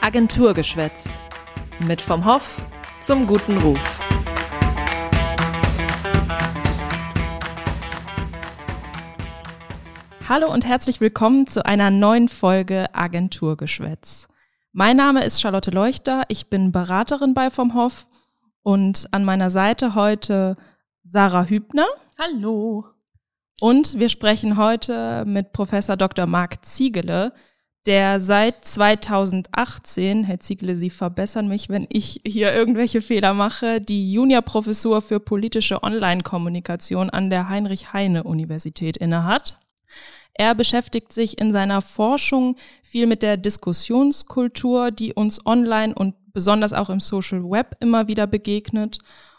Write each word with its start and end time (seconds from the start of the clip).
Agenturgeschwätz. 0.00 1.18
Mit 1.86 2.00
vom 2.00 2.24
Hoff 2.24 2.64
zum 3.00 3.26
guten 3.26 3.58
Ruf. 3.58 3.98
Hallo 10.28 10.52
und 10.52 10.66
herzlich 10.66 11.00
willkommen 11.00 11.46
zu 11.46 11.66
einer 11.66 11.90
neuen 11.90 12.28
Folge 12.28 12.94
Agenturgeschwätz. 12.94 14.28
Mein 14.72 14.96
Name 14.96 15.24
ist 15.24 15.40
Charlotte 15.40 15.70
Leuchter, 15.70 16.22
ich 16.28 16.48
bin 16.48 16.72
Beraterin 16.72 17.34
bei 17.34 17.50
vom 17.50 17.74
Hoff 17.74 18.06
und 18.62 19.06
an 19.12 19.24
meiner 19.24 19.50
Seite 19.50 19.94
heute 19.94 20.56
Sarah 21.02 21.44
Hübner. 21.44 21.86
Hallo. 22.18 22.84
Und 23.60 23.98
wir 23.98 24.08
sprechen 24.08 24.56
heute 24.56 25.24
mit 25.26 25.52
Professor 25.52 25.96
Dr. 25.96 26.26
Marc 26.26 26.64
Ziegele, 26.64 27.32
der 27.86 28.18
seit 28.18 28.64
2018, 28.64 30.24
Herr 30.24 30.40
Ziegele, 30.40 30.74
Sie 30.74 30.90
verbessern 30.90 31.46
mich, 31.46 31.68
wenn 31.68 31.86
ich 31.90 32.20
hier 32.26 32.52
irgendwelche 32.52 33.00
Fehler 33.00 33.32
mache, 33.32 33.80
die 33.80 34.12
Juniorprofessur 34.12 35.00
für 35.02 35.20
politische 35.20 35.82
Online-Kommunikation 35.84 37.10
an 37.10 37.30
der 37.30 37.48
Heinrich-Heine-Universität 37.48 38.96
innehat. 38.96 39.58
Er 40.34 40.54
beschäftigt 40.54 41.12
sich 41.12 41.40
in 41.40 41.52
seiner 41.52 41.80
Forschung 41.80 42.56
viel 42.82 43.06
mit 43.06 43.22
der 43.22 43.36
Diskussionskultur, 43.36 44.90
die 44.90 45.14
uns 45.14 45.46
online 45.46 45.94
und 45.94 46.14
besonders 46.32 46.72
auch 46.72 46.90
im 46.90 47.00
Social 47.00 47.42
Web 47.42 47.76
immer 47.80 48.08
wieder 48.08 48.26
begegnet 48.26 48.98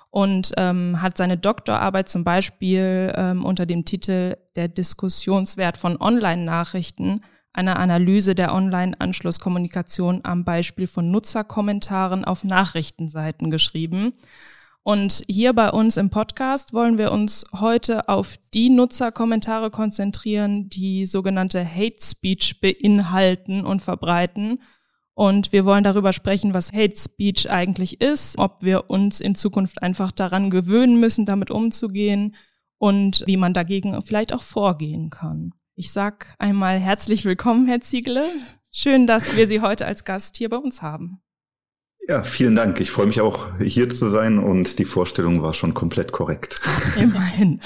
und 0.09 0.53
ähm, 0.57 1.01
hat 1.01 1.17
seine 1.17 1.37
Doktorarbeit 1.37 2.09
zum 2.09 2.23
Beispiel 2.23 3.13
ähm, 3.15 3.45
unter 3.45 3.65
dem 3.65 3.85
Titel 3.85 4.37
Der 4.55 4.69
Diskussionswert 4.69 5.77
von 5.77 6.01
Online-Nachrichten, 6.01 7.21
einer 7.57 7.77
Analyse 7.77 8.35
der 8.35 8.53
Online-Anschlusskommunikation 8.53 10.21
am 10.23 10.45
Beispiel 10.45 10.87
von 10.87 11.11
Nutzerkommentaren 11.11 12.23
auf 12.23 12.43
Nachrichtenseiten 12.43 13.51
geschrieben. 13.51 14.13
Und 14.83 15.23
hier 15.27 15.51
bei 15.53 15.69
uns 15.71 15.97
im 15.97 16.09
Podcast 16.09 16.71
wollen 16.71 16.97
wir 16.97 17.11
uns 17.11 17.43
heute 17.53 18.07
auf 18.07 18.37
die 18.53 18.69
Nutzerkommentare 18.69 19.71
konzentrieren, 19.71 20.69
die 20.69 21.05
sogenannte 21.05 21.65
Hate 21.65 22.01
Speech 22.01 22.61
beinhalten 22.61 23.65
und 23.65 23.81
verbreiten 23.81 24.59
und 25.17 25.51
wir 25.51 25.65
wollen 25.65 25.83
darüber 25.83 26.13
sprechen, 26.13 26.53
was 26.53 26.71
Hate 26.71 26.95
Speech 26.95 27.49
eigentlich 27.49 28.01
ist, 28.01 28.37
ob 28.37 28.61
wir 28.61 28.91
uns 28.91 29.19
in 29.19 29.33
Zukunft 29.33 29.81
einfach 29.81 30.11
daran 30.11 30.51
gewöhnen 30.51 30.99
müssen, 30.99 31.25
damit 31.25 31.49
umzugehen 31.49 32.35
und 32.77 33.23
wie 33.25 33.35
man 33.35 33.51
dagegen 33.51 33.99
vielleicht 34.03 34.31
auch 34.31 34.43
vorgehen 34.43 35.09
kann. 35.09 35.53
Ich 35.79 35.91
sag 35.91 36.33
einmal 36.39 36.79
herzlich 36.79 37.23
willkommen, 37.23 37.67
Herr 37.67 37.81
Ziegele. 37.81 38.25
Schön, 38.71 39.05
dass 39.05 39.35
wir 39.35 39.47
Sie 39.47 39.61
heute 39.61 39.85
als 39.85 40.05
Gast 40.05 40.35
hier 40.35 40.49
bei 40.49 40.57
uns 40.57 40.81
haben. 40.81 41.21
Ja, 42.07 42.23
vielen 42.23 42.55
Dank. 42.55 42.79
Ich 42.79 42.89
freue 42.89 43.05
mich 43.05 43.21
auch, 43.21 43.49
hier 43.59 43.87
zu 43.87 44.09
sein 44.09 44.39
und 44.39 44.79
die 44.79 44.85
Vorstellung 44.85 45.43
war 45.43 45.53
schon 45.53 45.75
komplett 45.75 46.11
korrekt. 46.11 46.59
Immerhin. 46.99 47.61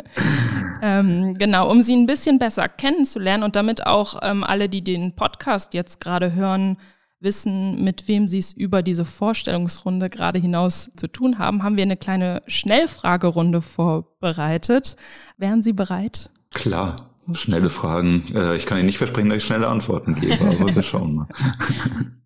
ähm, 0.82 1.36
genau, 1.36 1.70
um 1.70 1.82
Sie 1.82 1.94
ein 1.94 2.06
bisschen 2.06 2.38
besser 2.38 2.70
kennenzulernen 2.70 3.42
und 3.42 3.54
damit 3.54 3.86
auch 3.86 4.20
ähm, 4.22 4.44
alle, 4.44 4.70
die 4.70 4.82
den 4.82 5.14
Podcast 5.14 5.74
jetzt 5.74 6.00
gerade 6.00 6.32
hören, 6.32 6.78
wissen, 7.20 7.84
mit 7.84 8.08
wem 8.08 8.28
Sie 8.28 8.38
es 8.38 8.54
über 8.54 8.82
diese 8.82 9.04
Vorstellungsrunde 9.04 10.08
gerade 10.08 10.38
hinaus 10.38 10.90
zu 10.96 11.06
tun 11.06 11.38
haben, 11.38 11.62
haben 11.62 11.76
wir 11.76 11.82
eine 11.82 11.98
kleine 11.98 12.40
Schnellfragerunde 12.46 13.60
vorbereitet. 13.60 14.96
Wären 15.36 15.62
Sie 15.62 15.74
bereit? 15.74 16.30
Klar. 16.54 17.11
Schnelle 17.32 17.70
Fragen. 17.70 18.34
Äh, 18.34 18.56
ich 18.56 18.66
kann 18.66 18.78
Ihnen 18.78 18.86
nicht 18.86 18.98
versprechen, 18.98 19.28
dass 19.30 19.38
ich 19.38 19.44
schnelle 19.44 19.68
Antworten 19.68 20.14
gebe, 20.14 20.44
aber 20.44 20.74
wir 20.74 20.82
schauen 20.82 21.14
mal. 21.14 21.28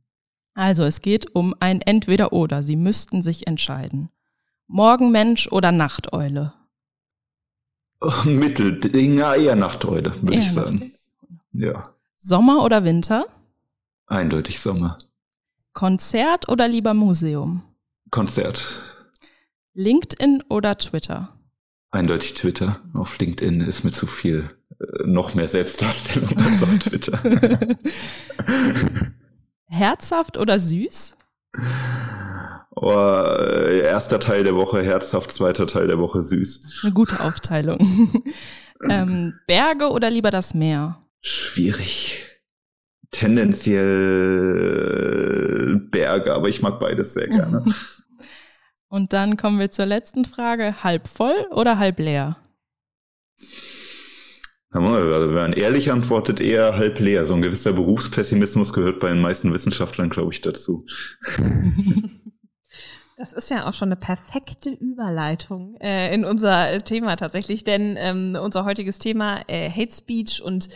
Also 0.59 0.85
es 0.85 1.03
geht 1.03 1.37
um 1.37 1.55
ein 1.61 1.83
Entweder-Oder. 1.83 2.63
Sie 2.63 2.77
müssten 2.77 3.21
sich 3.21 3.47
entscheiden. 3.47 4.09
Morgenmensch 4.69 5.49
oder 5.53 5.71
Nachteule? 5.71 6.55
Mittel, 8.25 8.81
ja, 8.97 9.35
eher 9.35 9.55
Nachteule, 9.55 10.15
würde 10.23 10.39
ich 10.39 10.51
sagen. 10.51 10.93
Ja. 11.53 11.91
Sommer 12.17 12.65
oder 12.65 12.85
Winter? 12.85 13.27
Eindeutig 14.07 14.61
Sommer. 14.61 14.99
Konzert 15.73 16.49
oder 16.49 16.69
lieber 16.69 16.95
Museum? 16.95 17.63
Konzert. 18.11 18.83
LinkedIn 19.75 20.43
oder 20.49 20.79
Twitter? 20.79 21.37
Eindeutig 21.91 22.35
Twitter. 22.35 22.81
Auf 22.95 23.19
LinkedIn 23.19 23.61
ist 23.61 23.85
mir 23.85 23.93
zu 23.93 24.07
viel, 24.07 24.39
äh, 24.41 24.56
noch 25.05 25.35
mehr 25.35 25.49
Selbstdarstellung 25.49 26.37
als 26.39 26.63
auf 26.63 26.79
Twitter. 26.79 27.19
Herzhaft 29.69 30.39
oder 30.39 30.59
süß? 30.59 31.17
Oh, 32.79 32.91
erster 32.91 34.21
Teil 34.21 34.45
der 34.45 34.55
Woche 34.55 34.83
herzhaft, 34.83 35.33
zweiter 35.33 35.67
Teil 35.67 35.87
der 35.87 35.99
Woche 35.99 36.23
süß. 36.23 36.83
Eine 36.83 36.93
gute 36.93 37.21
Aufteilung. 37.21 37.79
ähm, 38.89 39.35
Berge 39.47 39.89
oder 39.91 40.11
lieber 40.11 40.31
das 40.31 40.53
Meer? 40.53 41.03
Schwierig. 41.23 42.23
Tendenziell 43.11 43.87
Berge, 45.91 46.35
aber 46.35 46.49
ich 46.49 46.61
mag 46.61 46.79
beides 46.79 47.15
sehr 47.15 47.29
gerne. 47.29 47.65
Und 48.89 49.15
dann 49.15 49.39
kommen 49.39 49.59
wir 49.59 49.71
zur 49.71 49.87
letzten 49.87 50.27
Frage. 50.27 50.85
Halb 50.85 51.09
voll 51.09 51.47
oder 51.51 51.79
halb 51.79 51.99
leer? 51.99 52.37
Also 54.85 55.29
wenn 55.29 55.35
man 55.35 55.53
ehrlich 55.53 55.91
antwortet, 55.91 56.41
eher 56.41 56.77
halb 56.77 56.99
leer. 57.01 57.27
So 57.27 57.35
ein 57.35 57.43
gewisser 57.43 57.73
Berufspessimismus 57.73 58.73
gehört 58.73 59.01
bei 59.01 59.09
den 59.09 59.21
meisten 59.21 59.53
Wissenschaftlern, 59.53 60.11
glaube 60.11 60.33
ich, 60.33 60.41
dazu. 60.41 60.87
Das 63.19 63.33
ist 63.33 63.51
ja 63.51 63.67
auch 63.67 63.73
schon 63.73 63.89
eine 63.89 63.97
perfekte 63.97 64.69
Überleitung 64.69 65.77
äh, 65.81 66.15
in 66.15 66.27
unser 66.27 66.77
Thema 66.81 67.17
tatsächlich, 67.17 67.65
denn 67.65 67.97
ähm, 67.99 68.37
unser 68.39 68.67
heutiges 68.67 68.99
Thema 68.99 69.41
äh, 69.49 69.71
Hate 69.71 69.95
Speech 69.95 70.43
und 70.43 70.69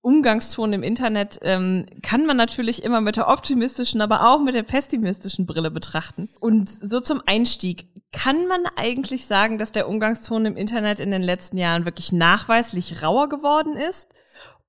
Umgangston 0.00 0.72
im 0.72 0.82
Internet 0.82 1.40
ähm, 1.42 1.86
kann 2.02 2.24
man 2.24 2.36
natürlich 2.36 2.82
immer 2.82 3.00
mit 3.00 3.16
der 3.16 3.28
optimistischen, 3.28 4.00
aber 4.00 4.28
auch 4.28 4.40
mit 4.40 4.54
der 4.54 4.62
pessimistischen 4.62 5.44
Brille 5.44 5.70
betrachten. 5.70 6.28
Und 6.40 6.68
so 6.68 7.00
zum 7.00 7.20
Einstieg, 7.26 7.88
kann 8.12 8.46
man 8.46 8.62
eigentlich 8.76 9.26
sagen, 9.26 9.58
dass 9.58 9.72
der 9.72 9.88
Umgangston 9.88 10.46
im 10.46 10.56
Internet 10.56 11.00
in 11.00 11.10
den 11.10 11.22
letzten 11.22 11.58
Jahren 11.58 11.84
wirklich 11.84 12.12
nachweislich 12.12 13.02
rauer 13.02 13.28
geworden 13.28 13.76
ist? 13.76 14.14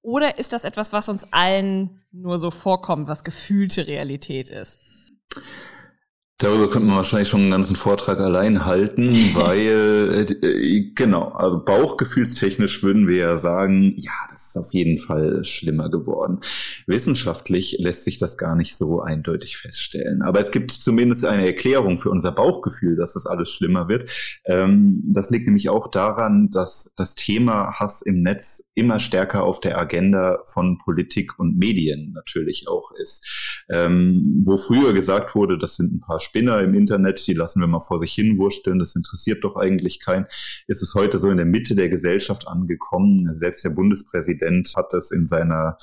Oder 0.01 0.39
ist 0.39 0.51
das 0.51 0.63
etwas, 0.63 0.93
was 0.93 1.09
uns 1.09 1.31
allen 1.31 2.01
nur 2.11 2.39
so 2.39 2.51
vorkommt, 2.51 3.07
was 3.07 3.23
gefühlte 3.23 3.87
Realität 3.87 4.49
ist? 4.49 4.79
Darüber 6.39 6.69
könnte 6.69 6.87
man 6.87 6.95
wahrscheinlich 6.95 7.27
schon 7.27 7.41
einen 7.41 7.51
ganzen 7.51 7.75
Vortrag 7.75 8.17
allein 8.19 8.65
halten, 8.65 9.09
weil, 9.33 10.25
äh, 10.41 10.91
genau, 10.95 11.33
also 11.33 11.63
bauchgefühlstechnisch 11.63 12.81
würden 12.81 13.09
wir 13.09 13.17
ja 13.17 13.37
sagen, 13.37 13.93
ja, 13.97 14.13
das 14.31 14.47
ist 14.47 14.57
auf 14.57 14.73
jeden 14.73 14.99
Fall 14.99 15.43
schlimmer 15.43 15.89
geworden. 15.89 16.39
Wissenschaftlich 16.87 17.75
lässt 17.79 18.05
sich 18.05 18.19
das 18.19 18.37
gar 18.37 18.55
nicht 18.55 18.77
so 18.77 19.01
eindeutig 19.01 19.57
feststellen. 19.57 20.21
Aber 20.21 20.39
es 20.39 20.51
gibt 20.51 20.71
zumindest 20.71 21.25
eine 21.25 21.45
Erklärung 21.45 21.97
für 21.97 22.09
unser 22.09 22.31
Bauchgefühl, 22.31 22.95
dass 22.95 23.13
das 23.13 23.25
alles 23.25 23.49
schlimmer 23.49 23.89
wird. 23.89 24.09
Ähm, 24.45 25.03
das 25.13 25.31
liegt 25.31 25.45
nämlich 25.45 25.67
auch 25.67 25.91
daran, 25.91 26.49
dass 26.51 26.93
das 26.95 27.15
Thema 27.15 27.73
Hass 27.79 28.01
im 28.01 28.21
Netz 28.21 28.63
immer 28.75 29.01
stärker 29.01 29.43
auf 29.43 29.59
der 29.59 29.77
Agenda 29.77 30.39
von 30.45 30.77
Politik 30.77 31.37
und 31.37 31.57
Medien 31.57 32.13
natürlich 32.13 32.69
auch 32.69 32.91
ist. 32.93 33.65
Ähm, 33.69 34.43
wo 34.45 34.57
früher 34.57 34.93
gesagt 34.93 35.35
wurde, 35.35 35.57
das 35.57 35.75
sind 35.75 35.93
ein 35.93 35.99
paar 35.99 36.21
Spinner 36.29 36.61
im 36.61 36.75
Internet, 36.75 37.25
die 37.25 37.33
lassen 37.33 37.59
wir 37.59 37.67
mal 37.67 37.79
vor 37.79 37.99
sich 37.99 38.13
hin 38.13 38.37
wursteln, 38.37 38.77
das 38.77 38.95
interessiert 38.95 39.43
doch 39.43 39.55
eigentlich 39.55 39.99
keinen. 39.99 40.25
Ist 40.67 40.83
es 40.83 40.93
heute 40.93 41.19
so 41.19 41.29
in 41.29 41.37
der 41.37 41.45
Mitte 41.45 41.75
der 41.75 41.89
Gesellschaft 41.89 42.47
angekommen. 42.47 43.37
Selbst 43.39 43.63
der 43.63 43.71
Bundespräsident 43.71 44.71
hat 44.75 44.93
das 44.93 45.11
in 45.11 45.25
seiner, 45.25 45.77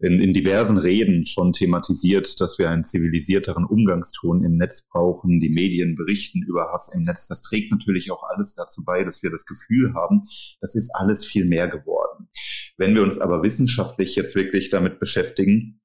in, 0.00 0.20
in 0.20 0.32
diversen 0.32 0.76
Reden 0.76 1.24
schon 1.24 1.52
thematisiert, 1.52 2.40
dass 2.40 2.58
wir 2.58 2.68
einen 2.68 2.84
zivilisierteren 2.84 3.64
Umgangston 3.64 4.44
im 4.44 4.56
Netz 4.56 4.88
brauchen. 4.88 5.38
Die 5.38 5.50
Medien 5.50 5.94
berichten 5.94 6.42
über 6.42 6.72
Hass 6.72 6.92
im 6.92 7.02
Netz. 7.02 7.28
Das 7.28 7.42
trägt 7.42 7.70
natürlich 7.70 8.10
auch 8.10 8.24
alles 8.24 8.54
dazu 8.54 8.84
bei, 8.84 9.04
dass 9.04 9.22
wir 9.22 9.30
das 9.30 9.46
Gefühl 9.46 9.94
haben, 9.94 10.22
das 10.60 10.74
ist 10.74 10.90
alles 10.94 11.24
viel 11.24 11.44
mehr 11.44 11.68
geworden. 11.68 12.28
Wenn 12.76 12.94
wir 12.94 13.02
uns 13.02 13.18
aber 13.18 13.42
wissenschaftlich 13.44 14.16
jetzt 14.16 14.34
wirklich 14.34 14.68
damit 14.68 14.98
beschäftigen, 14.98 15.81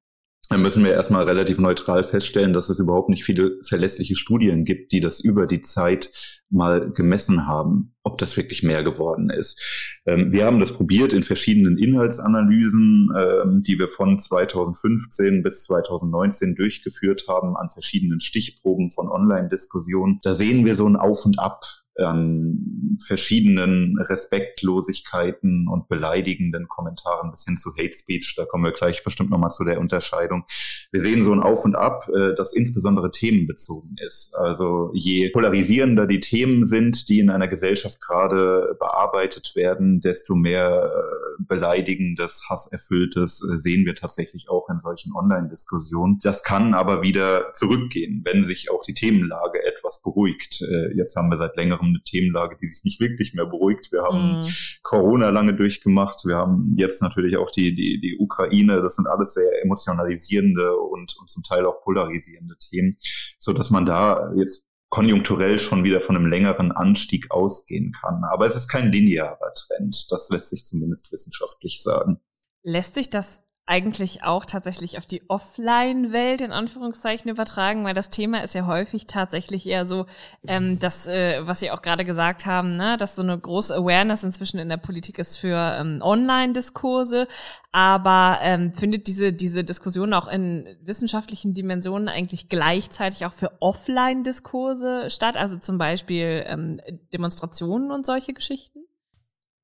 dann 0.48 0.62
müssen 0.62 0.82
wir 0.82 0.92
erstmal 0.92 1.24
relativ 1.24 1.58
neutral 1.58 2.04
feststellen, 2.04 2.52
dass 2.52 2.68
es 2.70 2.78
überhaupt 2.78 3.10
nicht 3.10 3.24
viele 3.24 3.58
verlässliche 3.62 4.16
Studien 4.16 4.64
gibt, 4.64 4.92
die 4.92 5.00
das 5.00 5.20
über 5.20 5.46
die 5.46 5.60
Zeit 5.60 6.10
mal 6.50 6.90
gemessen 6.90 7.46
haben, 7.46 7.94
ob 8.02 8.16
das 8.16 8.36
wirklich 8.38 8.62
mehr 8.62 8.82
geworden 8.82 9.28
ist. 9.28 10.00
Ähm, 10.06 10.32
wir 10.32 10.46
haben 10.46 10.60
das 10.60 10.72
probiert 10.72 11.12
in 11.12 11.22
verschiedenen 11.22 11.76
Inhaltsanalysen, 11.76 13.10
ähm, 13.14 13.62
die 13.62 13.78
wir 13.78 13.88
von 13.88 14.18
2015 14.18 15.42
bis 15.42 15.64
2019 15.64 16.54
durchgeführt 16.54 17.26
haben 17.28 17.56
an 17.56 17.68
verschiedenen 17.68 18.20
Stichproben 18.20 18.90
von 18.90 19.08
Online-Diskussionen. 19.08 20.20
Da 20.22 20.34
sehen 20.34 20.64
wir 20.64 20.74
so 20.74 20.88
ein 20.88 20.96
Auf 20.96 21.26
und 21.26 21.38
Ab 21.38 21.60
an 21.98 22.98
verschiedenen 23.04 23.98
Respektlosigkeiten 23.98 25.68
und 25.68 25.88
beleidigenden 25.88 26.68
Kommentaren 26.68 27.30
bis 27.30 27.44
hin 27.44 27.56
zu 27.56 27.70
Hate 27.72 27.94
Speech. 27.94 28.34
Da 28.36 28.44
kommen 28.44 28.64
wir 28.64 28.72
gleich 28.72 29.04
bestimmt 29.04 29.30
nochmal 29.30 29.50
zu 29.50 29.64
der 29.64 29.80
Unterscheidung. 29.80 30.44
Wir 30.90 31.02
sehen 31.02 31.24
so 31.24 31.32
ein 31.32 31.40
Auf 31.40 31.64
und 31.64 31.76
Ab, 31.76 32.08
äh, 32.08 32.34
das 32.36 32.52
insbesondere 32.52 33.10
themenbezogen 33.10 33.96
ist. 34.06 34.34
Also 34.34 34.90
je 34.94 35.30
polarisierender 35.30 36.06
die 36.06 36.20
Themen 36.20 36.66
sind, 36.66 37.08
die 37.08 37.20
in 37.20 37.30
einer 37.30 37.48
Gesellschaft 37.48 38.00
gerade 38.00 38.76
bearbeitet 38.78 39.52
werden, 39.54 40.00
desto 40.00 40.34
mehr 40.34 40.90
äh, 40.92 41.27
beleidigendes, 41.46 42.44
hasserfülltes 42.48 43.42
äh, 43.42 43.58
sehen 43.60 43.84
wir 43.84 43.94
tatsächlich 43.94 44.48
auch 44.48 44.68
in 44.68 44.80
solchen 44.82 45.12
Online-Diskussionen. 45.14 46.18
Das 46.22 46.42
kann 46.42 46.74
aber 46.74 47.02
wieder 47.02 47.52
zurückgehen, 47.54 48.22
wenn 48.24 48.44
sich 48.44 48.70
auch 48.70 48.82
die 48.82 48.94
Themenlage 48.94 49.64
etwas 49.64 50.02
beruhigt. 50.02 50.60
Jetzt 50.94 51.16
haben 51.16 51.30
wir 51.30 51.38
seit 51.38 51.56
längerem 51.56 51.88
eine 51.88 52.02
Themenlage, 52.02 52.56
die 52.60 52.66
sich 52.66 52.84
nicht 52.84 53.00
wirklich 53.00 53.34
mehr 53.34 53.46
beruhigt. 53.46 53.92
Wir 53.92 54.02
haben 54.02 54.40
mm. 54.40 54.44
Corona 54.82 55.30
lange 55.30 55.54
durchgemacht. 55.54 56.24
Wir 56.24 56.36
haben 56.36 56.74
jetzt 56.76 57.02
natürlich 57.02 57.36
auch 57.36 57.50
die, 57.50 57.74
die, 57.74 58.00
die 58.00 58.16
Ukraine. 58.18 58.82
Das 58.82 58.96
sind 58.96 59.06
alles 59.06 59.34
sehr 59.34 59.62
emotionalisierende 59.62 60.76
und, 60.76 61.16
und 61.18 61.30
zum 61.30 61.42
Teil 61.42 61.66
auch 61.66 61.82
polarisierende 61.82 62.56
Themen, 62.58 62.96
so 63.38 63.52
dass 63.52 63.70
man 63.70 63.84
da 63.84 64.32
jetzt 64.36 64.67
konjunkturell 64.90 65.58
schon 65.58 65.84
wieder 65.84 66.00
von 66.00 66.16
einem 66.16 66.26
längeren 66.26 66.72
Anstieg 66.72 67.30
ausgehen 67.30 67.92
kann. 67.92 68.24
Aber 68.24 68.46
es 68.46 68.56
ist 68.56 68.68
kein 68.68 68.90
linearer 68.90 69.52
Trend. 69.54 70.06
Das 70.10 70.28
lässt 70.30 70.50
sich 70.50 70.64
zumindest 70.64 71.12
wissenschaftlich 71.12 71.82
sagen. 71.82 72.20
Lässt 72.62 72.94
sich 72.94 73.10
das 73.10 73.47
eigentlich 73.68 74.24
auch 74.24 74.46
tatsächlich 74.46 74.96
auf 74.96 75.04
die 75.04 75.28
Offline-Welt 75.28 76.40
in 76.40 76.52
Anführungszeichen 76.52 77.30
übertragen, 77.30 77.84
weil 77.84 77.92
das 77.92 78.08
Thema 78.08 78.42
ist 78.42 78.54
ja 78.54 78.66
häufig 78.66 79.06
tatsächlich 79.06 79.66
eher 79.66 79.84
so, 79.84 80.06
ähm, 80.46 80.78
das, 80.78 81.06
äh, 81.06 81.46
was 81.46 81.60
Sie 81.60 81.70
auch 81.70 81.82
gerade 81.82 82.06
gesagt 82.06 82.46
haben, 82.46 82.76
ne, 82.76 82.96
dass 82.96 83.14
so 83.14 83.22
eine 83.22 83.38
große 83.38 83.74
Awareness 83.76 84.24
inzwischen 84.24 84.58
in 84.58 84.70
der 84.70 84.78
Politik 84.78 85.18
ist 85.18 85.36
für 85.36 85.76
ähm, 85.78 86.00
Online-Diskurse, 86.00 87.28
aber 87.70 88.38
ähm, 88.40 88.72
findet 88.72 89.06
diese 89.06 89.34
diese 89.34 89.64
Diskussion 89.64 90.14
auch 90.14 90.28
in 90.28 90.66
wissenschaftlichen 90.82 91.52
Dimensionen 91.52 92.08
eigentlich 92.08 92.48
gleichzeitig 92.48 93.26
auch 93.26 93.32
für 93.32 93.52
Offline-Diskurse 93.60 95.10
statt, 95.10 95.36
also 95.36 95.58
zum 95.58 95.76
Beispiel 95.76 96.42
ähm, 96.46 96.80
Demonstrationen 97.12 97.90
und 97.90 98.06
solche 98.06 98.32
Geschichten? 98.32 98.77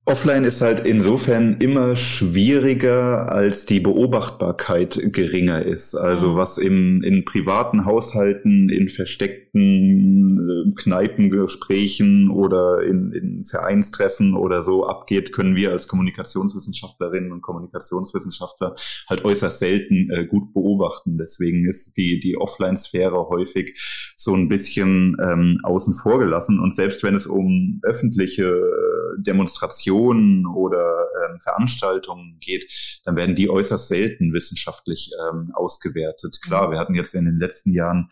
Offline 0.06 0.44
ist 0.44 0.60
halt 0.60 0.80
insofern 0.80 1.56
immer 1.60 1.96
schwieriger, 1.96 3.32
als 3.32 3.64
die 3.64 3.80
Beobachtbarkeit 3.80 5.00
geringer 5.02 5.64
ist. 5.64 5.94
Also 5.94 6.32
mhm. 6.32 6.36
was 6.36 6.58
im, 6.58 7.02
in 7.02 7.24
privaten 7.24 7.86
Haushalten, 7.86 8.68
in 8.68 8.90
versteckten 8.90 10.66
äh, 10.68 10.74
Kneipengesprächen 10.74 12.28
oder 12.28 12.82
in, 12.82 13.12
in 13.12 13.44
Vereinstreffen 13.44 14.34
oder 14.34 14.62
so 14.62 14.84
abgeht, 14.84 15.32
können 15.32 15.56
wir 15.56 15.70
als 15.70 15.88
Kommunikationswissenschaftlerinnen 15.88 17.32
und 17.32 17.40
Kommunikationswissenschaftler 17.40 18.74
halt 19.08 19.24
äußerst 19.24 19.58
selten 19.58 20.10
äh, 20.10 20.26
gut 20.26 20.52
beobachten. 20.52 21.16
Deswegen 21.16 21.66
ist 21.66 21.96
die, 21.96 22.20
die 22.20 22.36
Offline-Sphäre 22.36 23.30
häufig 23.30 24.14
so 24.18 24.34
ein 24.34 24.50
bisschen 24.50 25.16
ähm, 25.24 25.60
außen 25.62 25.94
vor 25.94 26.18
gelassen. 26.18 26.60
Und 26.60 26.74
selbst 26.74 27.02
wenn 27.02 27.14
es 27.14 27.26
um 27.26 27.80
öffentliche 27.82 28.48
äh, 28.48 29.22
Demonstrationen 29.22 29.93
Diskussionen 29.94 30.46
oder 30.46 31.08
ähm, 31.24 31.38
Veranstaltungen 31.40 32.38
geht, 32.40 33.00
dann 33.04 33.16
werden 33.16 33.34
die 33.34 33.48
äußerst 33.48 33.88
selten 33.88 34.32
wissenschaftlich 34.32 35.10
ähm, 35.28 35.50
ausgewertet. 35.54 36.40
Klar, 36.42 36.68
mhm. 36.68 36.72
wir 36.72 36.78
hatten 36.78 36.94
jetzt 36.94 37.14
in 37.14 37.24
den 37.24 37.38
letzten 37.38 37.70
Jahren 37.70 38.10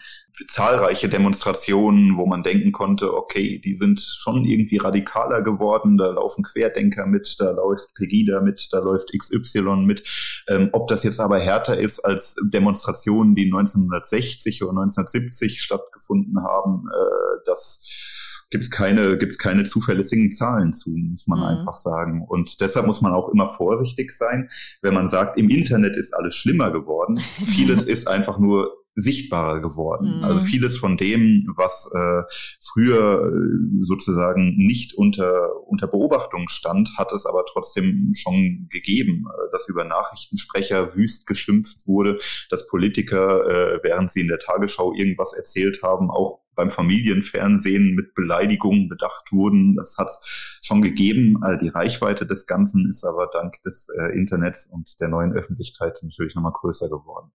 zahlreiche 0.49 1.09
Demonstrationen, 1.09 2.17
wo 2.17 2.27
man 2.27 2.43
denken 2.43 2.73
konnte, 2.73 3.15
okay, 3.15 3.59
die 3.59 3.77
sind 3.77 4.01
schon 4.01 4.45
irgendwie 4.45 4.79
radikaler 4.79 5.43
geworden, 5.43 5.99
da 5.99 6.11
laufen 6.11 6.45
Querdenker 6.45 7.07
mit, 7.07 7.37
da 7.39 7.51
läuft 7.51 7.95
Pegida 7.95 8.41
mit, 8.41 8.69
da 8.73 8.79
läuft 8.79 9.13
XY 9.17 9.85
mit. 9.85 10.43
Ähm, 10.49 10.71
ob 10.73 10.89
das 10.89 11.03
jetzt 11.05 11.21
aber 11.21 11.39
härter 11.39 11.79
ist 11.79 12.01
als 12.01 12.37
Demonstrationen, 12.43 13.35
die 13.35 13.47
1960 13.47 14.63
oder 14.63 14.83
1970 14.83 15.61
stattgefunden 15.61 16.43
haben, 16.43 16.89
äh, 16.89 17.41
das 17.45 18.12
gibt 18.53 18.65
es 18.65 18.71
keine, 18.71 19.17
gibt's 19.17 19.39
keine 19.39 19.65
zuverlässigen 19.65 20.31
Zahlen 20.31 20.75
zu, 20.75 20.91
muss 20.91 21.27
man 21.27 21.41
mhm. 21.41 21.45
einfach 21.47 21.75
sagen. 21.75 22.23
Und 22.29 22.61
deshalb 22.61 22.87
muss 22.87 23.01
man 23.01 23.13
auch 23.13 23.31
immer 23.31 23.49
vorsichtig 23.49 24.13
sein, 24.13 24.49
wenn 24.83 24.95
man 24.95 25.09
sagt, 25.09 25.39
im 25.39 25.49
Internet 25.49 25.97
ist 25.97 26.15
alles 26.15 26.37
schlimmer 26.37 26.71
geworden. 26.71 27.19
Vieles 27.47 27.85
ist 27.87 28.07
einfach 28.07 28.39
nur 28.39 28.77
sichtbarer 28.95 29.61
geworden. 29.61 30.19
Mhm. 30.19 30.25
Also 30.25 30.41
vieles 30.47 30.77
von 30.77 30.99
dem, 30.99 31.51
was 31.57 31.91
äh, 31.95 32.23
früher 32.61 33.27
äh, 33.27 33.83
sozusagen 33.83 34.55
nicht 34.59 34.93
unter, 34.95 35.49
unter 35.67 35.87
Beobachtung 35.87 36.49
stand, 36.49 36.91
hat 36.99 37.11
es 37.13 37.25
aber 37.25 37.45
trotzdem 37.51 38.13
schon 38.15 38.69
gegeben, 38.71 39.25
äh, 39.27 39.51
dass 39.51 39.69
über 39.69 39.85
Nachrichtensprecher 39.85 40.95
wüst 40.95 41.27
geschimpft 41.27 41.87
wurde, 41.87 42.19
dass 42.51 42.67
Politiker, 42.67 43.47
äh, 43.47 43.81
während 43.83 44.13
sie 44.13 44.21
in 44.21 44.29
der 44.29 44.39
Tagesschau 44.39 44.93
irgendwas 44.93 45.33
erzählt 45.33 45.81
haben, 45.83 46.11
auch 46.11 46.42
beim 46.55 46.71
Familienfernsehen 46.71 47.95
mit 47.95 48.15
Beleidigungen 48.15 48.89
bedacht 48.89 49.33
wurden. 49.33 49.77
Das 49.77 49.97
hat 49.99 50.09
es 50.09 50.61
schon 50.63 50.83
gegeben. 50.83 51.41
Die 51.61 51.69
Reichweite 51.69 52.27
des 52.27 52.47
Ganzen 52.47 52.89
ist 52.89 53.05
aber 53.05 53.29
dank 53.33 53.63
des 53.63 53.89
äh, 53.89 54.17
Internets 54.17 54.67
und 54.67 55.01
der 55.01 55.09
neuen 55.09 55.33
Öffentlichkeit 55.33 55.99
natürlich 56.03 56.35
nochmal 56.35 56.53
größer 56.53 56.89
geworden. 56.89 57.33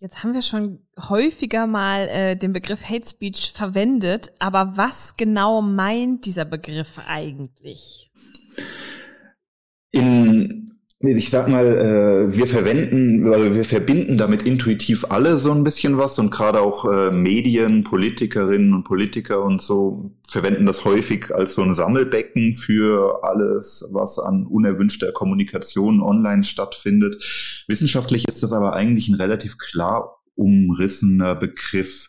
Jetzt 0.00 0.22
haben 0.22 0.32
wir 0.32 0.42
schon 0.42 0.86
häufiger 1.08 1.66
mal 1.66 2.02
äh, 2.08 2.36
den 2.36 2.52
Begriff 2.52 2.88
Hate 2.88 3.04
Speech 3.04 3.52
verwendet, 3.52 4.32
aber 4.38 4.76
was 4.76 5.16
genau 5.16 5.60
meint 5.60 6.24
dieser 6.24 6.44
Begriff 6.44 7.00
eigentlich? 7.08 8.12
In 9.90 10.77
ich 11.00 11.30
sag 11.30 11.46
mal, 11.46 11.64
äh, 11.64 12.36
wir 12.36 12.48
verwenden, 12.48 13.24
wir 13.24 13.64
verbinden 13.64 14.18
damit 14.18 14.42
intuitiv 14.42 15.04
alle 15.10 15.38
so 15.38 15.52
ein 15.52 15.62
bisschen 15.62 15.96
was 15.96 16.18
und 16.18 16.30
gerade 16.30 16.60
auch 16.60 16.84
äh, 16.86 17.12
Medien, 17.12 17.84
Politikerinnen 17.84 18.74
und 18.74 18.82
Politiker 18.82 19.44
und 19.44 19.62
so 19.62 20.10
verwenden 20.28 20.66
das 20.66 20.84
häufig 20.84 21.32
als 21.32 21.54
so 21.54 21.62
ein 21.62 21.76
Sammelbecken 21.76 22.54
für 22.54 23.20
alles, 23.22 23.88
was 23.92 24.18
an 24.18 24.44
unerwünschter 24.46 25.12
Kommunikation 25.12 26.02
online 26.02 26.42
stattfindet. 26.42 27.22
Wissenschaftlich 27.68 28.26
ist 28.26 28.42
das 28.42 28.52
aber 28.52 28.72
eigentlich 28.72 29.08
ein 29.08 29.14
relativ 29.14 29.56
klar 29.56 30.18
umrissener 30.34 31.36
Begriff. 31.36 32.08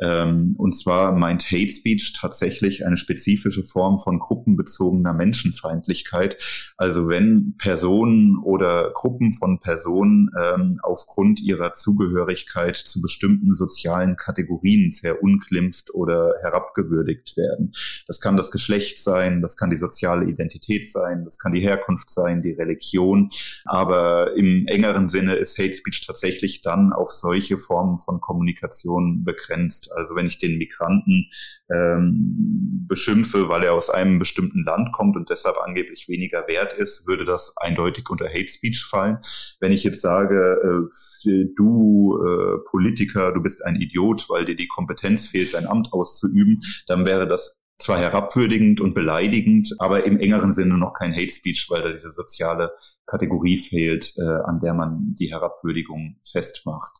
Ähm, 0.00 0.54
und 0.56 0.76
zwar 0.76 1.12
meint 1.12 1.50
Hate 1.50 1.70
Speech 1.70 2.14
tatsächlich 2.18 2.86
eine 2.86 2.96
spezifische 2.96 3.62
Form 3.62 3.98
von 3.98 4.18
gruppenbezogener 4.18 5.12
Menschenfeindlichkeit. 5.12 6.36
Also 6.76 7.08
wenn 7.08 7.54
Personen 7.58 8.38
oder 8.38 8.90
Gruppen 8.94 9.32
von 9.32 9.58
Personen 9.58 10.30
ähm, 10.40 10.80
aufgrund 10.82 11.40
ihrer 11.40 11.72
Zugehörigkeit 11.72 12.76
zu 12.76 13.00
bestimmten 13.00 13.54
sozialen 13.54 14.16
Kategorien 14.16 14.92
verunglimpft 14.92 15.94
oder 15.94 16.34
herabgewürdigt 16.40 17.36
werden. 17.36 17.72
Das 18.06 18.20
kann 18.20 18.36
das 18.36 18.50
Geschlecht 18.50 19.02
sein, 19.02 19.42
das 19.42 19.56
kann 19.56 19.70
die 19.70 19.76
soziale 19.76 20.26
Identität 20.26 20.90
sein, 20.90 21.24
das 21.24 21.38
kann 21.38 21.52
die 21.52 21.60
Herkunft 21.60 22.10
sein, 22.10 22.42
die 22.42 22.52
Religion. 22.52 23.30
Aber 23.64 24.36
im 24.36 24.66
engeren 24.66 25.08
Sinne 25.08 25.36
ist 25.36 25.58
Hate 25.58 25.74
Speech 25.74 26.06
tatsächlich 26.06 26.62
dann 26.62 26.92
auf 26.92 27.08
solche 27.08 27.58
Formen 27.58 27.98
von 27.98 28.20
Kommunikation 28.20 29.24
begrenzt. 29.24 29.89
Also 29.96 30.16
wenn 30.16 30.26
ich 30.26 30.38
den 30.38 30.58
Migranten 30.58 31.30
ähm, 31.70 32.86
beschimpfe, 32.88 33.48
weil 33.48 33.64
er 33.64 33.74
aus 33.74 33.90
einem 33.90 34.18
bestimmten 34.18 34.64
Land 34.64 34.92
kommt 34.92 35.16
und 35.16 35.30
deshalb 35.30 35.56
angeblich 35.58 36.08
weniger 36.08 36.46
wert 36.48 36.72
ist, 36.72 37.06
würde 37.06 37.24
das 37.24 37.54
eindeutig 37.56 38.08
unter 38.10 38.28
Hate 38.28 38.48
Speech 38.48 38.84
fallen. 38.84 39.18
Wenn 39.60 39.72
ich 39.72 39.84
jetzt 39.84 40.00
sage, 40.00 40.90
äh, 41.24 41.44
du 41.56 42.18
äh, 42.18 42.58
Politiker, 42.70 43.32
du 43.32 43.42
bist 43.42 43.64
ein 43.64 43.76
Idiot, 43.76 44.26
weil 44.28 44.44
dir 44.44 44.56
die 44.56 44.68
Kompetenz 44.68 45.28
fehlt, 45.28 45.54
dein 45.54 45.66
Amt 45.66 45.92
auszuüben, 45.92 46.60
dann 46.86 47.04
wäre 47.04 47.26
das 47.26 47.60
zwar 47.80 47.98
herabwürdigend 47.98 48.80
und 48.80 48.94
beleidigend, 48.94 49.74
aber 49.78 50.04
im 50.04 50.18
engeren 50.20 50.52
Sinne 50.52 50.76
noch 50.76 50.92
kein 50.92 51.14
Hate 51.14 51.32
Speech, 51.32 51.66
weil 51.70 51.82
da 51.82 51.92
diese 51.92 52.10
soziale 52.10 52.72
Kategorie 53.06 53.58
fehlt, 53.58 54.14
äh, 54.18 54.22
an 54.22 54.60
der 54.60 54.74
man 54.74 55.14
die 55.18 55.30
Herabwürdigung 55.30 56.16
festmacht. 56.30 56.92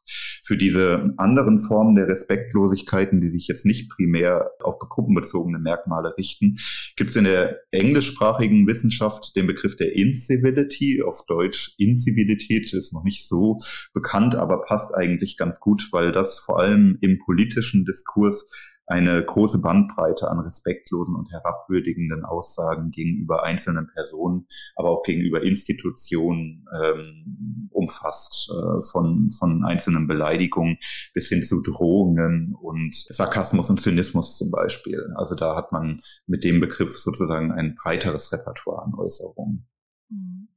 Für 0.50 0.56
diese 0.56 1.14
anderen 1.16 1.60
Formen 1.60 1.94
der 1.94 2.08
Respektlosigkeiten, 2.08 3.20
die 3.20 3.30
sich 3.30 3.46
jetzt 3.46 3.64
nicht 3.64 3.88
primär 3.88 4.50
auf 4.64 4.80
gruppenbezogene 4.80 5.60
Merkmale 5.60 6.16
richten, 6.18 6.56
gibt 6.96 7.10
es 7.10 7.16
in 7.16 7.22
der 7.22 7.60
englischsprachigen 7.70 8.66
Wissenschaft 8.66 9.36
den 9.36 9.46
Begriff 9.46 9.76
der 9.76 9.94
Incivility, 9.94 11.04
auf 11.06 11.24
Deutsch 11.28 11.76
Incivilität, 11.78 12.72
ist 12.72 12.92
noch 12.92 13.04
nicht 13.04 13.28
so 13.28 13.58
bekannt, 13.94 14.34
aber 14.34 14.62
passt 14.62 14.92
eigentlich 14.92 15.36
ganz 15.36 15.60
gut, 15.60 15.86
weil 15.92 16.10
das 16.10 16.40
vor 16.40 16.58
allem 16.58 16.98
im 17.00 17.20
politischen 17.24 17.84
Diskurs 17.84 18.50
eine 18.90 19.24
große 19.24 19.60
Bandbreite 19.60 20.28
an 20.28 20.40
respektlosen 20.40 21.14
und 21.14 21.30
herabwürdigenden 21.30 22.24
Aussagen 22.24 22.90
gegenüber 22.90 23.44
einzelnen 23.44 23.86
Personen, 23.86 24.46
aber 24.74 24.90
auch 24.90 25.02
gegenüber 25.04 25.42
Institutionen 25.42 26.66
ähm, 26.82 27.68
umfasst, 27.70 28.50
äh, 28.50 28.82
von, 28.90 29.30
von 29.30 29.64
einzelnen 29.64 30.08
Beleidigungen 30.08 30.78
bis 31.14 31.28
hin 31.28 31.42
zu 31.44 31.62
Drohungen 31.62 32.54
und 32.60 32.94
Sarkasmus 32.94 33.70
und 33.70 33.80
Zynismus 33.80 34.36
zum 34.36 34.50
Beispiel. 34.50 35.12
Also 35.14 35.36
da 35.36 35.54
hat 35.54 35.70
man 35.70 36.00
mit 36.26 36.42
dem 36.42 36.60
Begriff 36.60 36.98
sozusagen 36.98 37.52
ein 37.52 37.76
breiteres 37.76 38.32
Repertoire 38.32 38.82
an 38.82 38.94
Äußerungen. 38.98 39.68
Mhm. 40.08 40.50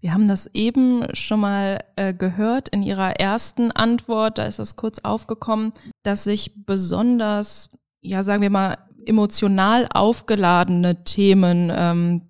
Wir 0.00 0.14
haben 0.14 0.28
das 0.28 0.48
eben 0.54 1.04
schon 1.14 1.40
mal 1.40 1.84
äh, 1.96 2.14
gehört 2.14 2.68
in 2.68 2.82
Ihrer 2.82 3.18
ersten 3.18 3.72
Antwort, 3.72 4.38
da 4.38 4.46
ist 4.46 4.58
das 4.58 4.76
kurz 4.76 5.00
aufgekommen, 5.00 5.72
dass 6.04 6.24
sich 6.24 6.64
besonders, 6.64 7.70
ja 8.00 8.22
sagen 8.22 8.42
wir 8.42 8.50
mal, 8.50 8.78
emotional 9.06 9.88
aufgeladene 9.92 11.04
Themen, 11.04 11.72
ähm, 11.74 12.22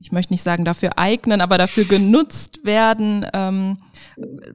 ich 0.00 0.12
möchte 0.12 0.32
nicht 0.32 0.42
sagen 0.42 0.64
dafür 0.64 0.90
eignen, 0.96 1.40
aber 1.40 1.58
dafür 1.58 1.84
genutzt 1.84 2.64
werden, 2.64 3.26
ähm, 3.32 3.78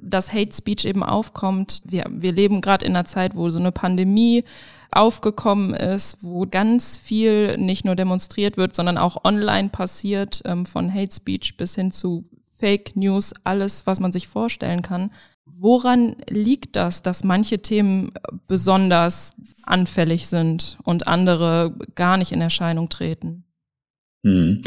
dass 0.01 0.31
Hate 0.31 0.55
Speech 0.55 0.85
eben 0.85 1.03
aufkommt. 1.03 1.81
Wir, 1.83 2.05
wir 2.09 2.31
leben 2.31 2.61
gerade 2.61 2.85
in 2.85 2.95
einer 2.95 3.05
Zeit, 3.05 3.35
wo 3.35 3.49
so 3.49 3.59
eine 3.59 3.73
Pandemie 3.73 4.45
aufgekommen 4.91 5.73
ist, 5.73 6.23
wo 6.23 6.45
ganz 6.45 6.97
viel 6.97 7.57
nicht 7.57 7.83
nur 7.83 7.95
demonstriert 7.95 8.57
wird, 8.57 8.75
sondern 8.75 8.97
auch 8.97 9.25
online 9.25 9.69
passiert, 9.69 10.41
ähm, 10.45 10.65
von 10.65 10.93
Hate 10.93 11.13
Speech 11.13 11.57
bis 11.57 11.75
hin 11.75 11.91
zu 11.91 12.23
Fake 12.57 12.95
News, 12.95 13.33
alles, 13.43 13.85
was 13.85 13.99
man 13.99 14.13
sich 14.13 14.27
vorstellen 14.27 14.81
kann. 14.81 15.11
Woran 15.45 16.15
liegt 16.29 16.77
das, 16.77 17.01
dass 17.01 17.23
manche 17.23 17.59
Themen 17.59 18.13
besonders 18.47 19.33
anfällig 19.63 20.27
sind 20.27 20.77
und 20.83 21.07
andere 21.07 21.73
gar 21.95 22.17
nicht 22.17 22.31
in 22.31 22.41
Erscheinung 22.41 22.89
treten? 22.89 23.45
Hm. 24.25 24.61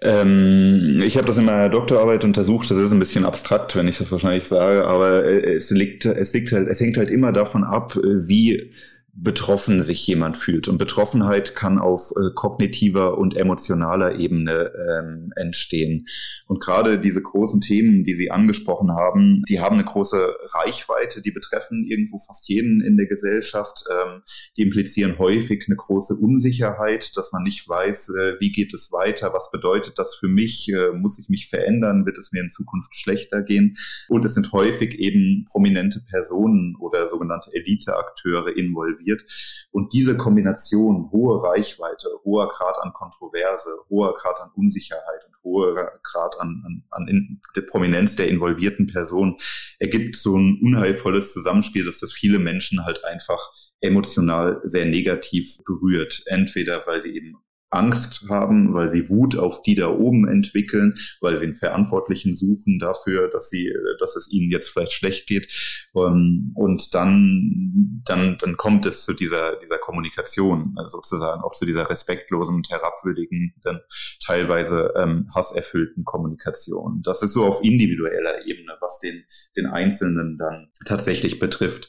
Ähm, 0.00 1.02
ich 1.04 1.16
habe 1.16 1.26
das 1.26 1.38
in 1.38 1.44
meiner 1.44 1.68
Doktorarbeit 1.68 2.24
untersucht. 2.24 2.70
Das 2.70 2.78
ist 2.78 2.92
ein 2.92 2.98
bisschen 2.98 3.24
abstrakt, 3.24 3.74
wenn 3.76 3.88
ich 3.88 3.98
das 3.98 4.12
wahrscheinlich 4.12 4.44
sage, 4.44 4.84
aber 4.84 5.24
es 5.24 5.70
liegt, 5.70 6.04
es 6.04 6.32
liegt 6.32 6.52
halt, 6.52 6.68
es 6.68 6.80
hängt 6.80 6.96
halt 6.96 7.10
immer 7.10 7.32
davon 7.32 7.64
ab, 7.64 7.96
wie 7.96 8.72
betroffen 9.14 9.82
sich 9.82 10.06
jemand 10.06 10.38
fühlt. 10.38 10.68
Und 10.68 10.78
Betroffenheit 10.78 11.54
kann 11.54 11.78
auf 11.78 12.12
äh, 12.12 12.32
kognitiver 12.34 13.18
und 13.18 13.36
emotionaler 13.36 14.18
Ebene 14.18 14.72
ähm, 14.74 15.32
entstehen. 15.36 16.06
Und 16.46 16.62
gerade 16.62 16.98
diese 16.98 17.20
großen 17.20 17.60
Themen, 17.60 18.04
die 18.04 18.14
Sie 18.14 18.30
angesprochen 18.30 18.92
haben, 18.92 19.42
die 19.48 19.60
haben 19.60 19.74
eine 19.74 19.84
große 19.84 20.34
Reichweite, 20.54 21.20
die 21.20 21.30
betreffen 21.30 21.84
irgendwo 21.84 22.18
fast 22.26 22.48
jeden 22.48 22.80
in 22.80 22.96
der 22.96 23.06
Gesellschaft. 23.06 23.84
Ähm, 23.90 24.22
die 24.56 24.62
implizieren 24.62 25.18
häufig 25.18 25.64
eine 25.66 25.76
große 25.76 26.14
Unsicherheit, 26.14 27.14
dass 27.14 27.32
man 27.32 27.42
nicht 27.42 27.68
weiß, 27.68 28.14
äh, 28.14 28.40
wie 28.40 28.50
geht 28.50 28.72
es 28.72 28.92
weiter, 28.92 29.34
was 29.34 29.50
bedeutet 29.50 29.98
das 29.98 30.14
für 30.14 30.28
mich, 30.28 30.70
äh, 30.72 30.90
muss 30.92 31.18
ich 31.18 31.28
mich 31.28 31.50
verändern, 31.50 32.06
wird 32.06 32.16
es 32.16 32.32
mir 32.32 32.40
in 32.40 32.50
Zukunft 32.50 32.96
schlechter 32.96 33.42
gehen. 33.42 33.76
Und 34.08 34.24
es 34.24 34.32
sind 34.32 34.52
häufig 34.52 34.98
eben 34.98 35.44
prominente 35.50 36.00
Personen 36.08 36.76
oder 36.80 37.10
sogenannte 37.10 37.50
Eliteakteure 37.52 38.56
involviert 38.56 39.01
involviert. 39.02 39.22
Und 39.70 39.92
diese 39.92 40.16
Kombination, 40.16 41.10
hohe 41.10 41.42
Reichweite, 41.42 42.08
hoher 42.24 42.48
Grad 42.48 42.76
an 42.82 42.92
Kontroverse, 42.92 43.70
hoher 43.88 44.14
Grad 44.14 44.40
an 44.40 44.50
Unsicherheit 44.56 45.24
und 45.26 45.34
hoher 45.44 45.74
Grad 46.02 46.40
an, 46.40 46.62
an, 46.66 46.84
an 46.90 47.40
der 47.56 47.62
Prominenz 47.62 48.16
der 48.16 48.28
involvierten 48.28 48.86
Person, 48.86 49.36
ergibt 49.78 50.16
so 50.16 50.36
ein 50.36 50.60
unheilvolles 50.62 51.32
Zusammenspiel, 51.32 51.84
dass 51.84 52.00
das 52.00 52.12
viele 52.12 52.38
Menschen 52.38 52.84
halt 52.84 53.04
einfach 53.04 53.40
emotional 53.80 54.60
sehr 54.64 54.86
negativ 54.86 55.58
berührt. 55.64 56.22
Entweder 56.26 56.84
weil 56.86 57.02
sie 57.02 57.14
eben 57.14 57.36
Angst 57.72 58.24
haben, 58.28 58.74
weil 58.74 58.90
sie 58.90 59.08
Wut 59.08 59.36
auf 59.36 59.62
die 59.62 59.74
da 59.74 59.88
oben 59.88 60.28
entwickeln, 60.28 60.94
weil 61.20 61.38
sie 61.38 61.44
einen 61.44 61.54
Verantwortlichen 61.54 62.36
suchen 62.36 62.78
dafür, 62.78 63.28
dass 63.28 63.48
sie, 63.48 63.72
dass 63.98 64.14
es 64.16 64.30
ihnen 64.30 64.50
jetzt 64.50 64.68
vielleicht 64.68 64.92
schlecht 64.92 65.26
geht. 65.26 65.50
Ähm, 65.96 66.52
und 66.54 66.94
dann, 66.94 68.02
dann, 68.04 68.38
dann 68.38 68.56
kommt 68.56 68.86
es 68.86 69.04
zu 69.04 69.14
dieser, 69.14 69.56
dieser 69.56 69.78
Kommunikation, 69.78 70.74
also 70.76 70.98
sozusagen 70.98 71.42
auch 71.42 71.54
zu 71.54 71.64
dieser 71.64 71.88
respektlosen 71.88 72.56
und 72.56 72.70
herabwürdigenden, 72.70 73.80
teilweise 74.24 74.92
ähm, 74.96 75.28
hasserfüllten 75.34 76.04
Kommunikation. 76.04 77.02
Das 77.02 77.22
ist 77.22 77.32
so 77.32 77.44
auf 77.44 77.64
individueller 77.64 78.46
Ebene, 78.46 78.76
was 78.80 79.00
den, 79.00 79.24
den 79.56 79.66
Einzelnen 79.66 80.36
dann 80.38 80.70
tatsächlich 80.84 81.38
betrifft. 81.38 81.88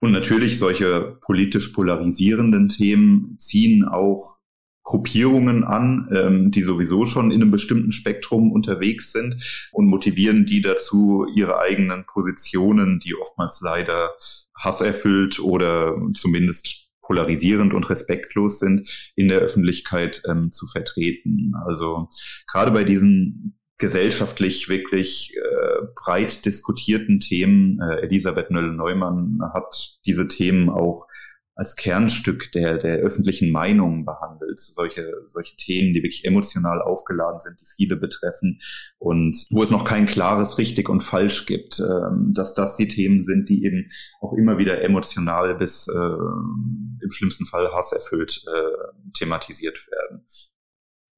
Und 0.00 0.10
natürlich 0.10 0.58
solche 0.58 1.16
politisch 1.20 1.68
polarisierenden 1.68 2.68
Themen 2.68 3.36
ziehen 3.38 3.84
auch 3.84 4.41
Gruppierungen 4.84 5.64
an, 5.64 6.08
ähm, 6.14 6.50
die 6.50 6.62
sowieso 6.62 7.06
schon 7.06 7.30
in 7.30 7.40
einem 7.40 7.50
bestimmten 7.50 7.92
Spektrum 7.92 8.50
unterwegs 8.50 9.12
sind 9.12 9.68
und 9.72 9.86
motivieren 9.86 10.44
die 10.44 10.60
dazu, 10.60 11.26
ihre 11.34 11.58
eigenen 11.58 12.04
Positionen, 12.06 12.98
die 12.98 13.14
oftmals 13.14 13.60
leider 13.62 14.10
hasserfüllt 14.58 15.40
oder 15.40 15.96
zumindest 16.14 16.88
polarisierend 17.00 17.74
und 17.74 17.88
respektlos 17.90 18.58
sind, 18.58 19.12
in 19.16 19.28
der 19.28 19.40
Öffentlichkeit 19.40 20.22
ähm, 20.28 20.52
zu 20.52 20.66
vertreten. 20.66 21.52
Also 21.66 22.08
gerade 22.50 22.70
bei 22.70 22.84
diesen 22.84 23.58
gesellschaftlich 23.78 24.68
wirklich 24.68 25.34
äh, 25.36 25.86
breit 25.96 26.44
diskutierten 26.46 27.18
Themen, 27.18 27.80
äh, 27.80 28.02
Elisabeth 28.02 28.50
Nölle-Neumann 28.50 29.40
hat 29.52 29.98
diese 30.06 30.28
Themen 30.28 30.70
auch 30.70 31.06
als 31.54 31.76
Kernstück 31.76 32.50
der, 32.52 32.78
der 32.78 32.96
öffentlichen 32.98 33.50
Meinung 33.50 34.04
behandelt. 34.04 34.58
Solche, 34.58 35.12
solche 35.28 35.56
Themen, 35.56 35.92
die 35.92 36.02
wirklich 36.02 36.24
emotional 36.24 36.80
aufgeladen 36.80 37.40
sind, 37.40 37.60
die 37.60 37.66
viele 37.76 37.96
betreffen 37.96 38.60
und 38.98 39.36
wo 39.50 39.62
es 39.62 39.70
noch 39.70 39.84
kein 39.84 40.06
klares 40.06 40.58
richtig 40.58 40.88
und 40.88 41.02
falsch 41.02 41.46
gibt, 41.46 41.78
ähm, 41.80 42.32
dass 42.34 42.54
das 42.54 42.76
die 42.76 42.88
Themen 42.88 43.24
sind, 43.24 43.48
die 43.48 43.64
eben 43.64 43.90
auch 44.20 44.32
immer 44.32 44.58
wieder 44.58 44.82
emotional 44.82 45.54
bis 45.54 45.88
äh, 45.88 45.92
im 45.94 47.10
schlimmsten 47.10 47.46
Fall 47.46 47.70
hasserfüllt 47.72 48.44
äh, 48.46 49.10
thematisiert 49.12 49.78
werden. 49.90 50.26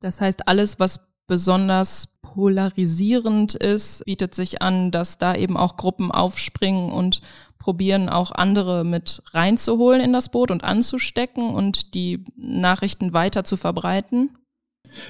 Das 0.00 0.21
heißt, 0.21 0.49
alles, 0.49 0.81
was 0.81 1.00
besonders 1.26 2.09
polarisierend 2.35 3.55
ist, 3.55 4.05
bietet 4.07 4.35
sich 4.35 4.61
an, 4.61 4.91
dass 4.91 5.19
da 5.19 5.37
eben 5.37 5.57
auch 5.57 5.76
Gruppen 5.76 6.11
aufspringen 6.11 6.91
und 6.91 7.21
probieren 7.59 8.09
auch 8.09 8.33
andere 8.33 8.85
mit 8.85 9.23
reinzuholen 9.33 10.00
in 10.00 10.12
das 10.12 10.31
Boot 10.31 10.50
und 10.50 10.64
anzustecken 10.64 11.50
und 11.50 11.95
die 11.95 12.25
Nachrichten 12.37 13.12
weiter 13.12 13.45
zu 13.45 13.57
verbreiten? 13.57 14.31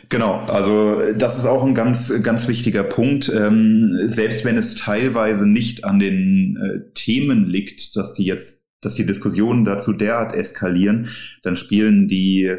Genau, 0.09 0.41
also 0.41 1.13
das 1.17 1.39
ist 1.39 1.47
auch 1.47 1.65
ein 1.65 1.75
ganz, 1.75 2.13
ganz 2.23 2.47
wichtiger 2.47 2.85
Punkt. 2.85 3.33
Ähm, 3.35 4.05
selbst 4.07 4.45
wenn 4.45 4.57
es 4.57 4.77
teilweise 4.77 5.47
nicht 5.47 5.85
an 5.85 5.99
den 5.99 6.57
äh, 6.57 6.93
Themen 6.95 7.47
liegt, 7.47 7.97
dass 7.97 8.15
die 8.15 8.25
jetzt, 8.25 8.67
dass 8.83 8.95
die 8.95 9.07
Diskussionen 9.07 9.65
dazu 9.65 9.93
derart 9.93 10.33
eskalieren, 10.35 11.09
dann 11.43 11.57
spielen 11.57 12.07
die 12.07 12.55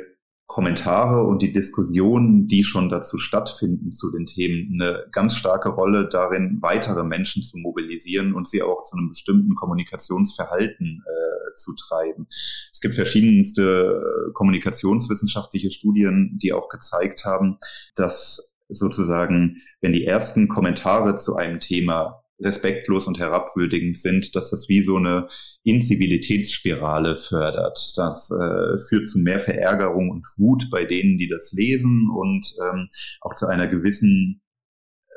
Kommentare 0.47 1.23
und 1.25 1.41
die 1.41 1.51
Diskussionen, 1.51 2.47
die 2.47 2.63
schon 2.63 2.89
dazu 2.89 3.17
stattfinden 3.17 3.91
zu 3.91 4.11
den 4.11 4.25
Themen, 4.25 4.79
eine 4.79 5.05
ganz 5.11 5.35
starke 5.35 5.69
Rolle 5.69 6.07
darin, 6.07 6.59
weitere 6.61 7.03
Menschen 7.03 7.43
zu 7.43 7.57
mobilisieren 7.57 8.33
und 8.33 8.47
sie 8.47 8.61
auch 8.61 8.83
zu 8.83 8.95
einem 8.95 9.07
bestimmten 9.07 9.55
Kommunikationsverhalten 9.55 11.03
äh, 11.05 11.55
zu 11.55 11.73
treiben. 11.75 12.27
Es 12.29 12.79
gibt 12.79 12.93
verschiedenste 12.93 14.01
äh, 14.29 14.31
kommunikationswissenschaftliche 14.33 15.71
Studien, 15.71 16.37
die 16.41 16.53
auch 16.53 16.69
gezeigt 16.69 17.25
haben, 17.25 17.57
dass 17.95 18.55
sozusagen, 18.69 19.61
wenn 19.81 19.93
die 19.93 20.05
ersten 20.05 20.47
Kommentare 20.47 21.17
zu 21.17 21.35
einem 21.35 21.59
Thema 21.59 22.24
respektlos 22.39 23.07
und 23.07 23.19
herabwürdigend 23.19 23.99
sind, 23.99 24.35
dass 24.35 24.51
das 24.51 24.67
wie 24.67 24.81
so 24.81 24.97
eine 24.97 25.27
Inzivilitätsspirale 25.63 27.15
fördert. 27.15 27.93
Das 27.95 28.29
äh, 28.31 28.77
führt 28.89 29.09
zu 29.09 29.19
mehr 29.19 29.39
Verärgerung 29.39 30.09
und 30.09 30.25
Wut 30.37 30.69
bei 30.69 30.85
denen, 30.85 31.17
die 31.17 31.29
das 31.29 31.51
lesen 31.53 32.09
und 32.13 32.53
ähm, 32.61 32.89
auch 33.21 33.35
zu 33.35 33.47
einer 33.47 33.67
gewissen 33.67 34.41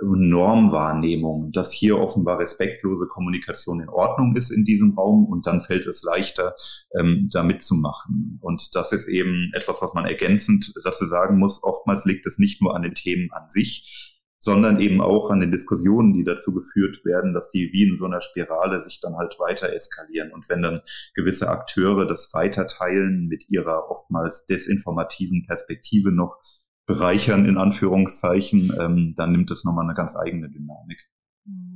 Normwahrnehmung, 0.00 1.50
dass 1.52 1.72
hier 1.72 1.98
offenbar 1.98 2.38
respektlose 2.38 3.08
Kommunikation 3.08 3.80
in 3.80 3.88
Ordnung 3.88 4.37
ist 4.37 4.50
in 4.50 4.64
diesem 4.64 4.96
Raum 4.96 5.25
und 5.25 5.46
dann 5.46 5.60
fällt 5.60 5.87
es 5.87 6.02
leichter, 6.02 6.54
ähm, 6.98 7.28
da 7.32 7.42
mitzumachen. 7.42 8.38
Und 8.40 8.75
das 8.75 8.92
ist 8.92 9.08
eben 9.08 9.50
etwas, 9.54 9.82
was 9.82 9.94
man 9.94 10.06
ergänzend 10.06 10.72
dazu 10.84 11.04
sagen 11.04 11.38
muss. 11.38 11.62
Oftmals 11.62 12.04
liegt 12.04 12.26
es 12.26 12.38
nicht 12.38 12.62
nur 12.62 12.76
an 12.76 12.82
den 12.82 12.94
Themen 12.94 13.30
an 13.32 13.50
sich, 13.50 14.08
sondern 14.40 14.80
eben 14.80 15.00
auch 15.00 15.30
an 15.30 15.40
den 15.40 15.50
Diskussionen, 15.50 16.12
die 16.12 16.25
dazu 16.25 16.52
geführt 16.52 17.04
werden, 17.04 17.35
dass 17.35 17.50
die 17.50 17.71
wie 17.73 17.88
in 17.88 17.99
so 17.99 18.04
einer 18.04 18.21
Spirale 18.21 18.83
sich 18.83 19.00
dann 19.00 19.16
halt 19.16 19.38
weiter 19.38 19.73
eskalieren. 19.73 20.33
Und 20.33 20.49
wenn 20.49 20.62
dann 20.62 20.80
gewisse 21.14 21.49
Akteure 21.49 22.07
das 22.07 22.33
weiter 22.33 22.66
teilen 22.66 23.26
mit 23.26 23.49
ihrer 23.50 23.90
oftmals 23.90 24.47
desinformativen 24.47 25.45
Perspektive 25.47 26.12
noch 26.12 26.38
bereichern, 26.87 27.45
in 27.47 27.59
Anführungszeichen, 27.59 28.73
ähm, 28.80 29.14
dann 29.16 29.33
nimmt 29.33 29.50
es 29.50 29.64
nochmal 29.64 29.85
eine 29.85 29.95
ganz 29.95 30.16
eigene 30.16 30.49
Dynamik. 30.49 31.09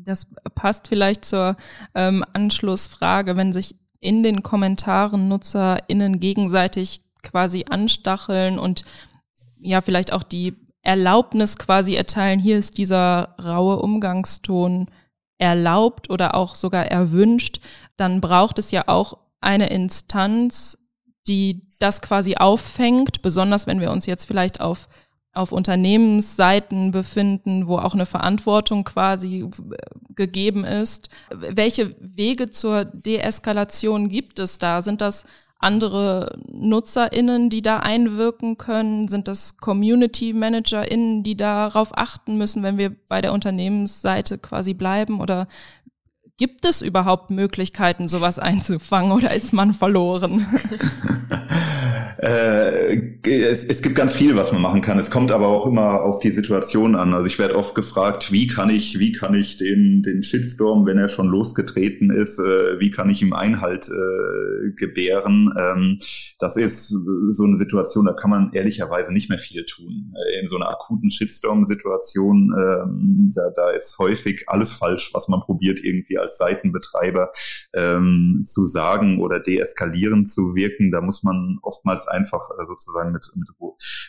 Das 0.05 0.27
passt 0.55 0.89
vielleicht 0.89 1.25
zur 1.25 1.57
ähm, 1.95 2.25
Anschlussfrage, 2.33 3.37
wenn 3.37 3.53
sich 3.53 3.77
in 4.01 4.23
den 4.23 4.43
Kommentaren 4.43 5.29
NutzerInnen 5.29 6.19
gegenseitig 6.19 7.03
quasi 7.23 7.65
anstacheln 7.69 8.59
und 8.59 8.85
ja, 9.61 9.81
vielleicht 9.81 10.13
auch 10.13 10.25
die 10.25 10.57
Erlaubnis 10.83 11.59
quasi 11.59 11.95
erteilen, 11.95 12.41
hier 12.41 12.59
ist 12.59 12.79
dieser 12.79 13.37
raue 13.43 13.79
Umgangston 13.79 14.89
erlaubt 15.39 16.11
oder 16.11 16.35
auch 16.35 16.55
sogar 16.55 16.87
erwünscht, 16.87 17.61
dann 17.97 18.21
braucht 18.21 18.59
es 18.59 18.71
ja 18.71 18.85
auch 18.87 19.19
eine 19.41 19.69
Instanz, 19.71 20.79
die 21.27 21.63
das 21.79 22.01
quasi 22.01 22.37
auffängt, 22.37 23.23
besonders 23.23 23.67
wenn 23.67 23.81
wir 23.81 23.91
uns 23.91 24.07
jetzt 24.07 24.25
vielleicht 24.25 24.61
auf 24.61 24.89
auf 25.35 25.51
Unternehmensseiten 25.51 26.91
befinden, 26.91 27.67
wo 27.67 27.79
auch 27.79 27.95
eine 27.95 28.05
Verantwortung 28.05 28.85
quasi 28.85 29.49
gegeben 30.11 30.65
ist. 30.65 31.09
Welche 31.31 31.97
Wege 32.01 32.51
zur 32.51 32.85
Deeskalation 32.85 34.09
gibt 34.09 34.39
es 34.39 34.59
da? 34.59 34.83
Sind 34.83 35.01
das 35.01 35.25
andere 35.63 36.39
NutzerInnen, 36.51 37.51
die 37.51 37.63
da 37.63 37.79
einwirken 37.79 38.59
können? 38.59 39.09
Sind 39.09 39.29
das 39.29 39.57
Community 39.57 40.33
ManagerInnen, 40.33 41.23
die 41.23 41.37
darauf 41.37 41.97
achten 41.97 42.37
müssen, 42.37 42.63
wenn 42.63 42.79
wir 42.79 42.91
bei 43.09 43.21
der 43.21 43.33
Unternehmensseite 43.33 44.39
quasi 44.39 44.75
bleiben? 44.75 45.21
Oder 45.21 45.47
gibt 46.37 46.65
es 46.65 46.83
überhaupt 46.83 47.31
Möglichkeiten, 47.31 48.09
sowas 48.09 48.39
einzufangen 48.39 49.13
oder 49.13 49.35
ist 49.35 49.53
man 49.53 49.75
verloren? 49.75 50.47
Äh, 52.19 53.19
es, 53.29 53.65
es 53.65 53.83
gibt 53.83 53.95
ganz 53.95 54.15
viel, 54.15 54.37
was 54.37 54.53
man 54.53 54.63
machen 54.63 54.81
kann. 54.81 54.99
Es 54.99 55.11
kommt 55.11 55.31
aber 55.33 55.49
auch 55.49 55.67
immer 55.67 56.03
auf 56.03 56.21
die 56.21 56.31
Situation 56.31 56.97
an. 56.97 57.15
Also 57.15 57.27
ich 57.27 57.39
werde 57.39 57.57
oft 57.57 57.75
gefragt, 57.75 58.33
wie 58.33 58.47
kann 58.47 58.71
ich, 58.71 58.99
wie 58.99 59.13
kann 59.13 59.35
ich 59.35 59.57
den, 59.57 60.03
den 60.03 60.23
Shitstorm, 60.23 60.87
wenn 60.87 60.99
er 60.99 61.09
schon 61.09 61.29
losgetreten 61.29 62.11
ist, 62.11 62.39
äh, 62.39 62.79
wie 62.81 62.91
kann 62.91 63.11
ich 63.11 63.23
ihm 63.23 63.33
Einhalt 63.33 63.89
äh, 63.89 64.71
gebären? 64.77 65.53
Ähm, 65.59 65.99
das 66.39 66.57
ist 66.57 66.89
so 66.89 67.45
eine 67.45 67.59
Situation, 67.59 68.07
da 68.07 68.13
kann 68.13 68.31
man 68.31 68.53
ehrlicherweise 68.53 69.13
nicht 69.13 69.29
mehr 69.29 69.39
viel 69.39 69.65
tun. 69.65 70.15
Äh, 70.17 70.41
in 70.41 70.49
so 70.49 70.57
einer 70.57 70.69
akuten 70.69 71.11
Shitstorm-Situation, 71.11 72.55
ähm, 72.59 73.33
da, 73.35 73.51
da 73.55 73.71
ist 73.71 73.99
häufig 73.99 74.45
alles 74.49 74.73
falsch, 74.73 75.11
was 75.15 75.29
man 75.29 75.41
probiert, 75.41 75.81
irgendwie 75.83 76.19
als 76.19 76.39
Seitenbetreiber 76.39 77.31
ähm, 77.75 78.45
zu 78.47 78.67
sagen 78.67 79.21
oder 79.21 79.41
deeskalierend 79.41 80.31
zu 80.31 80.55
wirken. 80.55 80.91
Da 80.91 81.01
muss 81.01 81.23
man 81.23 81.59
oftmals 81.63 81.92
einfach 82.09 82.51
äh, 82.51 82.67
sozusagen 82.67 83.13
mit, 83.13 83.31
mit, 83.35 83.49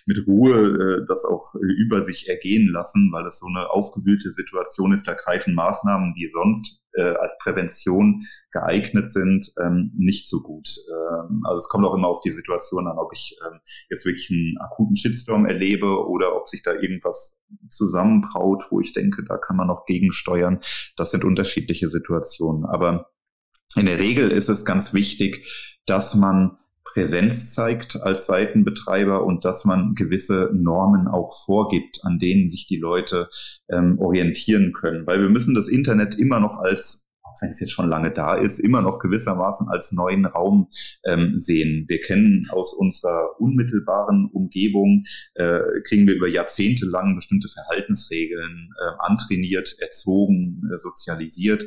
mit 0.05 0.27
Ruhe 0.27 1.01
äh, 1.01 1.05
das 1.07 1.25
auch 1.25 1.55
äh, 1.55 1.73
über 1.81 2.01
sich 2.01 2.29
ergehen 2.29 2.69
lassen, 2.71 3.11
weil 3.11 3.25
es 3.25 3.39
so 3.39 3.47
eine 3.47 3.69
aufgewühlte 3.69 4.31
Situation 4.31 4.93
ist. 4.93 5.07
Da 5.07 5.13
greifen 5.13 5.53
Maßnahmen, 5.53 6.13
die 6.15 6.29
sonst 6.31 6.83
äh, 6.93 7.01
als 7.01 7.33
Prävention 7.39 8.23
geeignet 8.51 9.11
sind, 9.11 9.51
ähm, 9.59 9.91
nicht 9.97 10.29
so 10.29 10.41
gut. 10.41 10.69
Ähm, 10.89 11.41
also 11.43 11.57
es 11.57 11.69
kommt 11.69 11.85
auch 11.85 11.93
immer 11.93 12.07
auf 12.07 12.21
die 12.21 12.31
Situation 12.31 12.87
an, 12.87 12.97
ob 12.97 13.11
ich 13.13 13.37
ähm, 13.45 13.59
jetzt 13.89 14.05
wirklich 14.05 14.29
einen 14.31 14.57
akuten 14.59 14.95
Shitstorm 14.95 15.45
erlebe 15.45 16.07
oder 16.07 16.35
ob 16.35 16.49
sich 16.49 16.63
da 16.63 16.73
irgendwas 16.73 17.41
zusammenbraut, 17.69 18.65
wo 18.69 18.79
ich 18.79 18.93
denke, 18.93 19.23
da 19.23 19.37
kann 19.37 19.57
man 19.57 19.67
noch 19.67 19.85
gegensteuern. 19.85 20.59
Das 20.95 21.11
sind 21.11 21.23
unterschiedliche 21.23 21.89
Situationen. 21.89 22.65
Aber 22.65 23.11
in 23.75 23.85
der 23.85 23.99
Regel 23.99 24.31
ist 24.31 24.49
es 24.49 24.65
ganz 24.65 24.93
wichtig, 24.93 25.79
dass 25.85 26.15
man 26.15 26.57
Präsenz 26.93 27.53
zeigt 27.53 28.01
als 28.01 28.27
Seitenbetreiber 28.27 29.25
und 29.25 29.45
dass 29.45 29.65
man 29.65 29.95
gewisse 29.95 30.51
Normen 30.53 31.07
auch 31.07 31.33
vorgibt, 31.45 31.99
an 32.03 32.19
denen 32.19 32.51
sich 32.51 32.67
die 32.67 32.77
Leute 32.77 33.29
ähm, 33.69 33.97
orientieren 33.99 34.73
können. 34.73 35.07
Weil 35.07 35.21
wir 35.21 35.29
müssen 35.29 35.55
das 35.55 35.67
Internet 35.67 36.15
immer 36.15 36.39
noch 36.39 36.59
als 36.59 37.03
auch 37.33 37.41
wenn 37.41 37.49
es 37.49 37.59
jetzt 37.59 37.71
schon 37.71 37.89
lange 37.89 38.11
da 38.11 38.35
ist, 38.35 38.59
immer 38.59 38.81
noch 38.81 38.99
gewissermaßen 38.99 39.67
als 39.67 39.91
neuen 39.91 40.25
Raum 40.25 40.69
ähm, 41.03 41.39
sehen. 41.39 41.85
Wir 41.87 41.99
kennen 41.99 42.43
aus 42.51 42.73
unserer 42.73 43.39
unmittelbaren 43.39 44.29
Umgebung, 44.31 45.03
äh, 45.33 45.59
kriegen 45.87 46.05
wir 46.05 46.13
über 46.13 46.27
Jahrzehnte 46.27 46.85
lang 46.85 47.15
bestimmte 47.15 47.47
Verhaltensregeln 47.47 48.69
äh, 48.79 48.91
antrainiert, 48.99 49.75
erzogen, 49.79 50.69
äh, 50.71 50.77
sozialisiert 50.77 51.63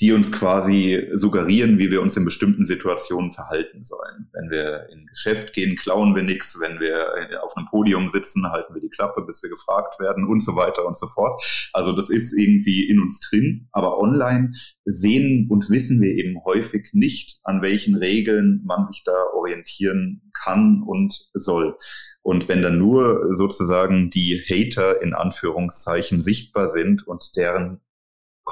die 0.00 0.12
uns 0.12 0.32
quasi 0.32 1.08
suggerieren, 1.14 1.78
wie 1.78 1.90
wir 1.90 2.02
uns 2.02 2.16
in 2.16 2.24
bestimmten 2.24 2.64
Situationen 2.64 3.30
verhalten 3.30 3.84
sollen. 3.84 4.28
Wenn 4.32 4.50
wir 4.50 4.88
in 4.90 5.06
Geschäft 5.06 5.52
gehen, 5.52 5.76
klauen 5.76 6.16
wir 6.16 6.22
nichts. 6.22 6.58
Wenn 6.60 6.80
wir 6.80 7.40
auf 7.42 7.56
einem 7.56 7.66
Podium 7.66 8.08
sitzen, 8.08 8.50
halten 8.50 8.74
wir 8.74 8.80
die 8.80 8.88
Klappe, 8.88 9.22
bis 9.24 9.42
wir 9.42 9.50
gefragt 9.50 10.00
werden 10.00 10.26
und 10.26 10.42
so 10.42 10.56
weiter 10.56 10.86
und 10.86 10.98
so 10.98 11.06
fort. 11.06 11.40
Also 11.72 11.92
das 11.92 12.10
ist 12.10 12.32
irgendwie 12.32 12.88
in 12.88 13.00
uns 13.00 13.20
drin. 13.20 13.68
Aber 13.70 13.98
online 13.98 14.54
sehen 14.84 15.46
und 15.50 15.70
wissen 15.70 16.00
wir 16.00 16.10
eben 16.10 16.42
häufig 16.44 16.88
nicht, 16.92 17.40
an 17.44 17.62
welchen 17.62 17.94
Regeln 17.94 18.62
man 18.64 18.86
sich 18.86 19.04
da 19.04 19.14
orientieren 19.34 20.32
kann 20.32 20.82
und 20.84 21.28
soll. 21.34 21.76
Und 22.22 22.48
wenn 22.48 22.62
dann 22.62 22.78
nur 22.78 23.34
sozusagen 23.34 24.10
die 24.10 24.42
Hater 24.48 25.02
in 25.02 25.12
Anführungszeichen 25.12 26.20
sichtbar 26.20 26.70
sind 26.70 27.06
und 27.06 27.36
deren 27.36 27.80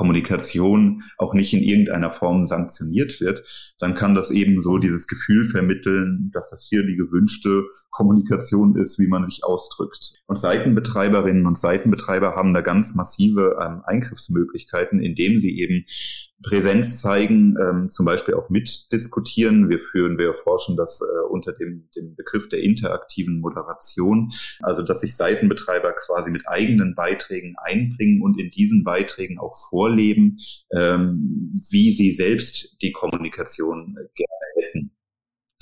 Kommunikation 0.01 1.03
auch 1.19 1.35
nicht 1.35 1.53
in 1.53 1.63
irgendeiner 1.63 2.11
Form 2.11 2.47
sanktioniert 2.47 3.21
wird, 3.21 3.45
dann 3.79 3.95
kann 3.95 4.15
das 4.15 4.31
eben 4.31 4.63
so 4.63 4.79
dieses 4.79 5.07
Gefühl 5.07 5.45
vermitteln, 5.45 6.31
dass 6.33 6.49
das 6.49 6.67
hier 6.67 6.87
die 6.87 6.97
gewünschte 6.97 7.65
Kommunikation 7.91 8.79
ist, 8.79 8.99
wie 8.99 9.09
man 9.09 9.27
sich 9.27 9.45
ausdrückt. 9.45 10.15
Und 10.27 10.39
Seitenbetreiberinnen 10.39 11.45
und 11.45 11.59
Seitenbetreiber 11.59 12.35
haben 12.35 12.55
da 12.55 12.63
ganz 12.63 12.95
massive 12.95 13.59
ähm, 13.63 13.83
Eingriffsmöglichkeiten, 13.85 15.03
indem 15.03 15.39
sie 15.39 15.59
eben 15.59 15.85
Präsenz 16.43 17.01
zeigen, 17.01 17.55
ähm, 17.61 17.91
zum 17.91 18.07
Beispiel 18.07 18.35
auch 18.35 18.49
mitdiskutieren. 18.49 19.69
Wir 19.69 19.79
führen, 19.79 20.19
wir 20.19 20.29
erforschen 20.29 20.77
das 20.77 21.01
äh, 21.01 21.29
unter 21.29 21.53
dem, 21.53 21.89
dem 21.95 22.15
Begriff 22.17 22.49
der 22.49 22.63
interaktiven 22.63 23.41
Moderation, 23.41 24.31
also 24.63 24.83
dass 24.83 25.01
sich 25.01 25.17
Seitenbetreiber 25.17 25.93
quasi 25.93 26.31
mit 26.31 26.49
eigenen 26.49 26.95
Beiträgen 26.95 27.55
einbringen 27.63 28.23
und 28.23 28.39
in 28.39 28.51
diesen 28.51 28.85
Beiträgen 28.85 29.39
auch 29.39 29.55
vorleben, 29.69 30.39
ähm, 30.73 31.61
wie 31.71 31.93
sie 31.93 32.13
selbst 32.13 32.81
die 32.83 32.93
Kommunikation 32.93 33.95
gerne 33.95 34.07
hätten. 34.15 34.40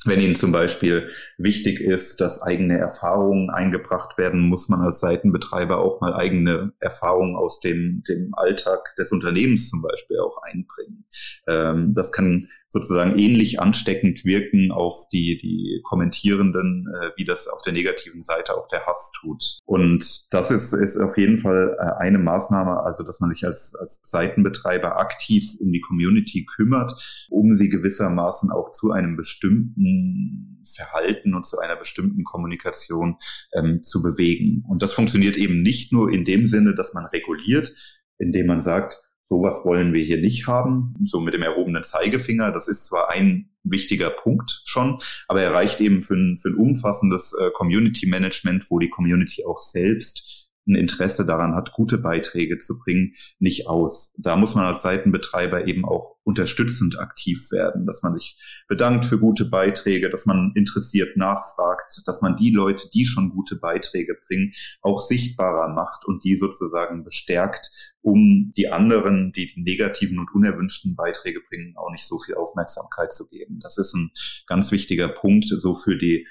Wenn 0.09 0.23
Ihnen 0.23 0.37
zum 0.37 0.53
Beispiel 0.53 1.11
wichtig 1.37 1.81
ist, 1.81 2.23
dass 2.23 2.40
eigene 2.40 2.79
Erfahrungen 2.79 3.51
eingebracht 3.51 4.16
werden, 4.16 4.40
muss 4.40 4.71
man 4.71 4.81
als 4.81 5.01
Seitenbetreiber 5.01 5.77
auch 5.77 6.01
mal 6.01 6.14
eigene 6.14 6.73
Erfahrungen 6.81 7.37
aus 7.37 7.61
dem, 7.61 8.03
dem 8.09 8.33
Alltag 8.33 8.94
des 8.97 9.12
Unternehmens 9.12 9.68
zum 9.68 9.83
Beispiel 9.83 10.18
auch 10.21 10.40
einbringen. 10.42 11.05
Ähm, 11.47 11.92
das 11.92 12.11
kann 12.11 12.49
sozusagen 12.68 13.18
ähnlich 13.18 13.61
ansteckend 13.61 14.24
wirken 14.24 14.70
auf 14.70 15.09
die, 15.11 15.38
die 15.38 15.81
Kommentierenden, 15.85 16.87
äh, 16.94 17.11
wie 17.16 17.24
das 17.24 17.48
auf 17.48 17.62
der 17.62 17.72
negativen 17.72 18.22
Seite 18.22 18.57
auch 18.57 18.68
der 18.68 18.85
Hass 18.85 19.12
tut. 19.18 19.59
Und 19.64 20.33
das 20.33 20.50
ist, 20.50 20.72
ist 20.74 20.98
auf 20.98 21.16
jeden 21.16 21.38
Fall 21.38 21.76
äh, 21.78 22.02
eine 22.02 22.18
Maßnahme, 22.18 22.81
also 22.81 23.04
dass 23.04 23.20
man 23.20 23.31
sich 23.31 23.46
als, 23.46 23.74
als 23.74 24.02
Seitenbetreiber 24.04 24.98
aktiv 24.98 25.54
um 25.59 25.72
die 25.72 25.81
Community 25.81 26.44
kümmert, 26.44 26.92
um 27.31 27.57
sie 27.57 27.68
gewissermaßen 27.68 28.50
auch 28.50 28.72
zu 28.72 28.92
einem 28.92 29.16
bestimmten 29.16 30.62
Verhalten 30.64 31.35
und 31.35 31.46
zu 31.46 31.59
einer 31.59 31.76
bestimmten 31.76 32.24
Kommunikation 32.24 33.16
ähm, 33.54 33.83
zu 33.83 34.02
bewegen. 34.02 34.64
Und 34.68 34.83
das 34.83 34.92
funktioniert 34.92 35.37
eben 35.37 35.62
nicht 35.62 35.92
nur 35.92 36.11
in 36.12 36.24
dem 36.24 36.46
Sinne, 36.46 36.74
dass 36.74 36.92
man 36.92 37.07
reguliert, 37.07 37.72
indem 38.18 38.46
man 38.46 38.61
sagt, 38.61 39.08
Sowas 39.28 39.64
wollen 39.64 39.92
wir 39.92 40.04
hier 40.04 40.20
nicht 40.20 40.46
haben, 40.46 40.94
so 41.04 41.20
mit 41.20 41.34
dem 41.34 41.42
erhobenen 41.42 41.84
Zeigefinger. 41.84 42.50
Das 42.50 42.66
ist 42.66 42.86
zwar 42.86 43.10
ein 43.10 43.50
wichtiger 43.62 44.10
Punkt 44.10 44.62
schon, 44.64 44.98
aber 45.28 45.42
er 45.42 45.52
reicht 45.52 45.80
eben 45.80 46.00
für 46.00 46.14
ein, 46.14 46.38
für 46.38 46.48
ein 46.48 46.54
umfassendes 46.54 47.34
äh, 47.34 47.50
Community 47.50 48.06
Management, 48.06 48.70
wo 48.70 48.78
die 48.78 48.88
Community 48.88 49.44
auch 49.44 49.58
selbst 49.58 50.47
ein 50.68 50.74
Interesse 50.74 51.26
daran 51.26 51.54
hat, 51.54 51.72
gute 51.72 51.98
Beiträge 51.98 52.59
zu 52.59 52.78
bringen, 52.78 53.14
nicht 53.38 53.66
aus. 53.66 54.14
Da 54.18 54.37
muss 54.37 54.54
man 54.54 54.66
als 54.66 54.83
Seitenbetreiber 54.83 55.66
eben 55.66 55.85
auch 55.85 56.16
unterstützend 56.24 56.98
aktiv 56.98 57.50
werden, 57.50 57.87
dass 57.87 58.02
man 58.02 58.16
sich 58.18 58.38
bedankt 58.68 59.07
für 59.07 59.18
gute 59.18 59.46
Beiträge, 59.46 60.11
dass 60.11 60.26
man 60.26 60.52
interessiert 60.54 61.16
nachfragt, 61.16 62.02
dass 62.04 62.20
man 62.20 62.37
die 62.37 62.50
Leute, 62.50 62.88
die 62.92 63.07
schon 63.07 63.31
gute 63.31 63.57
Beiträge 63.57 64.14
bringen, 64.26 64.52
auch 64.83 65.00
sichtbarer 65.00 65.72
macht 65.72 66.04
und 66.04 66.24
die 66.24 66.37
sozusagen 66.37 67.02
bestärkt, 67.02 67.70
um 68.02 68.52
die 68.57 68.68
anderen, 68.68 69.33
die 69.33 69.46
die 69.46 69.62
negativen 69.62 70.18
und 70.18 70.33
unerwünschten 70.35 70.96
Beiträge 70.96 71.40
bringen, 71.48 71.74
auch 71.76 71.90
nicht 71.90 72.07
so 72.07 72.18
viel 72.18 72.35
Aufmerksamkeit 72.35 73.14
zu 73.14 73.26
geben. 73.26 73.59
Das 73.61 73.78
ist 73.78 73.94
ein 73.94 74.11
ganz 74.46 74.70
wichtiger 74.70 75.09
Punkt 75.09 75.46
so 75.48 75.74
für 75.74 75.96
die 75.96 76.26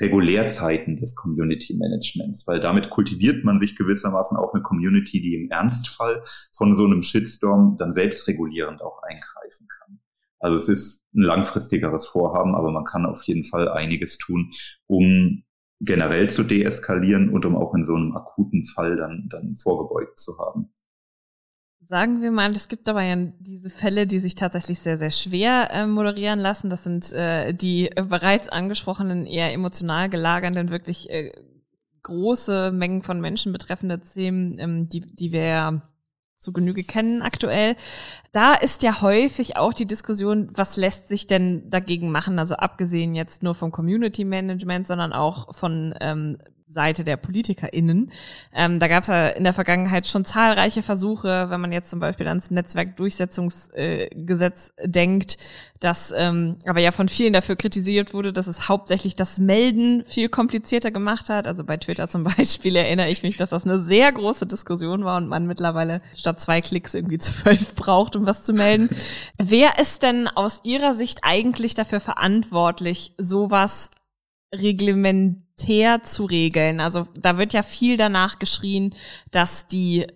Regulärzeiten 0.00 0.96
des 0.96 1.14
Community 1.14 1.76
Managements, 1.76 2.46
weil 2.46 2.60
damit 2.60 2.90
kultiviert 2.90 3.44
man 3.44 3.60
sich 3.60 3.76
gewissermaßen 3.76 4.36
auch 4.36 4.54
eine 4.54 4.62
Community, 4.62 5.20
die 5.20 5.34
im 5.34 5.50
Ernstfall 5.50 6.22
von 6.56 6.74
so 6.74 6.84
einem 6.84 7.02
Shitstorm 7.02 7.76
dann 7.78 7.92
selbstregulierend 7.92 8.82
auch 8.82 9.02
eingreifen 9.02 9.66
kann. 9.68 10.00
Also 10.40 10.56
es 10.56 10.68
ist 10.68 11.04
ein 11.14 11.22
langfristigeres 11.22 12.06
Vorhaben, 12.06 12.54
aber 12.54 12.70
man 12.70 12.84
kann 12.84 13.06
auf 13.06 13.24
jeden 13.24 13.44
Fall 13.44 13.68
einiges 13.68 14.18
tun, 14.18 14.52
um 14.86 15.42
generell 15.80 16.30
zu 16.30 16.44
deeskalieren 16.44 17.30
und 17.30 17.44
um 17.44 17.56
auch 17.56 17.74
in 17.74 17.84
so 17.84 17.94
einem 17.94 18.16
akuten 18.16 18.64
Fall 18.64 18.96
dann, 18.96 19.28
dann 19.30 19.56
vorgebeugt 19.56 20.18
zu 20.18 20.38
haben. 20.38 20.72
Sagen 21.88 22.20
wir 22.20 22.30
mal, 22.30 22.54
es 22.54 22.68
gibt 22.68 22.86
aber 22.90 23.02
ja 23.02 23.16
diese 23.38 23.70
Fälle, 23.70 24.06
die 24.06 24.18
sich 24.18 24.34
tatsächlich 24.34 24.78
sehr, 24.78 24.98
sehr 24.98 25.10
schwer 25.10 25.70
äh, 25.70 25.86
moderieren 25.86 26.38
lassen. 26.38 26.68
Das 26.68 26.84
sind 26.84 27.10
äh, 27.14 27.54
die 27.54 27.88
bereits 27.94 28.50
angesprochenen, 28.50 29.24
eher 29.24 29.54
emotional 29.54 30.10
gelagernden, 30.10 30.70
wirklich 30.70 31.08
äh, 31.08 31.32
große 32.02 32.72
Mengen 32.72 33.02
von 33.02 33.22
Menschen 33.22 33.54
betreffende 33.54 34.02
Themen, 34.02 34.58
ähm, 34.58 34.88
die, 34.90 35.00
die 35.00 35.32
wir 35.32 35.44
ja 35.46 35.82
zu 36.36 36.52
Genüge 36.52 36.84
kennen 36.84 37.22
aktuell. 37.22 37.74
Da 38.32 38.52
ist 38.52 38.82
ja 38.82 39.00
häufig 39.00 39.56
auch 39.56 39.72
die 39.72 39.86
Diskussion, 39.86 40.50
was 40.52 40.76
lässt 40.76 41.08
sich 41.08 41.26
denn 41.26 41.70
dagegen 41.70 42.10
machen? 42.10 42.38
Also 42.38 42.56
abgesehen 42.56 43.14
jetzt 43.14 43.42
nur 43.42 43.54
vom 43.54 43.72
Community 43.72 44.26
Management, 44.26 44.86
sondern 44.86 45.14
auch 45.14 45.54
von 45.54 45.94
ähm, 46.02 46.36
Seite 46.68 47.02
der 47.02 47.16
PolitikerInnen. 47.16 48.12
Ähm, 48.54 48.78
da 48.78 48.86
gab 48.88 49.02
es 49.02 49.08
ja 49.08 49.28
in 49.28 49.44
der 49.44 49.54
Vergangenheit 49.54 50.06
schon 50.06 50.26
zahlreiche 50.26 50.82
Versuche, 50.82 51.46
wenn 51.48 51.60
man 51.60 51.72
jetzt 51.72 51.88
zum 51.88 51.98
Beispiel 51.98 52.28
ans 52.28 52.50
Netzwerkdurchsetzungsgesetz 52.50 54.72
äh, 54.76 54.88
denkt, 54.88 55.38
das 55.80 56.12
ähm, 56.16 56.56
aber 56.66 56.80
ja 56.80 56.90
von 56.92 57.08
vielen 57.08 57.32
dafür 57.32 57.56
kritisiert 57.56 58.12
wurde, 58.12 58.34
dass 58.34 58.48
es 58.48 58.68
hauptsächlich 58.68 59.16
das 59.16 59.38
Melden 59.38 60.04
viel 60.04 60.28
komplizierter 60.28 60.90
gemacht 60.90 61.30
hat. 61.30 61.46
Also 61.46 61.64
bei 61.64 61.78
Twitter 61.78 62.06
zum 62.08 62.24
Beispiel 62.36 62.76
erinnere 62.76 63.08
ich 63.08 63.22
mich, 63.22 63.38
dass 63.38 63.48
das 63.50 63.64
eine 63.64 63.78
sehr 63.80 64.12
große 64.12 64.46
Diskussion 64.46 65.04
war 65.04 65.16
und 65.16 65.28
man 65.28 65.46
mittlerweile 65.46 66.02
statt 66.16 66.40
zwei 66.40 66.60
Klicks 66.60 66.94
irgendwie 66.94 67.18
zwölf 67.18 67.74
braucht, 67.74 68.14
um 68.14 68.26
was 68.26 68.44
zu 68.44 68.52
melden. 68.52 68.90
Wer 69.38 69.78
ist 69.78 70.02
denn 70.02 70.28
aus 70.28 70.60
Ihrer 70.64 70.92
Sicht 70.94 71.20
eigentlich 71.22 71.72
dafür 71.74 72.00
verantwortlich, 72.00 73.14
sowas 73.16 73.90
reglementär 75.58 76.02
zu 76.02 76.24
regeln. 76.24 76.80
Also 76.80 77.08
da 77.16 77.38
wird 77.38 77.52
ja 77.52 77.62
viel 77.62 77.96
danach 77.96 78.38
geschrien, 78.38 78.94
dass 79.30 79.66
die 79.66 80.06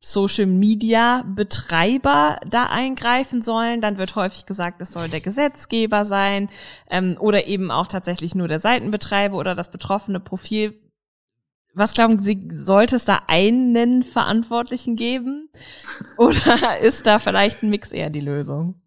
Social 0.00 0.46
Media 0.46 1.24
Betreiber 1.26 2.38
da 2.48 2.66
eingreifen 2.66 3.42
sollen. 3.42 3.80
Dann 3.80 3.98
wird 3.98 4.14
häufig 4.16 4.46
gesagt, 4.46 4.80
es 4.80 4.92
soll 4.92 5.08
der 5.08 5.20
Gesetzgeber 5.20 6.04
sein 6.04 6.48
ähm, 6.88 7.16
oder 7.18 7.46
eben 7.46 7.70
auch 7.70 7.88
tatsächlich 7.88 8.34
nur 8.34 8.48
der 8.48 8.60
Seitenbetreiber 8.60 9.36
oder 9.36 9.54
das 9.54 9.70
betroffene 9.70 10.20
Profil. 10.20 10.80
Was 11.74 11.94
glauben 11.94 12.18
Sie, 12.18 12.48
sollte 12.54 12.96
es 12.96 13.04
da 13.04 13.22
einen 13.26 14.02
Verantwortlichen 14.02 14.96
geben? 14.96 15.48
Oder 16.16 16.78
ist 16.80 17.06
da 17.06 17.18
vielleicht 17.18 17.62
ein 17.62 17.70
Mix 17.70 17.92
eher 17.92 18.10
die 18.10 18.20
Lösung? 18.20 18.80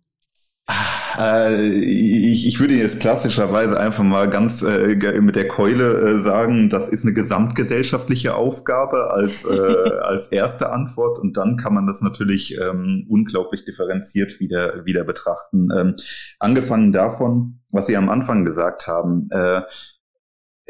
Äh, 1.17 1.79
ich, 1.79 2.47
ich 2.47 2.59
würde 2.59 2.73
jetzt 2.75 2.99
klassischerweise 2.99 3.79
einfach 3.79 4.03
mal 4.03 4.29
ganz 4.29 4.61
äh, 4.61 4.95
mit 5.21 5.35
der 5.35 5.47
Keule 5.47 6.19
äh, 6.19 6.21
sagen, 6.21 6.69
das 6.69 6.89
ist 6.89 7.03
eine 7.03 7.13
gesamtgesellschaftliche 7.13 8.35
Aufgabe 8.35 9.11
als, 9.11 9.45
äh, 9.45 9.49
als 10.01 10.27
erste 10.27 10.71
Antwort 10.71 11.19
und 11.19 11.37
dann 11.37 11.57
kann 11.57 11.73
man 11.73 11.87
das 11.87 12.01
natürlich 12.01 12.57
ähm, 12.59 13.05
unglaublich 13.09 13.65
differenziert 13.65 14.39
wieder, 14.39 14.85
wieder 14.85 15.03
betrachten. 15.03 15.69
Ähm, 15.75 15.95
angefangen 16.39 16.91
davon, 16.91 17.59
was 17.69 17.87
Sie 17.87 17.97
am 17.97 18.09
Anfang 18.09 18.45
gesagt 18.45 18.87
haben, 18.87 19.29
äh, 19.31 19.61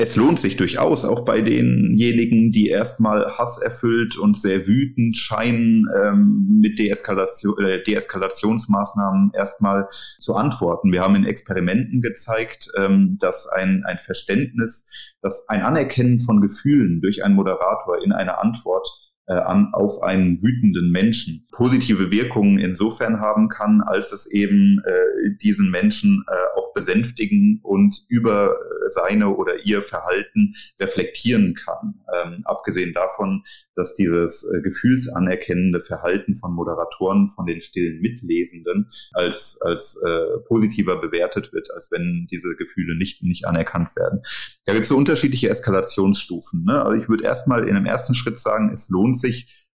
es 0.01 0.15
lohnt 0.15 0.39
sich 0.39 0.57
durchaus 0.57 1.05
auch 1.05 1.23
bei 1.25 1.41
denjenigen, 1.41 2.51
die 2.51 2.67
erstmal 2.67 3.37
hasserfüllt 3.37 4.17
und 4.17 4.39
sehr 4.39 4.65
wütend 4.65 5.15
scheinen, 5.15 5.85
ähm, 5.95 6.59
mit 6.59 6.79
Deeskalation, 6.79 7.63
äh, 7.63 7.83
Deeskalationsmaßnahmen 7.83 9.31
erstmal 9.35 9.87
zu 10.19 10.33
antworten. 10.33 10.91
Wir 10.91 11.01
haben 11.01 11.15
in 11.15 11.25
Experimenten 11.25 12.01
gezeigt, 12.01 12.69
ähm, 12.77 13.17
dass 13.19 13.47
ein, 13.47 13.83
ein 13.85 13.99
Verständnis, 13.99 15.13
dass 15.21 15.47
ein 15.47 15.61
Anerkennen 15.61 16.19
von 16.19 16.41
Gefühlen 16.41 17.01
durch 17.01 17.23
einen 17.23 17.35
Moderator 17.35 18.03
in 18.03 18.11
einer 18.11 18.41
Antwort 18.41 18.87
äh, 19.27 19.33
an, 19.33 19.69
auf 19.73 20.01
einen 20.01 20.41
wütenden 20.41 20.91
Menschen 20.91 21.47
positive 21.51 22.09
Wirkungen 22.09 22.57
insofern 22.57 23.19
haben 23.19 23.49
kann, 23.49 23.81
als 23.81 24.11
es 24.11 24.25
eben 24.31 24.81
äh, 24.83 25.35
diesen 25.41 25.69
Menschen 25.69 26.25
äh, 26.27 26.59
auch 26.59 26.70
besänftigen 26.73 27.59
und 27.63 28.05
über 28.09 28.55
äh, 28.55 28.89
seine 28.89 29.35
oder 29.35 29.65
ihr 29.65 29.81
Verhalten 29.81 30.53
reflektieren 30.79 31.53
kann. 31.53 32.01
Ähm, 32.13 32.41
abgesehen 32.45 32.93
davon, 32.93 33.43
dass 33.75 33.95
dieses 33.95 34.43
äh, 34.43 34.61
gefühlsanerkennende 34.61 35.81
Verhalten 35.81 36.35
von 36.35 36.53
Moderatoren, 36.53 37.29
von 37.29 37.45
den 37.45 37.61
stillen 37.61 38.01
Mitlesenden 38.01 38.89
als, 39.13 39.59
als 39.61 39.99
äh, 40.05 40.39
positiver 40.47 40.99
bewertet 40.99 41.53
wird, 41.53 41.69
als 41.71 41.89
wenn 41.91 42.27
diese 42.29 42.55
Gefühle 42.55 42.97
nicht, 42.97 43.23
nicht 43.23 43.45
anerkannt 43.45 43.95
werden. 43.95 44.21
Da 44.65 44.73
gibt 44.73 44.83
es 44.83 44.89
so 44.89 44.97
unterschiedliche 44.97 45.49
Eskalationsstufen. 45.49 46.65
Ne? 46.65 46.83
Also 46.83 47.01
ich 47.01 47.09
würde 47.09 47.23
erstmal 47.23 47.67
in 47.67 47.75
einem 47.75 47.85
ersten 47.85 48.13
Schritt 48.13 48.39
sagen, 48.39 48.71
es 48.71 48.89
lohnt 48.89 49.19
sich, 49.19 49.67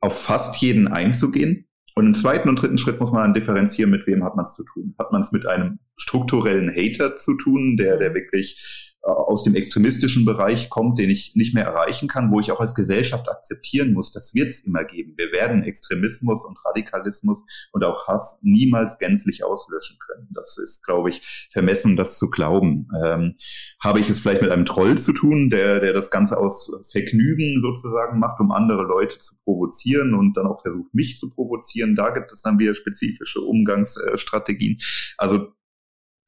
auf 0.00 0.18
fast 0.18 0.56
jeden 0.56 0.88
einzugehen. 0.88 1.66
Und 1.94 2.06
im 2.06 2.14
zweiten 2.14 2.48
und 2.48 2.56
dritten 2.56 2.78
Schritt 2.78 3.00
muss 3.00 3.12
man 3.12 3.22
dann 3.22 3.34
differenzieren, 3.34 3.90
mit 3.90 4.06
wem 4.06 4.24
hat 4.24 4.36
man 4.36 4.44
es 4.44 4.54
zu 4.54 4.64
tun. 4.64 4.94
Hat 4.98 5.12
man 5.12 5.20
es 5.20 5.32
mit 5.32 5.46
einem 5.46 5.78
strukturellen 5.96 6.70
Hater 6.70 7.16
zu 7.16 7.36
tun, 7.36 7.76
der, 7.76 7.98
der 7.98 8.14
wirklich 8.14 8.89
aus 9.02 9.44
dem 9.44 9.54
extremistischen 9.54 10.24
Bereich 10.24 10.68
kommt, 10.68 10.98
den 10.98 11.08
ich 11.08 11.32
nicht 11.34 11.54
mehr 11.54 11.64
erreichen 11.64 12.08
kann, 12.08 12.30
wo 12.30 12.40
ich 12.40 12.52
auch 12.52 12.60
als 12.60 12.74
Gesellschaft 12.74 13.28
akzeptieren 13.30 13.92
muss, 13.92 14.12
das 14.12 14.34
wird 14.34 14.48
es 14.48 14.60
immer 14.60 14.84
geben. 14.84 15.14
Wir 15.16 15.32
werden 15.32 15.62
Extremismus 15.62 16.44
und 16.44 16.58
Radikalismus 16.64 17.42
und 17.72 17.84
auch 17.84 18.06
Hass 18.06 18.38
niemals 18.42 18.98
gänzlich 18.98 19.42
auslöschen 19.42 19.98
können. 20.06 20.28
Das 20.32 20.58
ist, 20.58 20.84
glaube 20.84 21.10
ich, 21.10 21.48
vermessen, 21.50 21.96
das 21.96 22.18
zu 22.18 22.28
glauben. 22.28 22.88
Ähm, 23.02 23.36
habe 23.82 24.00
ich 24.00 24.10
es 24.10 24.20
vielleicht 24.20 24.42
mit 24.42 24.50
einem 24.50 24.66
Troll 24.66 24.98
zu 24.98 25.12
tun, 25.12 25.48
der, 25.48 25.80
der 25.80 25.92
das 25.92 26.10
Ganze 26.10 26.36
aus 26.36 26.70
Vergnügen 26.90 27.60
sozusagen 27.60 28.18
macht, 28.18 28.40
um 28.40 28.52
andere 28.52 28.82
Leute 28.82 29.18
zu 29.18 29.34
provozieren 29.44 30.14
und 30.14 30.36
dann 30.36 30.46
auch 30.46 30.60
versucht, 30.60 30.92
mich 30.94 31.18
zu 31.18 31.30
provozieren? 31.30 31.96
Da 31.96 32.10
gibt 32.10 32.32
es 32.32 32.42
dann 32.42 32.58
wieder 32.58 32.74
spezifische 32.74 33.40
Umgangsstrategien. 33.40 34.78
Also 35.16 35.52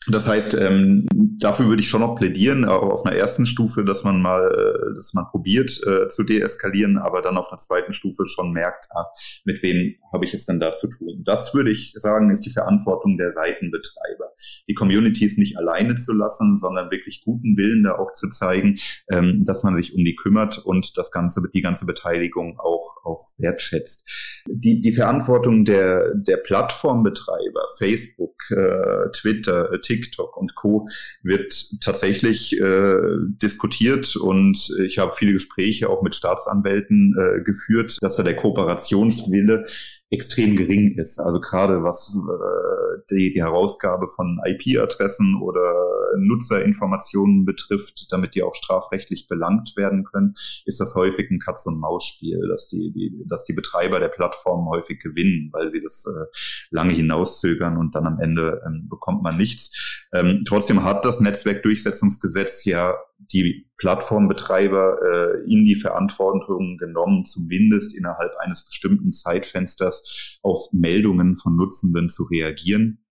das 0.09 0.27
heißt, 0.27 0.55
ähm, 0.55 1.07
dafür 1.39 1.67
würde 1.67 1.83
ich 1.83 1.89
schon 1.89 2.01
noch 2.01 2.17
plädieren, 2.17 2.65
auch 2.65 2.83
auf 2.83 3.05
einer 3.05 3.17
ersten 3.17 3.47
Stufe, 3.47 3.85
dass 3.85 4.05
man 4.05 4.21
mal, 4.21 4.51
äh, 4.51 4.95
dass 4.95 5.15
man 5.15 5.27
probiert 5.27 5.81
äh, 5.87 6.09
zu 6.09 6.25
deeskalieren, 6.25 6.99
aber 6.99 7.23
dann 7.23 7.37
auf 7.37 7.51
einer 7.51 7.59
zweiten 7.59 7.93
Stufe 7.93 8.27
schon 8.27 8.53
merkt, 8.53 8.87
ah, 8.91 9.07
mit 9.45 9.63
wem 9.63 9.97
habe 10.13 10.25
ich 10.25 10.35
es 10.35 10.47
denn 10.47 10.61
da 10.61 10.73
zu 10.73 10.89
tun. 10.89 11.23
Das 11.25 11.55
würde 11.55 11.71
ich 11.71 11.95
sagen, 11.97 12.31
ist 12.31 12.45
die 12.47 12.51
Verantwortung 12.51 13.17
der 13.17 13.31
Seitenbetreiber. 13.31 14.33
Die 14.69 14.75
Communities 14.75 15.39
nicht 15.39 15.57
alleine 15.57 15.97
zu 15.97 16.13
lassen, 16.13 16.57
sondern 16.57 16.91
wirklich 16.91 17.23
guten 17.25 17.57
Willen 17.57 17.85
da 17.85 17.97
auch 17.97 18.13
zu 18.13 18.29
zeigen, 18.31 18.77
ähm, 19.11 19.45
dass 19.45 19.63
man 19.63 19.77
sich 19.77 19.95
um 19.95 20.05
die 20.05 20.17
kümmert 20.17 20.59
und 20.59 20.97
das 20.97 21.11
ganze, 21.11 21.43
die 21.55 21.63
ganze 21.63 21.87
Beteiligung 21.87 22.59
auch, 22.59 22.97
auch 23.05 23.21
wertschätzt. 23.39 24.43
Die, 24.49 24.81
die 24.81 24.93
Verantwortung 24.93 25.65
der, 25.65 26.15
der 26.15 26.39
Plattformbetreiber, 26.39 27.69
Facebook, 27.79 28.35
äh, 28.51 29.11
Twitter, 29.13 29.71
TikTok 29.93 30.37
und 30.37 30.55
Co. 30.55 30.87
wird 31.23 31.81
tatsächlich 31.81 32.59
äh, 32.59 32.97
diskutiert 33.43 34.17
und 34.17 34.71
ich 34.85 34.99
habe 34.99 35.13
viele 35.17 35.33
Gespräche 35.33 35.89
auch 35.89 36.03
mit 36.03 36.15
Staatsanwälten 36.15 37.15
äh, 37.19 37.43
geführt, 37.43 37.99
dass 38.01 38.17
da 38.17 38.23
der 38.23 38.37
Kooperationswille 38.37 39.65
extrem 40.13 40.57
gering 40.57 40.99
ist. 40.99 41.19
Also 41.19 41.41
gerade 41.41 41.83
was 41.83 42.15
äh, 42.15 43.03
die, 43.11 43.33
die 43.33 43.43
Herausgabe 43.43 44.09
von 44.09 44.41
IP-Adressen 44.45 45.41
oder 45.43 45.75
Nutzerinformationen 46.19 47.47
betrifft, 47.47 48.09
damit 48.11 48.35
die 48.35 48.43
auch 48.43 48.55
strafrechtlich 48.55 49.27
belangt 49.27 49.75
werden 49.77 50.05
können, 50.05 50.35
ist 50.67 50.81
das 50.81 50.95
häufig 50.95 51.31
ein 51.31 51.39
Katz-und-Maus-Spiel, 51.39 52.47
dass 52.49 52.69
die, 52.69 52.93
die, 52.93 53.25
dass 53.27 53.45
die 53.45 53.55
Betreiber 53.55 54.01
der 54.01 54.09
Plattformen 54.09 54.69
häufig 54.69 55.01
gewinnen, 55.01 55.49
weil 55.53 55.71
sie 55.71 55.83
das 55.83 56.05
äh, 56.07 56.27
lange 56.71 56.93
hinauszögern 56.93 57.79
und 57.79 57.95
dann 57.95 58.07
am 58.07 58.21
Ende 58.21 58.61
ähm, 58.67 58.89
bekommt 58.91 59.23
man 59.23 59.39
nichts. 59.39 60.07
Ähm, 60.13 60.43
trotzdem 60.47 60.85
hat 60.85 61.07
das 61.07 61.21
Netzwerkdurchsetzungsgesetz 61.21 62.65
ja 62.67 62.95
die 63.33 63.69
Plattformbetreiber 63.77 64.97
äh, 65.03 65.53
in 65.53 65.65
die 65.65 65.75
Verantwortung 65.75 66.77
genommen, 66.79 67.27
zumindest 67.27 67.97
innerhalb 67.97 68.33
eines 68.39 68.65
bestimmten 68.65 69.13
Zeitfensters 69.13 70.39
auf 70.43 70.73
Meldungen 70.73 71.37
von 71.37 71.57
Nutzenden 71.57 72.09
zu 72.09 72.25
reagieren 72.25 73.05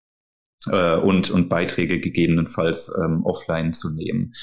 äh, 0.68 0.98
und, 0.98 1.30
und 1.30 1.50
Beiträge 1.50 2.00
gegebenenfalls 2.00 2.92
ähm, 3.04 3.24
offline 3.24 3.74
zu 3.74 3.94
nehmen. 3.94 4.34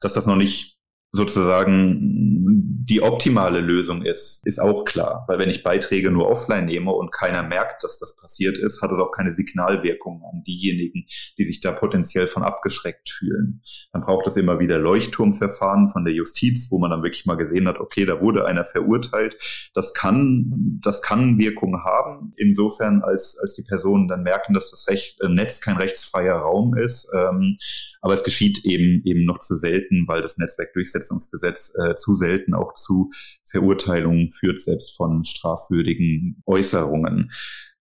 Dass 0.00 0.14
das 0.14 0.26
noch 0.26 0.36
nicht 0.36 0.78
sozusagen 1.12 2.65
die 2.88 3.02
optimale 3.02 3.60
Lösung 3.60 4.02
ist, 4.02 4.46
ist 4.46 4.58
auch 4.58 4.84
klar. 4.84 5.24
Weil 5.28 5.38
wenn 5.38 5.48
ich 5.48 5.62
Beiträge 5.62 6.10
nur 6.10 6.28
offline 6.28 6.66
nehme 6.66 6.92
und 6.92 7.12
keiner 7.12 7.42
merkt, 7.42 7.82
dass 7.84 7.98
das 7.98 8.16
passiert 8.16 8.58
ist, 8.58 8.82
hat 8.82 8.92
es 8.92 8.98
auch 8.98 9.10
keine 9.10 9.32
Signalwirkung 9.32 10.22
an 10.30 10.42
diejenigen, 10.42 11.06
die 11.38 11.44
sich 11.44 11.60
da 11.60 11.72
potenziell 11.72 12.26
von 12.26 12.42
abgeschreckt 12.42 13.10
fühlen. 13.10 13.62
Dann 13.92 14.02
braucht 14.02 14.26
es 14.26 14.36
immer 14.36 14.58
wieder 14.58 14.78
Leuchtturmverfahren 14.78 15.88
von 15.88 16.04
der 16.04 16.14
Justiz, 16.14 16.70
wo 16.70 16.78
man 16.78 16.90
dann 16.90 17.02
wirklich 17.02 17.26
mal 17.26 17.36
gesehen 17.36 17.66
hat, 17.68 17.78
okay, 17.78 18.04
da 18.04 18.20
wurde 18.20 18.44
einer 18.44 18.64
verurteilt. 18.64 19.36
Das 19.74 19.94
kann, 19.94 20.80
das 20.82 21.02
kann 21.02 21.38
Wirkung 21.38 21.82
haben, 21.84 22.32
insofern 22.36 23.02
als, 23.02 23.38
als 23.40 23.54
die 23.54 23.64
Personen 23.64 24.08
dann 24.08 24.22
merken, 24.22 24.54
dass 24.54 24.70
das 24.70 24.88
Recht, 24.88 25.20
äh, 25.20 25.28
Netz 25.28 25.60
kein 25.60 25.76
rechtsfreier 25.76 26.36
Raum 26.36 26.76
ist. 26.76 27.08
Ähm, 27.14 27.58
aber 28.00 28.14
es 28.14 28.24
geschieht 28.24 28.64
eben, 28.64 29.02
eben 29.04 29.24
noch 29.24 29.40
zu 29.40 29.56
selten, 29.56 30.06
weil 30.06 30.22
das 30.22 30.38
Netzwerk 30.38 30.72
durchsetzt 30.72 31.06
Zivilgesetzungsgesetz 31.06 31.74
äh, 31.76 31.94
zu 31.94 32.14
selten 32.14 32.54
auch 32.54 32.74
zu 32.76 33.10
Verurteilungen 33.44 34.30
führt, 34.30 34.62
selbst 34.62 34.96
von 34.96 35.24
strafwürdigen 35.24 36.42
Äußerungen. 36.46 37.30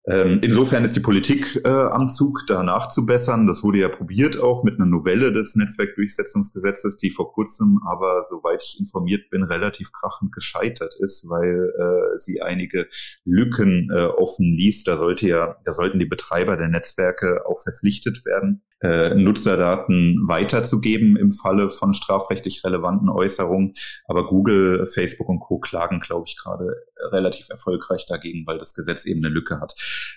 Ähm, 0.07 0.39
insofern 0.43 0.85
ist 0.85 0.95
die 0.95 0.99
Politik 1.01 1.61
äh, 1.63 1.67
am 1.67 2.09
Zug, 2.09 2.43
da 2.47 2.61
nachzubessern. 2.61 3.47
Das 3.47 3.63
wurde 3.63 3.79
ja 3.79 3.89
probiert 3.89 4.39
auch 4.39 4.63
mit 4.63 4.75
einer 4.75 4.85
Novelle 4.85 5.31
des 5.31 5.55
Netzwerkdurchsetzungsgesetzes, 5.55 6.97
die 6.97 7.09
vor 7.09 7.33
kurzem 7.33 7.81
aber, 7.87 8.25
soweit 8.29 8.61
ich 8.61 8.79
informiert 8.79 9.29
bin, 9.31 9.43
relativ 9.43 9.91
krachend 9.91 10.31
gescheitert 10.31 10.93
ist, 10.99 11.27
weil 11.27 11.73
äh, 11.77 12.17
sie 12.17 12.41
einige 12.41 12.87
Lücken 13.23 13.89
äh, 13.91 14.05
offen 14.05 14.53
ließ. 14.53 14.83
Da 14.83 14.97
sollte 14.97 15.27
ja, 15.27 15.57
da 15.65 15.71
sollten 15.71 15.97
die 15.97 16.05
Betreiber 16.05 16.55
der 16.55 16.67
Netzwerke 16.67 17.43
auch 17.47 17.61
verpflichtet 17.63 18.25
werden, 18.25 18.61
äh, 18.81 19.15
Nutzerdaten 19.15 20.27
weiterzugeben 20.27 21.15
im 21.15 21.31
Falle 21.31 21.71
von 21.71 21.95
strafrechtlich 21.95 22.63
relevanten 22.63 23.09
Äußerungen. 23.09 23.73
Aber 24.07 24.27
Google, 24.27 24.87
Facebook 24.87 25.29
und 25.29 25.39
Co. 25.39 25.57
klagen, 25.57 25.99
glaube 25.99 26.25
ich, 26.27 26.37
gerade 26.37 26.75
relativ 27.11 27.49
erfolgreich 27.49 28.05
dagegen, 28.05 28.45
weil 28.45 28.59
das 28.59 28.73
Gesetz 28.73 29.05
eben 29.05 29.23
eine 29.23 29.33
Lücke 29.33 29.59
hat. 29.59 29.73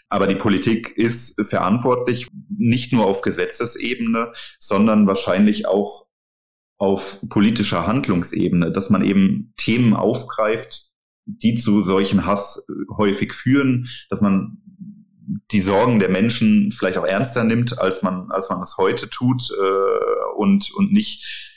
Aber 0.08 0.26
die 0.26 0.34
Politik 0.34 0.96
ist 0.96 1.40
verantwortlich, 1.46 2.28
nicht 2.48 2.92
nur 2.92 3.06
auf 3.06 3.22
Gesetzesebene, 3.22 4.32
sondern 4.58 5.06
wahrscheinlich 5.06 5.66
auch 5.66 6.06
auf 6.78 7.18
politischer 7.28 7.86
Handlungsebene, 7.86 8.70
dass 8.72 8.88
man 8.88 9.02
eben 9.02 9.52
Themen 9.56 9.94
aufgreift, 9.94 10.92
die 11.26 11.54
zu 11.54 11.82
solchen 11.82 12.24
Hass 12.24 12.66
häufig 12.96 13.34
führen, 13.34 13.88
dass 14.08 14.20
man 14.20 14.58
die 15.50 15.60
Sorgen 15.60 15.98
der 15.98 16.08
Menschen 16.08 16.72
vielleicht 16.72 16.96
auch 16.96 17.06
ernster 17.06 17.44
nimmt, 17.44 17.78
als 17.78 18.02
man, 18.02 18.30
als 18.30 18.48
man 18.48 18.62
es 18.62 18.76
heute 18.78 19.10
tut 19.10 19.50
äh, 19.50 20.36
und, 20.36 20.72
und 20.74 20.92
nicht 20.92 21.47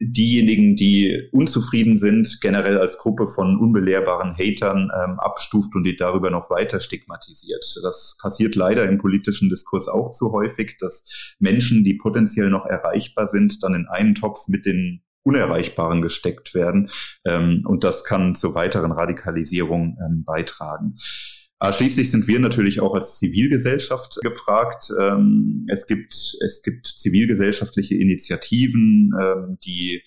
diejenigen, 0.00 0.76
die 0.76 1.28
unzufrieden 1.30 1.98
sind, 1.98 2.40
generell 2.40 2.78
als 2.78 2.96
Gruppe 2.96 3.28
von 3.28 3.58
unbelehrbaren 3.58 4.34
Hatern 4.34 4.90
ähm, 4.94 5.20
abstuft 5.20 5.74
und 5.74 5.84
die 5.84 5.96
darüber 5.96 6.30
noch 6.30 6.48
weiter 6.48 6.80
stigmatisiert. 6.80 7.64
Das 7.82 8.16
passiert 8.20 8.54
leider 8.54 8.88
im 8.88 8.98
politischen 8.98 9.50
Diskurs 9.50 9.88
auch 9.88 10.12
zu 10.12 10.32
häufig, 10.32 10.76
dass 10.80 11.36
Menschen, 11.38 11.84
die 11.84 11.94
potenziell 11.94 12.48
noch 12.48 12.64
erreichbar 12.64 13.28
sind, 13.28 13.62
dann 13.62 13.74
in 13.74 13.86
einen 13.88 14.14
Topf 14.14 14.48
mit 14.48 14.64
den 14.64 15.02
Unerreichbaren 15.22 16.00
gesteckt 16.00 16.54
werden. 16.54 16.90
Ähm, 17.26 17.64
und 17.66 17.84
das 17.84 18.04
kann 18.04 18.34
zur 18.34 18.54
weiteren 18.54 18.92
Radikalisierung 18.92 19.98
ähm, 20.02 20.24
beitragen. 20.24 20.96
Aber 21.62 21.74
schließlich 21.74 22.10
sind 22.10 22.26
wir 22.26 22.40
natürlich 22.40 22.80
auch 22.80 22.94
als 22.94 23.18
Zivilgesellschaft 23.18 24.18
gefragt. 24.22 24.90
Ähm, 24.98 25.66
es 25.68 25.86
gibt, 25.86 26.14
es 26.40 26.62
gibt 26.62 26.86
zivilgesellschaftliche 26.86 27.96
Initiativen, 27.96 29.12
ähm, 29.20 29.58
die 29.62 30.02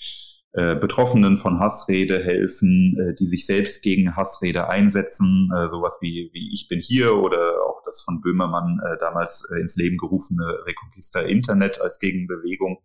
äh, 0.53 0.75
Betroffenen 0.75 1.37
von 1.37 1.59
Hassrede 1.59 2.23
helfen, 2.23 2.97
äh, 2.99 3.13
die 3.13 3.27
sich 3.27 3.45
selbst 3.45 3.83
gegen 3.83 4.15
Hassrede 4.15 4.67
einsetzen, 4.67 5.51
äh, 5.55 5.67
sowas 5.69 5.97
wie, 6.01 6.31
wie 6.33 6.51
Ich 6.53 6.67
bin 6.67 6.79
hier 6.79 7.15
oder 7.17 7.63
auch 7.67 7.83
das 7.85 8.01
von 8.01 8.21
Böhmermann 8.21 8.79
damals 8.99 9.47
ins 9.59 9.75
Leben 9.75 9.97
gerufene 9.97 10.45
Reconquista 10.65 11.21
Internet 11.21 11.79
als 11.79 11.99
Gegenbewegung 11.99 12.79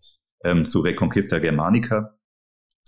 ähm, 0.44 0.66
zu 0.66 0.80
Reconquista 0.80 1.38
Germanica 1.38 2.17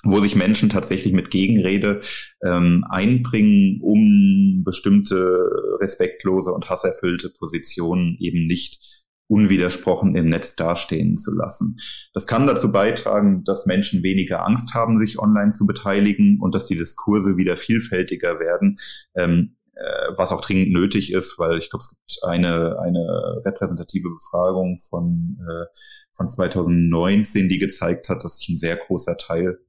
wo 0.02 0.20
sich 0.20 0.34
Menschen 0.34 0.68
tatsächlich 0.68 1.12
mit 1.12 1.30
Gegenrede 1.30 2.00
ähm, 2.42 2.84
einbringen, 2.88 3.80
um 3.82 4.62
bestimmte 4.64 5.48
respektlose 5.80 6.52
und 6.52 6.70
hasserfüllte 6.70 7.30
Positionen 7.30 8.16
eben 8.18 8.46
nicht 8.46 9.00
unwidersprochen 9.30 10.16
im 10.16 10.28
Netz 10.28 10.56
dastehen 10.56 11.16
zu 11.16 11.32
lassen. 11.34 11.76
Das 12.12 12.26
kann 12.26 12.48
dazu 12.48 12.72
beitragen, 12.72 13.44
dass 13.44 13.64
Menschen 13.64 14.02
weniger 14.02 14.44
Angst 14.44 14.74
haben, 14.74 14.98
sich 14.98 15.18
online 15.18 15.52
zu 15.52 15.66
beteiligen 15.66 16.40
und 16.40 16.54
dass 16.54 16.66
die 16.66 16.76
Diskurse 16.76 17.36
wieder 17.36 17.56
vielfältiger 17.56 18.40
werden, 18.40 18.78
ähm, 19.14 19.56
äh, 19.74 20.12
was 20.16 20.32
auch 20.32 20.40
dringend 20.40 20.72
nötig 20.72 21.12
ist, 21.12 21.38
weil 21.38 21.58
ich 21.58 21.70
glaube, 21.70 21.82
es 21.82 21.90
gibt 21.90 22.24
eine, 22.24 22.80
eine 22.80 23.40
repräsentative 23.44 24.10
Befragung 24.10 24.78
von, 24.78 25.38
äh, 25.48 25.66
von 26.12 26.26
2019, 26.26 27.48
die 27.48 27.58
gezeigt 27.58 28.08
hat, 28.08 28.24
dass 28.24 28.38
sich 28.38 28.48
ein 28.48 28.56
sehr 28.56 28.76
großer 28.76 29.16
Teil 29.16 29.60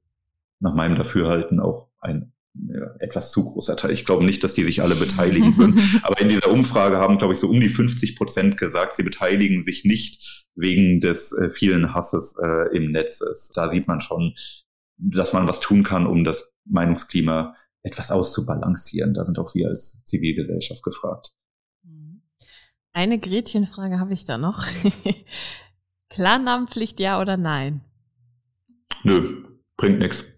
nach 0.62 0.74
meinem 0.74 0.96
Dafürhalten 0.96 1.60
auch 1.60 1.88
ein 2.00 2.32
ja, 2.54 2.94
etwas 2.98 3.30
zu 3.30 3.44
großer 3.44 3.76
Teil. 3.76 3.92
Ich 3.92 4.04
glaube 4.04 4.24
nicht, 4.24 4.44
dass 4.44 4.54
die 4.54 4.64
sich 4.64 4.82
alle 4.82 4.94
beteiligen 4.94 5.56
würden. 5.56 5.80
Aber 6.02 6.20
in 6.20 6.28
dieser 6.28 6.50
Umfrage 6.50 6.98
haben, 6.98 7.18
glaube 7.18 7.32
ich, 7.32 7.40
so 7.40 7.48
um 7.48 7.60
die 7.60 7.68
50 7.68 8.16
Prozent 8.16 8.56
gesagt, 8.56 8.94
sie 8.94 9.02
beteiligen 9.02 9.62
sich 9.62 9.84
nicht 9.84 10.46
wegen 10.54 11.00
des 11.00 11.32
äh, 11.32 11.50
vielen 11.50 11.94
Hasses 11.94 12.36
äh, 12.42 12.76
im 12.76 12.92
Netz. 12.92 13.22
Da 13.54 13.70
sieht 13.70 13.88
man 13.88 14.00
schon, 14.00 14.34
dass 14.98 15.32
man 15.32 15.48
was 15.48 15.60
tun 15.60 15.82
kann, 15.82 16.06
um 16.06 16.24
das 16.24 16.54
Meinungsklima 16.66 17.56
etwas 17.82 18.10
auszubalancieren. 18.10 19.14
Da 19.14 19.24
sind 19.24 19.38
auch 19.38 19.54
wir 19.54 19.68
als 19.68 20.04
Zivilgesellschaft 20.04 20.82
gefragt. 20.82 21.32
Eine 22.92 23.18
Gretchenfrage 23.18 23.98
habe 23.98 24.12
ich 24.12 24.26
da 24.26 24.36
noch. 24.36 24.66
Klarnamenpflicht 26.10 27.00
ja 27.00 27.20
oder 27.20 27.38
nein? 27.38 27.80
Nö, 29.02 29.44
bringt 29.78 29.98
nichts. 29.98 30.31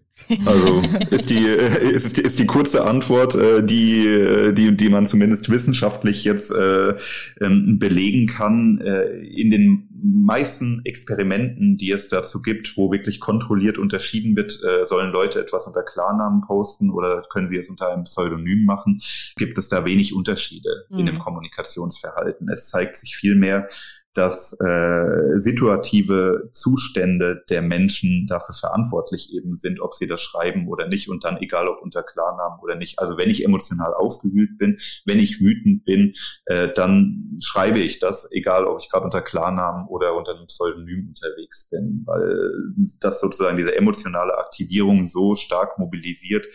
Also 0.45 0.81
ist 1.11 1.29
die, 1.29 1.45
ist, 1.45 2.17
ist 2.17 2.39
die 2.39 2.45
kurze 2.45 2.83
Antwort, 2.83 3.35
äh, 3.35 3.63
die, 3.63 4.07
äh, 4.07 4.53
die, 4.53 4.75
die 4.75 4.89
man 4.89 5.07
zumindest 5.07 5.49
wissenschaftlich 5.49 6.23
jetzt 6.23 6.51
äh, 6.51 6.95
ähm, 7.41 7.77
belegen 7.79 8.27
kann. 8.27 8.79
In 8.79 9.51
den 9.51 9.89
meisten 10.13 10.81
Experimenten, 10.83 11.77
die 11.77 11.91
es 11.91 12.09
dazu 12.09 12.41
gibt, 12.41 12.77
wo 12.77 12.91
wirklich 12.91 13.19
kontrolliert 13.19 13.77
unterschieden 13.77 14.35
wird, 14.35 14.59
sollen 14.83 15.11
Leute 15.11 15.39
etwas 15.39 15.67
unter 15.67 15.83
Klarnamen 15.83 16.41
posten 16.41 16.91
oder 16.91 17.23
können 17.29 17.49
sie 17.49 17.57
es 17.57 17.69
unter 17.69 17.89
einem 17.91 18.03
Pseudonym 18.03 18.65
machen, 18.65 18.99
gibt 19.37 19.57
es 19.57 19.69
da 19.69 19.85
wenig 19.85 20.15
Unterschiede 20.15 20.85
mhm. 20.89 20.99
in 20.99 21.05
dem 21.05 21.15
mhm. 21.15 21.19
Kommunikationsverhalten. 21.19 22.49
Es 22.49 22.69
zeigt 22.69 22.95
sich 22.95 23.15
vielmehr, 23.15 23.67
dass 24.15 24.57
äh, 24.61 25.39
situative 25.39 26.49
Zustände 26.53 27.43
der 27.49 27.61
Menschen 27.61 28.25
dafür 28.27 28.55
verantwortlich 28.55 29.33
eben 29.33 29.57
sind, 29.57 29.81
ob 29.81 29.93
sie 29.93 30.07
das 30.07 30.21
schreiben 30.21 30.69
oder 30.69 30.87
nicht 30.87 31.09
und 31.09 31.25
dann 31.25 31.37
egal 31.37 31.67
ob 31.67 31.81
unter 31.81 32.01
Klarnamen 32.01 32.59
oder 32.63 32.75
nicht. 32.75 32.97
Also 32.97 33.17
wenn 33.17 33.29
ich 33.29 33.43
emotional 33.43 33.93
aufgewühlt 33.93 34.57
bin, 34.57 34.77
wenn 35.05 35.19
ich 35.19 35.41
wütend 35.41 35.83
bin, 35.83 36.13
äh, 36.45 36.69
dann 36.73 37.37
schreibe 37.41 37.79
ich 37.79 37.99
das, 37.99 38.29
egal 38.31 38.65
ob 38.65 38.79
ich 38.79 38.89
gerade 38.89 39.03
unter 39.03 39.21
Klarnamen 39.21 39.85
oder 39.95 40.15
unter 40.15 40.35
einem 40.35 40.47
Pseudonym 40.47 41.07
unterwegs 41.07 41.69
bin, 41.69 42.03
weil 42.05 42.63
das 42.99 43.21
sozusagen 43.21 43.57
diese 43.57 43.75
emotionale 43.75 44.37
Aktivierung 44.37 45.07
so 45.07 45.35
stark 45.35 45.79
mobilisiert, 45.79 46.45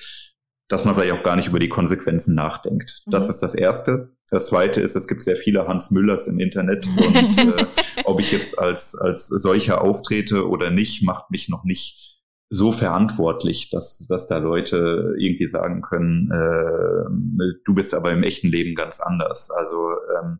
dass 0.69 0.85
man 0.85 0.95
vielleicht 0.95 1.13
auch 1.13 1.25
gar 1.25 1.37
nicht 1.37 1.49
über 1.49 1.59
die 1.59 1.69
Konsequenzen 1.69 2.35
nachdenkt. 2.35 3.03
Das 3.07 3.25
mhm. 3.25 3.31
ist 3.31 3.41
das 3.41 3.55
Erste. 3.55 4.15
Das 4.29 4.47
Zweite 4.47 4.81
ist, 4.81 4.95
es 4.95 5.09
gibt 5.09 5.23
sehr 5.23 5.37
viele 5.37 5.67
Hans 5.67 5.91
Müllers 5.91 6.29
im 6.29 6.39
Internet 6.39 6.87
und 6.87 7.39
äh, 7.39 7.67
ob 8.05 8.21
ich 8.21 8.31
jetzt 8.31 8.59
als, 8.59 8.95
als 8.95 9.27
solcher 9.27 9.83
auftrete 9.83 10.47
oder 10.49 10.71
nicht, 10.71 11.03
macht 11.03 11.31
mich 11.31 11.49
noch 11.49 11.65
nicht 11.65 12.21
so 12.51 12.73
verantwortlich, 12.73 13.71
dass, 13.71 14.07
dass 14.09 14.27
da 14.27 14.39
Leute 14.39 15.15
irgendwie 15.19 15.49
sagen 15.49 15.83
können, 15.83 16.31
äh, 16.33 17.55
du 17.65 17.75
bist 17.75 17.95
aber 17.95 18.11
im 18.13 18.25
echten 18.25 18.49
Leben 18.49 18.75
ganz 18.75 19.01
anders. 19.01 19.51
Also 19.51 19.89
ähm, 20.21 20.39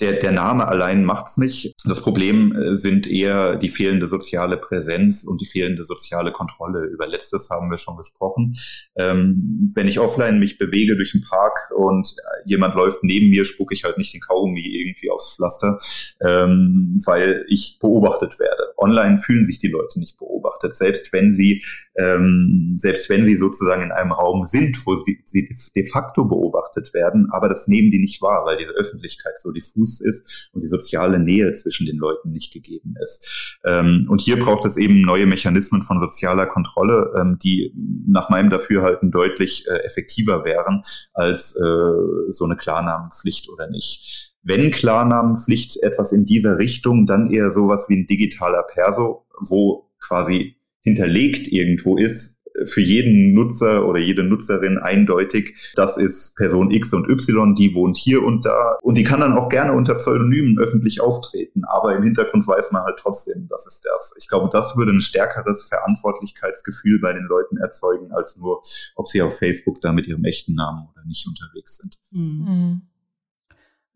der, 0.00 0.14
der 0.14 0.32
Name 0.32 0.66
allein 0.66 1.04
macht's 1.04 1.36
nicht. 1.36 1.74
Das 1.84 2.00
Problem 2.00 2.54
äh, 2.54 2.76
sind 2.76 3.06
eher 3.06 3.56
die 3.56 3.68
fehlende 3.68 4.06
soziale 4.06 4.56
Präsenz 4.56 5.24
und 5.24 5.40
die 5.40 5.46
fehlende 5.46 5.84
soziale 5.84 6.32
Kontrolle. 6.32 6.86
Über 6.86 7.06
letztes 7.06 7.50
haben 7.50 7.70
wir 7.70 7.78
schon 7.78 7.96
gesprochen. 7.96 8.56
Ähm, 8.96 9.70
wenn 9.74 9.88
ich 9.88 10.00
offline 10.00 10.38
mich 10.38 10.58
bewege 10.58 10.96
durch 10.96 11.12
den 11.12 11.22
Park 11.22 11.70
und 11.76 12.14
jemand 12.44 12.74
läuft 12.74 13.04
neben 13.04 13.30
mir, 13.30 13.44
spucke 13.44 13.74
ich 13.74 13.84
halt 13.84 13.98
nicht 13.98 14.14
den 14.14 14.20
Kaugummi 14.20 14.60
irgendwie 14.60 15.10
aufs 15.10 15.34
Pflaster, 15.36 15.78
ähm, 16.22 17.00
weil 17.04 17.44
ich 17.48 17.78
beobachtet 17.80 18.38
werde. 18.38 18.74
Online 18.78 19.18
fühlen 19.18 19.44
sich 19.44 19.58
die 19.58 19.68
Leute 19.68 20.00
nicht 20.00 20.18
beobachtet, 20.18 20.76
selbst 20.76 21.12
wenn 21.12 21.32
sie, 21.34 21.62
ähm, 21.96 22.74
selbst 22.76 23.10
wenn 23.10 23.26
sie 23.26 23.36
sozusagen 23.36 23.82
in 23.82 23.92
einem 23.92 24.12
Raum 24.12 24.46
sind, 24.46 24.84
wo 24.86 24.96
sie, 24.96 25.22
sie 25.26 25.54
de 25.74 25.86
facto 25.86 26.24
beobachtet 26.24 26.94
werden, 26.94 27.28
aber 27.30 27.48
das 27.48 27.68
nehmen 27.68 27.90
die 27.90 27.98
nicht 27.98 28.22
wahr, 28.22 28.44
weil 28.46 28.56
diese 28.56 28.72
Öffentlichkeit 28.72 29.34
so 29.40 29.50
diffus 29.50 29.89
Fuß 29.90 30.00
ist 30.00 30.50
und 30.52 30.62
die 30.62 30.68
soziale 30.68 31.18
Nähe 31.18 31.52
zwischen 31.54 31.86
den 31.86 31.96
Leuten 31.96 32.30
nicht 32.30 32.52
gegeben 32.52 32.94
ist. 33.02 33.58
Ähm, 33.64 34.06
und 34.08 34.20
hier 34.20 34.38
braucht 34.38 34.64
es 34.64 34.76
eben 34.76 35.02
neue 35.02 35.26
Mechanismen 35.26 35.82
von 35.82 36.00
sozialer 36.00 36.46
Kontrolle, 36.46 37.12
ähm, 37.18 37.38
die 37.42 37.72
nach 38.06 38.30
meinem 38.30 38.50
Dafürhalten 38.50 39.10
deutlich 39.10 39.66
äh, 39.68 39.84
effektiver 39.84 40.44
wären 40.44 40.82
als 41.12 41.56
äh, 41.56 42.32
so 42.32 42.44
eine 42.44 42.56
Klarnamenpflicht 42.56 43.48
oder 43.50 43.68
nicht. 43.68 44.34
Wenn 44.42 44.70
Klarnamenpflicht 44.70 45.82
etwas 45.82 46.12
in 46.12 46.24
dieser 46.24 46.58
Richtung, 46.58 47.06
dann 47.06 47.30
eher 47.30 47.52
sowas 47.52 47.86
wie 47.88 47.96
ein 47.96 48.06
digitaler 48.06 48.62
Perso, 48.62 49.26
wo 49.40 49.90
quasi 50.00 50.56
hinterlegt 50.82 51.46
irgendwo 51.46 51.98
ist, 51.98 52.39
für 52.64 52.80
jeden 52.80 53.34
Nutzer 53.34 53.86
oder 53.86 53.98
jede 53.98 54.22
Nutzerin 54.22 54.78
eindeutig, 54.78 55.56
das 55.74 55.96
ist 55.96 56.36
Person 56.36 56.70
X 56.70 56.92
und 56.92 57.08
Y, 57.08 57.54
die 57.54 57.74
wohnt 57.74 57.96
hier 57.96 58.22
und 58.22 58.44
da 58.44 58.78
und 58.82 58.96
die 58.96 59.04
kann 59.04 59.20
dann 59.20 59.36
auch 59.36 59.48
gerne 59.48 59.72
unter 59.72 59.94
Pseudonymen 59.94 60.58
öffentlich 60.58 61.00
auftreten, 61.00 61.64
aber 61.64 61.96
im 61.96 62.02
Hintergrund 62.02 62.46
weiß 62.46 62.72
man 62.72 62.82
halt 62.82 62.98
trotzdem, 62.98 63.46
das 63.48 63.66
ist 63.66 63.84
das. 63.84 64.14
Ich 64.18 64.28
glaube, 64.28 64.48
das 64.52 64.76
würde 64.76 64.92
ein 64.92 65.00
stärkeres 65.00 65.68
Verantwortlichkeitsgefühl 65.68 67.00
bei 67.00 67.12
den 67.12 67.24
Leuten 67.24 67.56
erzeugen, 67.56 68.12
als 68.12 68.36
nur, 68.36 68.62
ob 68.94 69.08
sie 69.08 69.22
auf 69.22 69.38
Facebook 69.38 69.80
da 69.80 69.92
mit 69.92 70.06
ihrem 70.06 70.24
echten 70.24 70.54
Namen 70.54 70.88
oder 70.92 71.04
nicht 71.06 71.26
unterwegs 71.26 71.78
sind. 71.78 71.98
Mhm. 72.10 72.82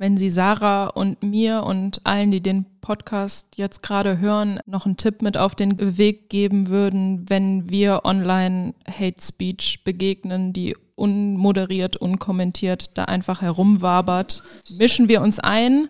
Wenn 0.05 0.19
Sie 0.19 0.29
Sarah 0.29 0.89
und 0.89 1.23
mir 1.23 1.63
und 1.63 2.03
allen, 2.05 2.31
die 2.31 2.43
den 2.43 2.67
Podcast 2.83 3.47
jetzt 3.57 3.83
gerade 3.83 4.19
hören, 4.19 4.61
noch 4.67 4.85
einen 4.85 4.99
Tipp 4.99 5.23
mit 5.23 5.39
auf 5.39 5.55
den 5.55 5.97
Weg 5.97 6.29
geben 6.29 6.69
würden, 6.69 7.25
wenn 7.31 7.71
wir 7.71 8.03
online 8.05 8.75
Hate 8.87 9.23
Speech 9.23 9.83
begegnen, 9.83 10.53
die 10.53 10.77
unmoderiert, 10.95 11.97
unkommentiert 11.97 12.99
da 12.99 13.05
einfach 13.05 13.41
herumwabert, 13.41 14.43
mischen 14.77 15.09
wir 15.09 15.23
uns 15.23 15.39
ein, 15.39 15.89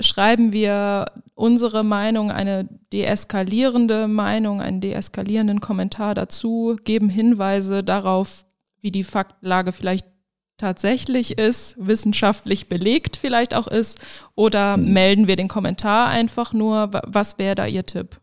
schreiben 0.00 0.54
wir 0.54 1.12
unsere 1.34 1.84
Meinung, 1.84 2.30
eine 2.30 2.66
deeskalierende 2.94 4.08
Meinung, 4.08 4.62
einen 4.62 4.80
deeskalierenden 4.80 5.60
Kommentar 5.60 6.14
dazu, 6.14 6.78
geben 6.84 7.10
Hinweise 7.10 7.84
darauf, 7.84 8.46
wie 8.80 8.90
die 8.90 9.04
Faktlage 9.04 9.72
vielleicht 9.72 10.06
tatsächlich 10.60 11.38
ist, 11.38 11.76
wissenschaftlich 11.78 12.68
belegt 12.68 13.16
vielleicht 13.16 13.54
auch 13.54 13.66
ist, 13.66 13.98
oder 14.34 14.76
mhm. 14.76 14.92
melden 14.92 15.26
wir 15.26 15.36
den 15.36 15.48
Kommentar 15.48 16.08
einfach 16.08 16.52
nur? 16.52 16.90
Was 17.06 17.38
wäre 17.38 17.54
da 17.54 17.66
Ihr 17.66 17.86
Tipp? 17.86 18.20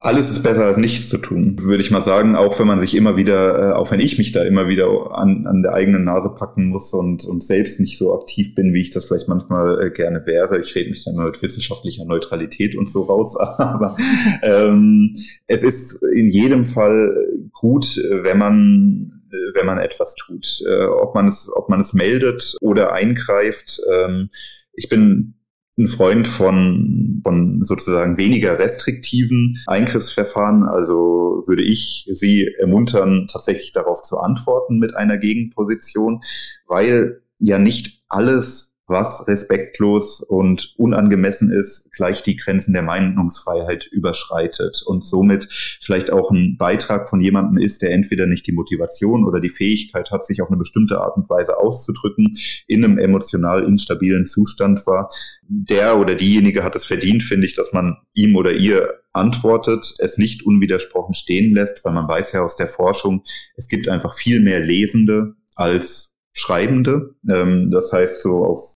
Alles 0.00 0.30
ist 0.30 0.44
besser 0.44 0.64
als 0.64 0.76
nichts 0.76 1.08
zu 1.08 1.18
tun, 1.18 1.56
würde 1.58 1.82
ich 1.82 1.90
mal 1.90 2.04
sagen, 2.04 2.36
auch 2.36 2.60
wenn 2.60 2.68
man 2.68 2.78
sich 2.78 2.94
immer 2.94 3.16
wieder, 3.16 3.70
äh, 3.70 3.72
auch 3.72 3.90
wenn 3.90 3.98
ich 3.98 4.16
mich 4.16 4.30
da 4.30 4.44
immer 4.44 4.68
wieder 4.68 4.86
an, 5.18 5.48
an 5.48 5.62
der 5.62 5.74
eigenen 5.74 6.04
Nase 6.04 6.28
packen 6.28 6.68
muss 6.68 6.94
und, 6.94 7.24
und 7.24 7.42
selbst 7.42 7.80
nicht 7.80 7.98
so 7.98 8.14
aktiv 8.14 8.54
bin, 8.54 8.72
wie 8.72 8.80
ich 8.80 8.90
das 8.90 9.06
vielleicht 9.06 9.26
manchmal 9.26 9.84
äh, 9.84 9.90
gerne 9.90 10.24
wäre. 10.24 10.60
Ich 10.60 10.72
rede 10.76 10.90
mich 10.90 11.04
dann 11.04 11.16
mit 11.16 11.42
wissenschaftlicher 11.42 12.04
Neutralität 12.04 12.76
und 12.76 12.88
so 12.88 13.02
raus, 13.02 13.36
aber 13.58 13.96
ähm, 14.42 15.16
es 15.48 15.64
ist 15.64 16.00
in 16.14 16.28
jedem 16.28 16.64
Fall 16.64 17.16
gut, 17.52 17.96
wenn 18.22 18.38
man 18.38 19.17
wenn 19.54 19.66
man 19.66 19.78
etwas 19.78 20.14
tut. 20.14 20.62
Äh, 20.66 20.84
ob 20.86 21.14
man 21.14 21.28
es, 21.28 21.50
ob 21.54 21.68
man 21.68 21.80
es 21.80 21.92
meldet 21.92 22.56
oder 22.60 22.92
eingreift. 22.92 23.80
Ähm, 23.90 24.30
ich 24.72 24.88
bin 24.88 25.34
ein 25.78 25.86
Freund 25.86 26.26
von, 26.26 27.20
von 27.22 27.62
sozusagen 27.62 28.16
weniger 28.16 28.58
restriktiven 28.58 29.62
Eingriffsverfahren. 29.66 30.64
Also 30.64 31.44
würde 31.46 31.62
ich 31.62 32.08
Sie 32.10 32.48
ermuntern, 32.58 33.28
tatsächlich 33.30 33.72
darauf 33.72 34.02
zu 34.02 34.18
antworten 34.18 34.78
mit 34.78 34.94
einer 34.94 35.18
Gegenposition, 35.18 36.20
weil 36.66 37.22
ja 37.38 37.58
nicht 37.58 38.02
alles 38.08 38.67
was 38.88 39.28
respektlos 39.28 40.20
und 40.20 40.74
unangemessen 40.76 41.52
ist, 41.52 41.92
gleich 41.92 42.22
die 42.22 42.36
Grenzen 42.36 42.72
der 42.72 42.82
Meinungsfreiheit 42.82 43.86
überschreitet 43.86 44.82
und 44.86 45.04
somit 45.04 45.46
vielleicht 45.80 46.10
auch 46.10 46.30
ein 46.30 46.56
Beitrag 46.56 47.08
von 47.08 47.20
jemandem 47.20 47.62
ist, 47.62 47.82
der 47.82 47.92
entweder 47.92 48.26
nicht 48.26 48.46
die 48.46 48.52
Motivation 48.52 49.24
oder 49.26 49.40
die 49.40 49.50
Fähigkeit 49.50 50.10
hat, 50.10 50.26
sich 50.26 50.40
auf 50.40 50.48
eine 50.48 50.56
bestimmte 50.56 51.00
Art 51.00 51.16
und 51.16 51.28
Weise 51.28 51.58
auszudrücken, 51.58 52.34
in 52.66 52.82
einem 52.82 52.98
emotional 52.98 53.62
instabilen 53.64 54.24
Zustand 54.24 54.86
war. 54.86 55.10
Der 55.42 55.98
oder 55.98 56.14
diejenige 56.14 56.64
hat 56.64 56.74
es 56.74 56.86
verdient, 56.86 57.22
finde 57.22 57.46
ich, 57.46 57.54
dass 57.54 57.72
man 57.74 57.98
ihm 58.14 58.36
oder 58.36 58.52
ihr 58.52 58.94
antwortet, 59.12 59.94
es 59.98 60.16
nicht 60.16 60.46
unwidersprochen 60.46 61.14
stehen 61.14 61.54
lässt, 61.54 61.84
weil 61.84 61.92
man 61.92 62.08
weiß 62.08 62.32
ja 62.32 62.42
aus 62.42 62.56
der 62.56 62.68
Forschung, 62.68 63.24
es 63.56 63.68
gibt 63.68 63.88
einfach 63.88 64.16
viel 64.16 64.40
mehr 64.40 64.60
Lesende 64.60 65.34
als 65.54 66.17
Schreibende. 66.38 67.14
Ähm, 67.28 67.70
das 67.70 67.92
heißt, 67.92 68.22
so 68.22 68.44
auf 68.44 68.74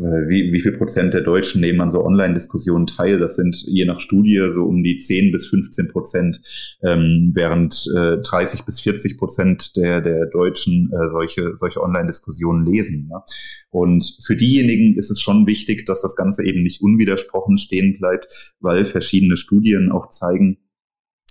wie, 0.00 0.52
wie 0.52 0.60
viel 0.60 0.72
Prozent 0.72 1.12
der 1.14 1.20
Deutschen 1.20 1.60
nehmen 1.60 1.80
an 1.80 1.92
so 1.92 2.02
Online-Diskussionen 2.04 2.86
teil? 2.86 3.18
Das 3.18 3.36
sind 3.36 3.62
je 3.66 3.84
nach 3.84 4.00
Studie 4.00 4.40
so 4.54 4.64
um 4.64 4.82
die 4.82 4.98
10 4.98 5.32
bis 5.32 5.48
15 5.48 5.88
Prozent, 5.88 6.40
ähm, 6.82 7.32
während 7.34 7.86
äh, 7.96 8.18
30 8.18 8.64
bis 8.64 8.80
40 8.80 9.18
Prozent 9.18 9.76
der, 9.76 10.00
der 10.00 10.26
Deutschen 10.26 10.90
äh, 10.92 11.08
solche, 11.10 11.56
solche 11.58 11.82
Online-Diskussionen 11.82 12.64
lesen. 12.64 13.08
Ne? 13.08 13.20
Und 13.70 14.16
für 14.24 14.36
diejenigen 14.36 14.96
ist 14.96 15.10
es 15.10 15.20
schon 15.20 15.46
wichtig, 15.46 15.84
dass 15.86 16.02
das 16.02 16.16
Ganze 16.16 16.44
eben 16.44 16.62
nicht 16.62 16.80
unwidersprochen 16.82 17.58
stehen 17.58 17.98
bleibt, 17.98 18.54
weil 18.60 18.86
verschiedene 18.86 19.36
Studien 19.36 19.92
auch 19.92 20.10
zeigen, 20.10 20.58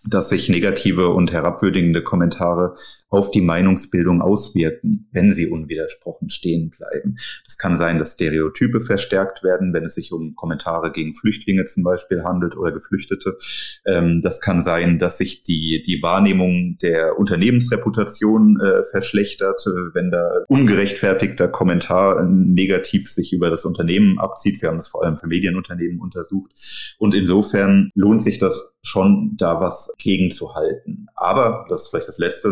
dass 0.08 0.30
sich 0.30 0.48
negative 0.48 1.10
und 1.10 1.32
herabwürdigende 1.32 2.04
Kommentare 2.04 2.76
auf 3.10 3.32
die 3.32 3.42
Meinungsbildung 3.42 4.22
auswirken, 4.22 5.08
wenn 5.12 5.34
sie 5.34 5.48
unwidersprochen 5.48 6.30
stehen 6.30 6.70
bleiben. 6.70 7.18
Das 7.46 7.58
kann 7.58 7.78
sein, 7.78 7.98
dass 7.98 8.14
Stereotype 8.14 8.82
verstärkt 8.82 9.44
werden, 9.44 9.74
wenn 9.74 9.86
es 9.86 9.96
sich 9.96 10.12
um 10.12 10.36
Kommentare 10.36 10.92
gegen 10.92 11.16
Flüchtlinge 11.16 11.66
zum 11.66 11.84
Beispiel 11.84 12.24
handelt 12.24 12.56
oder 12.56 12.72
Geflüchtete. 12.72 13.38
Ähm, 13.86 14.22
das 14.22 14.42
kann 14.42 14.62
sein, 14.62 15.00
dass 15.00 15.18
sich 15.18 15.44
die, 15.44 15.82
die 15.86 16.02
Wahrnehmung 16.02 16.78
der 16.82 17.18
Unternehmensreputation 17.18 18.60
äh, 18.62 18.84
verschlechtert, 18.84 19.62
äh, 19.66 19.96
wenn 19.96 20.12
da 20.12 20.44
ungerechtfertigter 20.48 21.48
Kommentar 21.48 22.24
negativ 22.24 23.12
sich 23.12 23.34
über 23.34 23.50
das 23.50 23.66
Unternehmen 23.66 24.20
abzieht. 24.20 24.62
Wir 24.62 24.70
haben 24.70 24.78
das 24.78 24.88
vor 24.88 25.04
allem 25.04 25.18
für 25.18 25.28
Medienunternehmen 25.28 26.00
untersucht. 26.00 26.52
Und 27.00 27.16
insofern 27.16 27.90
lohnt 27.96 28.24
sich 28.24 28.38
das 28.38 28.78
schon, 28.82 29.36
da 29.38 29.60
was 29.60 29.94
gegenzuhalten. 29.98 31.08
Aber, 31.16 31.66
das 31.70 31.84
ist 31.84 31.88
vielleicht 31.90 32.08
das 32.08 32.18
Letzte, 32.18 32.50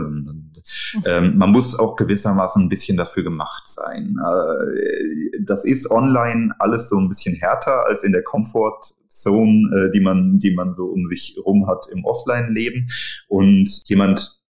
ähm, 1.06 1.38
man 1.38 1.52
muss 1.52 1.78
auch 1.78 1.96
gewissermaßen 1.96 2.64
ein 2.64 2.70
bisschen 2.70 2.98
dafür 2.98 3.24
gemacht 3.24 3.64
sein. 3.68 4.18
Äh, 4.18 5.42
das 5.44 5.66
ist 5.66 5.90
online 5.92 6.54
alles 6.60 6.90
so 6.90 6.98
ein 6.98 7.10
bisschen 7.10 7.36
härter 7.36 7.86
als 7.86 8.04
in 8.04 8.12
der 8.12 8.24
Comfort 8.24 8.94
Zone, 9.10 9.70
äh, 9.76 9.92
die 9.92 10.00
man, 10.00 10.38
die 10.40 10.54
man 10.54 10.74
so 10.74 10.86
um 10.86 11.08
sich 11.08 11.38
rum 11.44 11.68
hat 11.68 11.88
im 11.92 12.06
Offline-Leben. 12.06 12.88
Und 13.28 13.82
jemand, 13.86 14.42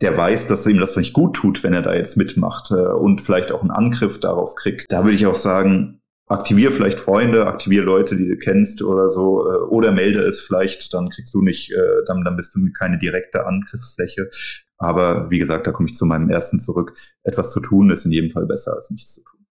der 0.00 0.16
weiß, 0.16 0.46
dass 0.46 0.66
ihm 0.66 0.78
das 0.78 0.96
nicht 0.96 1.12
gut 1.12 1.36
tut, 1.36 1.62
wenn 1.62 1.72
er 1.72 1.82
da 1.82 1.94
jetzt 1.94 2.16
mitmacht 2.16 2.70
äh, 2.70 2.74
und 2.74 3.20
vielleicht 3.20 3.52
auch 3.52 3.60
einen 3.60 3.70
Angriff 3.70 4.20
darauf 4.20 4.54
kriegt. 4.54 4.86
Da 4.90 5.04
würde 5.04 5.16
ich 5.16 5.26
auch 5.26 5.34
sagen, 5.34 6.00
aktivier 6.26 6.72
vielleicht 6.72 7.00
Freunde, 7.00 7.46
aktivier 7.46 7.82
Leute, 7.82 8.16
die 8.16 8.28
du 8.28 8.36
kennst 8.36 8.82
oder 8.82 9.10
so, 9.10 9.48
äh, 9.48 9.56
oder 9.68 9.92
melde 9.92 10.20
es 10.20 10.40
vielleicht, 10.40 10.92
dann 10.92 11.08
kriegst 11.08 11.34
du 11.34 11.42
nicht, 11.42 11.72
äh, 11.72 12.04
dann, 12.06 12.24
dann 12.24 12.36
bist 12.36 12.54
du 12.54 12.60
keine 12.72 12.98
direkte 12.98 13.46
Angriffsfläche. 13.46 14.28
Aber 14.78 15.30
wie 15.30 15.38
gesagt, 15.38 15.66
da 15.66 15.72
komme 15.72 15.88
ich 15.88 15.96
zu 15.96 16.06
meinem 16.06 16.28
ersten 16.28 16.58
zurück. 16.58 16.94
Etwas 17.22 17.52
zu 17.52 17.60
tun 17.60 17.90
ist 17.90 18.04
in 18.04 18.12
jedem 18.12 18.30
Fall 18.30 18.46
besser 18.46 18.74
als 18.74 18.90
nichts 18.90 19.14
zu 19.14 19.22
tun. 19.22 19.46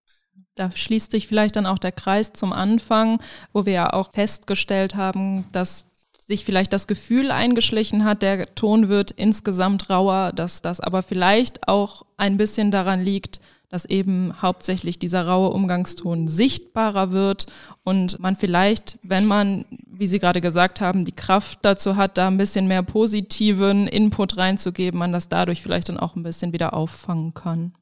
Da 0.54 0.70
schließt 0.70 1.10
sich 1.10 1.26
vielleicht 1.26 1.56
dann 1.56 1.66
auch 1.66 1.78
der 1.78 1.92
Kreis 1.92 2.32
zum 2.32 2.52
Anfang, 2.52 3.20
wo 3.52 3.66
wir 3.66 3.72
ja 3.72 3.92
auch 3.92 4.12
festgestellt 4.12 4.94
haben, 4.94 5.44
dass 5.52 5.86
sich 6.26 6.44
vielleicht 6.44 6.72
das 6.72 6.86
Gefühl 6.86 7.30
eingeschlichen 7.30 8.04
hat, 8.04 8.22
der 8.22 8.54
Ton 8.54 8.88
wird 8.88 9.12
insgesamt 9.12 9.90
rauer, 9.90 10.32
dass 10.34 10.60
das 10.60 10.80
aber 10.80 11.02
vielleicht 11.02 11.68
auch 11.68 12.04
ein 12.16 12.36
bisschen 12.36 12.70
daran 12.70 13.00
liegt, 13.00 13.40
dass 13.68 13.84
eben 13.84 14.32
hauptsächlich 14.40 14.98
dieser 14.98 15.26
raue 15.26 15.50
Umgangston 15.50 16.28
sichtbarer 16.28 17.12
wird 17.12 17.46
und 17.84 18.18
man 18.20 18.36
vielleicht, 18.36 18.98
wenn 19.02 19.26
man, 19.26 19.64
wie 19.86 20.06
Sie 20.06 20.18
gerade 20.18 20.40
gesagt 20.40 20.80
haben, 20.80 21.04
die 21.04 21.12
Kraft 21.12 21.60
dazu 21.62 21.96
hat, 21.96 22.18
da 22.18 22.28
ein 22.28 22.38
bisschen 22.38 22.68
mehr 22.68 22.82
positiven 22.82 23.86
Input 23.86 24.36
reinzugeben, 24.36 24.98
man 24.98 25.12
das 25.12 25.28
dadurch 25.28 25.62
vielleicht 25.62 25.88
dann 25.88 25.98
auch 25.98 26.16
ein 26.16 26.22
bisschen 26.22 26.52
wieder 26.52 26.74
auffangen 26.74 27.34
kann. 27.34 27.72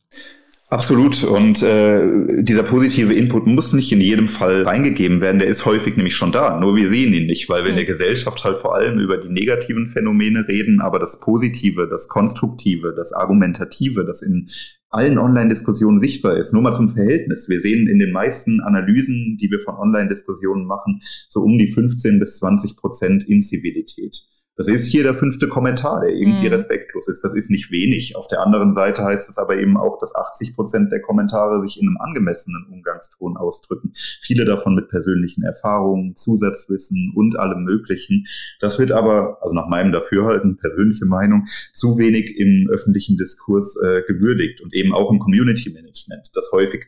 Absolut. 0.75 1.23
Und 1.23 1.63
äh, 1.63 2.43
dieser 2.43 2.65
positive 2.65 3.15
Input 3.15 3.47
muss 3.47 3.73
nicht 3.75 3.93
in 3.93 4.01
jedem 4.01 4.27
Fall 4.27 4.63
reingegeben 4.63 5.21
werden. 5.21 5.39
Der 5.39 5.47
ist 5.47 5.67
häufig 5.67 5.97
nämlich 5.97 6.17
schon 6.17 6.33
da. 6.33 6.59
Nur 6.59 6.75
wir 6.75 6.89
sehen 6.89 7.13
ihn 7.13 7.27
nicht, 7.27 7.49
weil 7.49 7.63
wir 7.63 7.71
in 7.71 7.77
der 7.77 7.85
Gesellschaft 7.85 8.43
halt 8.45 8.59
vor 8.59 8.75
allem 8.75 8.99
über 8.99 9.19
die 9.19 9.29
negativen 9.29 9.89
Phänomene 9.89 10.49
reden, 10.49 10.81
aber 10.81 10.99
das 10.99 11.21
Positive, 11.21 11.87
das 11.89 12.09
Konstruktive, 12.09 12.93
das 12.97 13.13
Argumentative, 13.13 14.05
das 14.05 14.23
in 14.23 14.49
allen 14.95 15.19
Online-Diskussionen 15.19 16.01
sichtbar 16.01 16.37
ist. 16.37 16.53
Nur 16.53 16.63
mal 16.63 16.75
zum 16.75 16.91
Verhältnis. 16.91 17.49
Wir 17.49 17.61
sehen 17.61 17.89
in 17.89 17.99
den 17.99 18.13
meisten 18.13 18.61
Analysen, 18.61 19.37
die 19.41 19.51
wir 19.51 19.61
von 19.61 19.77
Online-Diskussionen 19.77 20.67
machen, 20.67 21.03
so 21.29 21.41
um 21.41 21.59
die 21.59 21.67
15 21.67 22.19
bis 22.19 22.39
20 22.39 22.77
Prozent 22.77 23.25
Inzivilität. 23.29 24.27
Das 24.57 24.69
ist 24.69 24.87
hier 24.87 25.03
der 25.03 25.15
fünfte 25.15 25.49
Kommentar, 25.49 26.01
der 26.03 26.11
irgendwie 26.11 26.47
mhm. 26.47 26.55
respektlos 26.55 27.09
ist. 27.09 27.25
Das 27.25 27.35
ist 27.35 27.51
nicht 27.51 27.73
wenig. 27.73 28.15
Auf 28.17 28.29
der 28.29 28.41
anderen 28.41 28.73
Seite 28.73 29.03
heißt 29.03 29.29
es 29.29 29.37
aber 29.37 29.59
eben 29.59 29.77
auch, 29.77 29.99
dass 29.99 30.15
80 30.15 30.55
Prozent 30.55 30.93
der 30.93 31.01
Kommentare 31.01 31.61
sich 31.63 31.81
in 31.81 31.89
einem 31.89 31.97
angemessenen 31.99 32.67
Umgangston 32.71 33.37
ausdrücken. 33.37 33.93
Viele 34.21 34.45
davon 34.45 34.77
mit 34.77 34.89
persönlichen 34.89 35.43
Erfahrungen, 35.43 36.15
Zusatzwissen 36.15 37.13
und 37.17 37.37
allem 37.37 37.65
Möglichen. 37.65 38.27
Das 38.61 38.79
wird 38.79 38.93
aber, 38.93 39.39
also 39.43 39.55
nach 39.55 39.69
meinem 39.69 39.91
Dafürhalten, 39.91 40.57
persönliche 40.57 41.07
Meinung, 41.07 41.47
zu 41.73 41.99
wenig 41.99 42.37
im 42.37 42.69
öffentlichen 42.71 43.17
Diskurs 43.17 43.77
äh, 43.83 44.03
gewürdigt 44.07 44.61
und 44.61 44.73
eben 44.73 44.95
auch 44.95 45.11
im 45.11 45.19
Community 45.19 45.71
Management, 45.71 46.31
das 46.35 46.51
häufig 46.53 46.87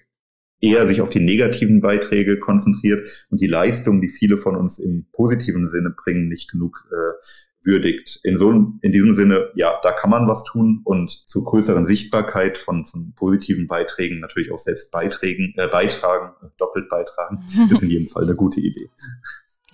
eher 0.61 0.87
sich 0.87 1.01
auf 1.01 1.11
die 1.11 1.21
negativen 1.21 1.81
Beiträge 1.81 2.39
konzentriert 2.39 3.27
und 3.31 3.41
die 3.41 3.47
Leistung, 3.47 4.01
die 4.01 4.09
viele 4.09 4.37
von 4.37 4.57
uns 4.57 4.79
im 4.79 5.07
positiven 5.13 5.69
Sinne 5.69 5.91
bringen, 5.91 6.29
nicht 6.29 6.51
genug 6.51 6.89
äh, 6.91 7.27
würdigt. 7.67 8.21
In 8.23 8.39
so 8.39 8.51
in 8.51 8.93
diesem 8.93 9.13
Sinne, 9.13 9.51
ja, 9.55 9.79
da 9.83 9.93
kann 9.93 10.11
man 10.11 10.27
was 10.29 10.45
tun 10.45 10.81
und 10.85 11.11
zu 11.29 11.45
größeren 11.45 11.85
Sichtbarkeit 11.85 12.57
von, 12.57 12.87
von 12.87 13.13
positiven 13.15 13.67
Beiträgen 13.67 14.21
natürlich 14.21 14.53
auch 14.53 14.59
selbst 14.59 14.93
Beiträgen, 14.93 15.53
äh, 15.57 15.69
beitragen, 15.69 16.33
doppelt 16.57 16.89
beitragen, 16.89 17.45
ist 17.71 17.83
in 17.83 17.91
jedem 17.91 18.09
Fall 18.09 18.25
eine 18.25 18.37
gute 18.37 18.61
Idee. 18.61 18.89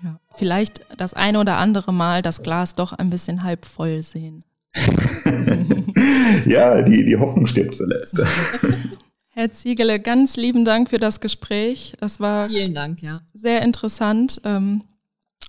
Ja, 0.03 0.19
vielleicht 0.35 0.81
das 0.97 1.14
eine 1.14 1.39
oder 1.39 1.59
andere 1.59 1.93
Mal 1.93 2.23
das 2.23 2.43
Glas 2.43 2.75
doch 2.75 2.93
ein 2.93 3.11
bisschen 3.11 3.45
halb 3.45 3.64
voll 3.64 4.03
sehen. 4.03 4.45
ja, 6.47 6.81
die, 6.83 7.05
die 7.05 7.16
Hoffnung 7.16 7.47
stirbt 7.47 7.75
zuletzt. 7.75 8.21
Herr 9.35 9.51
Ziegele, 9.51 9.99
ganz 10.01 10.37
lieben 10.37 10.64
Dank 10.64 10.91
für 10.91 10.99
das 10.99 11.21
Gespräch. 11.21 11.95
Das 12.01 12.21
war 12.21 12.49
Vielen 12.49 12.75
Dank, 12.75 13.03
ja. 13.03 13.23
sehr 13.33 13.62
interessant. 13.62 14.41
Ähm, 14.45 14.83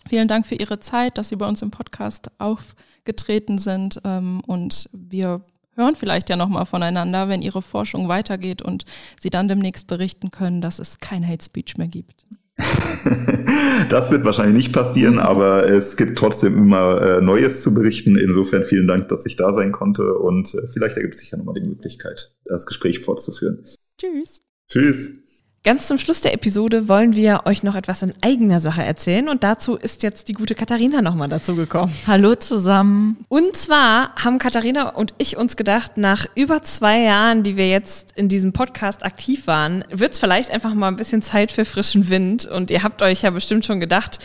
vielen 0.07 0.27
Dank 0.27 0.45
für 0.45 0.55
Ihre 0.55 0.79
Zeit, 0.79 1.17
dass 1.17 1.29
Sie 1.29 1.35
bei 1.35 1.47
uns 1.47 1.61
im 1.61 1.71
Podcast 1.71 2.31
aufgetreten 2.39 3.57
sind. 3.57 3.99
Ähm, 4.03 4.41
und 4.45 4.89
wir 4.93 5.41
hören 5.75 5.95
vielleicht 5.95 6.29
ja 6.29 6.35
nochmal 6.35 6.65
voneinander, 6.65 7.29
wenn 7.29 7.41
Ihre 7.41 7.61
Forschung 7.61 8.07
weitergeht 8.07 8.61
und 8.61 8.85
Sie 9.21 9.29
dann 9.29 9.47
demnächst 9.47 9.87
berichten 9.87 10.31
können, 10.31 10.61
dass 10.61 10.79
es 10.79 10.99
kein 10.99 11.27
Hate 11.27 11.43
Speech 11.43 11.77
mehr 11.77 11.87
gibt. 11.87 12.25
das 13.89 14.11
wird 14.11 14.23
wahrscheinlich 14.25 14.55
nicht 14.55 14.73
passieren, 14.73 15.17
aber 15.17 15.67
es 15.67 15.97
gibt 15.97 16.17
trotzdem 16.17 16.55
immer 16.55 17.01
äh, 17.01 17.21
Neues 17.21 17.61
zu 17.61 17.73
berichten. 17.73 18.15
Insofern 18.15 18.63
vielen 18.63 18.87
Dank, 18.87 19.09
dass 19.09 19.25
ich 19.25 19.35
da 19.35 19.53
sein 19.55 19.71
konnte 19.71 20.13
und 20.13 20.53
äh, 20.53 20.67
vielleicht 20.71 20.97
ergibt 20.97 21.15
sich 21.15 21.31
ja 21.31 21.37
nochmal 21.37 21.55
die 21.55 21.67
Möglichkeit, 21.67 22.35
das 22.45 22.65
Gespräch 22.65 22.99
fortzuführen. 22.99 23.65
Tschüss. 23.97 24.43
Tschüss. 24.69 25.22
Ganz 25.65 25.87
zum 25.87 25.97
Schluss 25.97 26.19
der 26.19 26.33
Episode 26.33 26.89
wollen 26.89 27.15
wir 27.15 27.43
euch 27.45 27.63
noch 27.63 27.75
etwas 27.75 28.01
in 28.01 28.11
eigener 28.19 28.59
Sache 28.59 28.83
erzählen 28.83 29.29
und 29.29 29.45
dazu 29.45 29.77
ist 29.77 30.03
jetzt 30.03 30.27
die 30.27 30.33
gute 30.33 30.55
Katharina 30.55 31.01
nochmal 31.01 31.29
dazu 31.29 31.55
gekommen. 31.55 31.95
Hallo 32.05 32.35
zusammen. 32.35 33.23
Und 33.29 33.55
zwar 33.55 34.13
haben 34.21 34.39
Katharina 34.39 34.89
und 34.89 35.13
ich 35.19 35.37
uns 35.37 35.55
gedacht, 35.55 35.95
nach 35.95 36.25
über 36.35 36.63
zwei 36.63 36.99
Jahren, 36.99 37.43
die 37.43 37.55
wir 37.55 37.69
jetzt 37.69 38.11
in 38.17 38.27
diesem 38.27 38.51
Podcast 38.51 39.05
aktiv 39.05 39.47
waren, 39.47 39.85
wird 39.89 40.11
es 40.11 40.19
vielleicht 40.19 40.51
einfach 40.51 40.73
mal 40.73 40.89
ein 40.89 40.97
bisschen 40.97 41.21
Zeit 41.21 41.49
für 41.49 41.63
frischen 41.63 42.09
Wind 42.09 42.45
und 42.45 42.69
ihr 42.69 42.83
habt 42.83 43.01
euch 43.01 43.21
ja 43.21 43.29
bestimmt 43.29 43.63
schon 43.63 43.79
gedacht, 43.79 44.19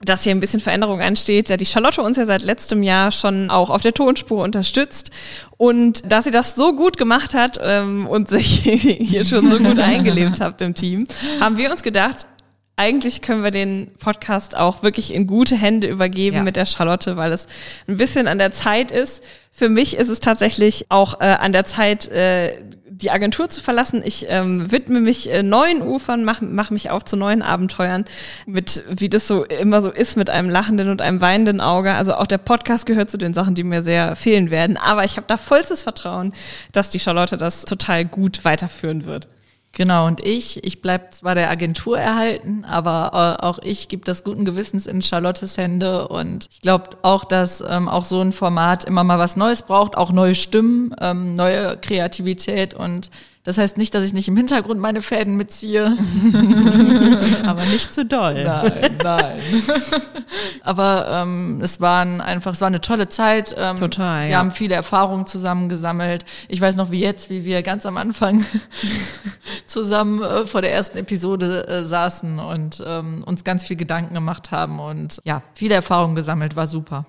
dass 0.00 0.22
hier 0.22 0.32
ein 0.32 0.40
bisschen 0.40 0.60
Veränderung 0.60 1.00
ansteht, 1.00 1.50
da 1.50 1.56
die 1.56 1.66
Charlotte 1.66 2.02
uns 2.02 2.16
ja 2.16 2.24
seit 2.24 2.42
letztem 2.42 2.82
Jahr 2.82 3.10
schon 3.10 3.50
auch 3.50 3.70
auf 3.70 3.82
der 3.82 3.94
Tonspur 3.94 4.44
unterstützt 4.44 5.10
und 5.56 6.10
dass 6.10 6.24
sie 6.24 6.30
das 6.30 6.54
so 6.54 6.74
gut 6.74 6.96
gemacht 6.96 7.34
hat 7.34 7.58
ähm, 7.62 8.06
und 8.06 8.28
sich 8.28 8.60
hier 8.62 9.24
schon 9.24 9.50
so 9.50 9.58
gut 9.58 9.78
eingelebt 9.78 10.40
habt 10.40 10.60
im 10.60 10.74
Team, 10.74 11.06
haben 11.40 11.56
wir 11.56 11.70
uns 11.70 11.82
gedacht, 11.82 12.26
eigentlich 12.78 13.22
können 13.22 13.42
wir 13.42 13.50
den 13.50 13.90
Podcast 13.98 14.56
auch 14.56 14.84
wirklich 14.84 15.12
in 15.12 15.26
gute 15.26 15.56
Hände 15.56 15.88
übergeben 15.88 16.36
ja. 16.36 16.42
mit 16.44 16.54
der 16.54 16.64
Charlotte, 16.64 17.16
weil 17.16 17.32
es 17.32 17.48
ein 17.88 17.96
bisschen 17.96 18.28
an 18.28 18.38
der 18.38 18.52
Zeit 18.52 18.92
ist. 18.92 19.24
Für 19.50 19.68
mich 19.68 19.96
ist 19.96 20.08
es 20.08 20.20
tatsächlich 20.20 20.86
auch 20.88 21.20
äh, 21.20 21.24
an 21.24 21.52
der 21.52 21.64
Zeit, 21.64 22.06
äh, 22.06 22.62
die 23.00 23.10
Agentur 23.10 23.48
zu 23.48 23.62
verlassen. 23.62 24.02
Ich 24.04 24.26
ähm, 24.28 24.70
widme 24.72 25.00
mich 25.00 25.30
äh, 25.30 25.42
neuen 25.42 25.82
Ufern, 25.82 26.24
mache 26.24 26.44
mach 26.44 26.70
mich 26.70 26.90
auf 26.90 27.04
zu 27.04 27.16
neuen 27.16 27.42
Abenteuern, 27.42 28.04
mit 28.46 28.82
wie 28.90 29.08
das 29.08 29.28
so 29.28 29.44
immer 29.44 29.82
so 29.82 29.90
ist, 29.90 30.16
mit 30.16 30.30
einem 30.30 30.50
lachenden 30.50 30.90
und 30.90 31.00
einem 31.00 31.20
weinenden 31.20 31.60
Auge. 31.60 31.94
Also 31.94 32.14
auch 32.14 32.26
der 32.26 32.38
Podcast 32.38 32.86
gehört 32.86 33.10
zu 33.10 33.18
den 33.18 33.34
Sachen, 33.34 33.54
die 33.54 33.64
mir 33.64 33.82
sehr 33.82 34.16
fehlen 34.16 34.50
werden. 34.50 34.76
Aber 34.76 35.04
ich 35.04 35.16
habe 35.16 35.26
da 35.28 35.36
vollstes 35.36 35.82
Vertrauen, 35.82 36.32
dass 36.72 36.90
die 36.90 36.98
Charlotte 36.98 37.36
das 37.36 37.64
total 37.64 38.04
gut 38.04 38.44
weiterführen 38.44 39.04
wird. 39.04 39.28
Genau, 39.72 40.06
und 40.06 40.24
ich, 40.24 40.64
ich 40.64 40.82
bleib 40.82 41.14
zwar 41.14 41.34
der 41.34 41.50
Agentur 41.50 41.98
erhalten, 41.98 42.64
aber 42.64 43.38
äh, 43.40 43.44
auch 43.44 43.58
ich 43.62 43.88
gebe 43.88 44.04
das 44.04 44.24
guten 44.24 44.44
Gewissens 44.44 44.86
in 44.86 45.02
Charlottes 45.02 45.56
Hände 45.56 46.08
und 46.08 46.48
ich 46.50 46.62
glaube 46.62 46.90
auch, 47.02 47.24
dass 47.24 47.60
ähm, 47.60 47.88
auch 47.88 48.04
so 48.04 48.20
ein 48.20 48.32
Format 48.32 48.84
immer 48.84 49.04
mal 49.04 49.18
was 49.18 49.36
Neues 49.36 49.62
braucht, 49.62 49.96
auch 49.96 50.10
neue 50.10 50.34
Stimmen, 50.34 50.94
ähm, 51.00 51.34
neue 51.34 51.76
Kreativität 51.76 52.74
und 52.74 53.10
das 53.48 53.56
heißt 53.56 53.78
nicht, 53.78 53.94
dass 53.94 54.04
ich 54.04 54.12
nicht 54.12 54.28
im 54.28 54.36
Hintergrund 54.36 54.78
meine 54.78 55.00
Fäden 55.00 55.38
mitziehe. 55.38 55.86
Aber 57.46 57.64
nicht 57.64 57.94
zu 57.94 58.04
doll. 58.04 58.44
Nein, 58.44 58.98
nein. 59.02 59.40
Aber 60.62 61.08
ähm, 61.10 61.58
es 61.62 61.80
waren 61.80 62.20
einfach, 62.20 62.52
es 62.52 62.60
war 62.60 62.66
eine 62.66 62.82
tolle 62.82 63.08
Zeit. 63.08 63.54
Ähm, 63.56 63.76
Total. 63.76 64.24
Wir 64.24 64.32
ja. 64.32 64.38
haben 64.38 64.50
viele 64.50 64.74
Erfahrungen 64.74 65.24
zusammen 65.24 65.70
gesammelt. 65.70 66.26
Ich 66.48 66.60
weiß 66.60 66.76
noch 66.76 66.90
wie 66.90 67.00
jetzt, 67.00 67.30
wie 67.30 67.46
wir 67.46 67.62
ganz 67.62 67.86
am 67.86 67.96
Anfang 67.96 68.44
zusammen 69.66 70.22
äh, 70.22 70.44
vor 70.44 70.60
der 70.60 70.74
ersten 70.74 70.98
Episode 70.98 71.66
äh, 71.68 71.86
saßen 71.86 72.38
und 72.38 72.84
ähm, 72.86 73.20
uns 73.24 73.44
ganz 73.44 73.64
viel 73.64 73.76
Gedanken 73.76 74.12
gemacht 74.12 74.50
haben 74.50 74.78
und 74.78 75.22
ja, 75.24 75.42
viele 75.54 75.74
Erfahrungen 75.74 76.16
gesammelt, 76.16 76.54
war 76.54 76.66
super. 76.66 77.06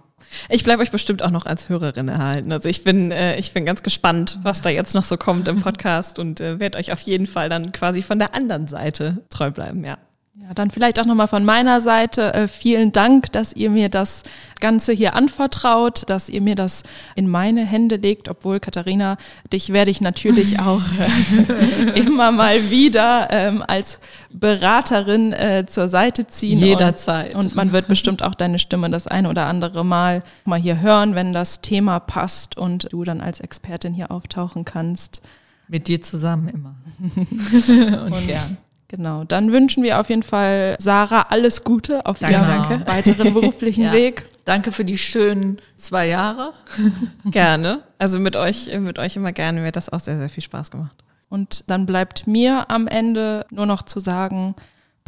Ich 0.50 0.64
bleibe 0.64 0.82
euch 0.82 0.92
bestimmt 0.92 1.24
auch 1.24 1.32
noch 1.32 1.46
als 1.46 1.70
Hörerin 1.70 2.08
erhalten. 2.08 2.52
Also 2.52 2.70
ich 2.70 2.84
bin, 2.84 3.12
äh, 3.12 3.38
ich 3.38 3.54
bin 3.54 3.66
ganz 3.66 3.84
gespannt, 3.84 4.40
was 4.44 4.62
da 4.62 4.70
jetzt 4.70 4.94
noch 4.94 5.04
so 5.04 5.18
kommt 5.18 5.48
im 5.48 5.62
Podcast 5.62 6.20
und 6.20 6.42
äh, 6.42 6.60
werde 6.60 6.78
euch 6.78 6.92
auf 6.92 7.02
jeden 7.02 7.28
Fall 7.28 7.50
dann 7.50 7.72
quasi 7.72 8.02
von 8.02 8.20
der 8.20 8.34
anderen 8.34 8.68
Seite 8.68 9.24
treu 9.30 9.52
bleiben, 9.52 9.84
ja. 9.84 9.98
Ja, 10.36 10.54
dann 10.54 10.70
vielleicht 10.70 11.00
auch 11.00 11.06
nochmal 11.06 11.28
von 11.28 11.44
meiner 11.44 11.82
Seite 11.82 12.34
äh, 12.34 12.48
vielen 12.48 12.92
Dank, 12.92 13.32
dass 13.32 13.54
ihr 13.54 13.70
mir 13.70 13.90
das 13.90 14.24
Ganze 14.60 14.94
hier 14.94 15.16
anvertraut, 15.16 16.04
dass 16.08 16.30
ihr 16.30 16.42
mir 16.42 16.56
das 16.56 16.84
in 17.16 17.28
meine 17.28 17.66
Hände 17.66 17.98
legt, 17.98 18.30
obwohl 18.30 18.60
Katharina, 18.60 19.18
dich 19.52 19.74
werde 19.74 19.92
ich 19.92 20.02
natürlich 20.02 20.60
auch 20.62 20.84
äh, 21.00 22.00
immer 22.00 22.32
mal 22.32 22.70
wieder 22.70 23.28
ähm, 23.32 23.64
als 23.68 24.00
Beraterin 24.32 25.34
äh, 25.34 25.66
zur 25.68 25.90
Seite 25.90 26.28
ziehen. 26.28 26.60
Jederzeit. 26.60 27.34
Und, 27.36 27.48
und 27.48 27.56
man 27.56 27.72
wird 27.72 27.88
bestimmt 27.88 28.24
auch 28.24 28.36
deine 28.36 28.60
Stimme 28.60 28.90
das 28.90 29.08
ein 29.08 29.26
oder 29.26 29.46
andere 29.48 29.84
Mal 29.84 30.24
mal 30.46 30.60
hier 30.60 30.80
hören, 30.80 31.16
wenn 31.16 31.34
das 31.34 31.62
Thema 31.62 32.00
passt 32.00 32.56
und 32.56 32.94
du 32.94 33.04
dann 33.04 33.20
als 33.20 33.40
Expertin 33.40 33.94
hier 33.94 34.12
auftauchen 34.12 34.64
kannst. 34.64 35.22
Mit 35.68 35.88
dir 35.88 36.02
zusammen 36.02 36.48
immer. 36.48 36.76
und, 38.06 38.14
und 38.14 38.28
gern. 38.28 38.58
Genau, 38.90 39.24
dann 39.24 39.52
wünschen 39.52 39.84
wir 39.84 40.00
auf 40.00 40.10
jeden 40.10 40.24
Fall 40.24 40.76
Sarah 40.80 41.28
alles 41.30 41.64
Gute 41.64 42.08
auf 42.08 42.18
danke, 42.18 42.38
ihrem 42.38 42.48
danke. 42.48 42.88
weiteren 42.88 43.34
beruflichen 43.36 43.84
ja. 43.86 43.94
Weg. 43.94 44.26
Danke 44.46 44.72
für 44.72 44.84
die 44.84 44.98
schönen 44.98 45.60
zwei 45.78 46.08
Jahre. 46.08 46.54
gerne. 47.26 47.84
Also 48.00 48.20
mit 48.20 48.36
euch, 48.36 48.76
mit 48.80 48.98
euch 48.98 49.16
immer 49.16 49.32
gerne. 49.32 49.62
Mir 49.62 49.68
hat 49.68 49.76
das 49.76 49.94
auch 49.94 50.00
sehr, 50.00 50.18
sehr 50.18 50.28
viel 50.28 50.42
Spaß 50.42 50.72
gemacht. 50.72 51.04
Und 51.30 51.66
dann 51.68 51.86
bleibt 51.86 52.26
mir 52.26 52.72
am 52.72 52.88
Ende 52.88 53.46
nur 53.52 53.68
noch 53.68 53.84
zu 53.84 54.00
sagen, 54.00 54.56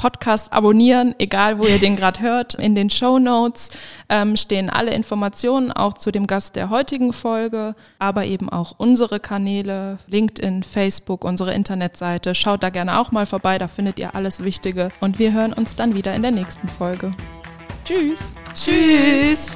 Podcast 0.01 0.51
abonnieren, 0.51 1.13
egal 1.19 1.59
wo 1.59 1.67
ihr 1.67 1.77
den 1.77 1.95
gerade 1.95 2.21
hört. 2.21 2.55
In 2.55 2.73
den 2.73 2.89
Show 2.89 3.19
Notes 3.19 3.69
ähm, 4.09 4.35
stehen 4.35 4.67
alle 4.71 4.95
Informationen 4.95 5.71
auch 5.71 5.93
zu 5.93 6.11
dem 6.11 6.25
Gast 6.25 6.55
der 6.55 6.71
heutigen 6.71 7.13
Folge, 7.13 7.75
aber 7.99 8.25
eben 8.25 8.49
auch 8.49 8.73
unsere 8.77 9.19
Kanäle, 9.19 9.99
LinkedIn, 10.07 10.63
Facebook, 10.63 11.23
unsere 11.23 11.53
Internetseite. 11.53 12.33
Schaut 12.33 12.63
da 12.63 12.71
gerne 12.71 12.99
auch 12.99 13.11
mal 13.11 13.27
vorbei, 13.27 13.59
da 13.59 13.67
findet 13.67 13.99
ihr 13.99 14.15
alles 14.15 14.43
Wichtige. 14.43 14.89
Und 15.01 15.19
wir 15.19 15.33
hören 15.33 15.53
uns 15.53 15.75
dann 15.75 15.93
wieder 15.93 16.15
in 16.15 16.23
der 16.23 16.31
nächsten 16.31 16.67
Folge. 16.67 17.11
Tschüss. 17.85 18.33
Tschüss. 18.55 19.55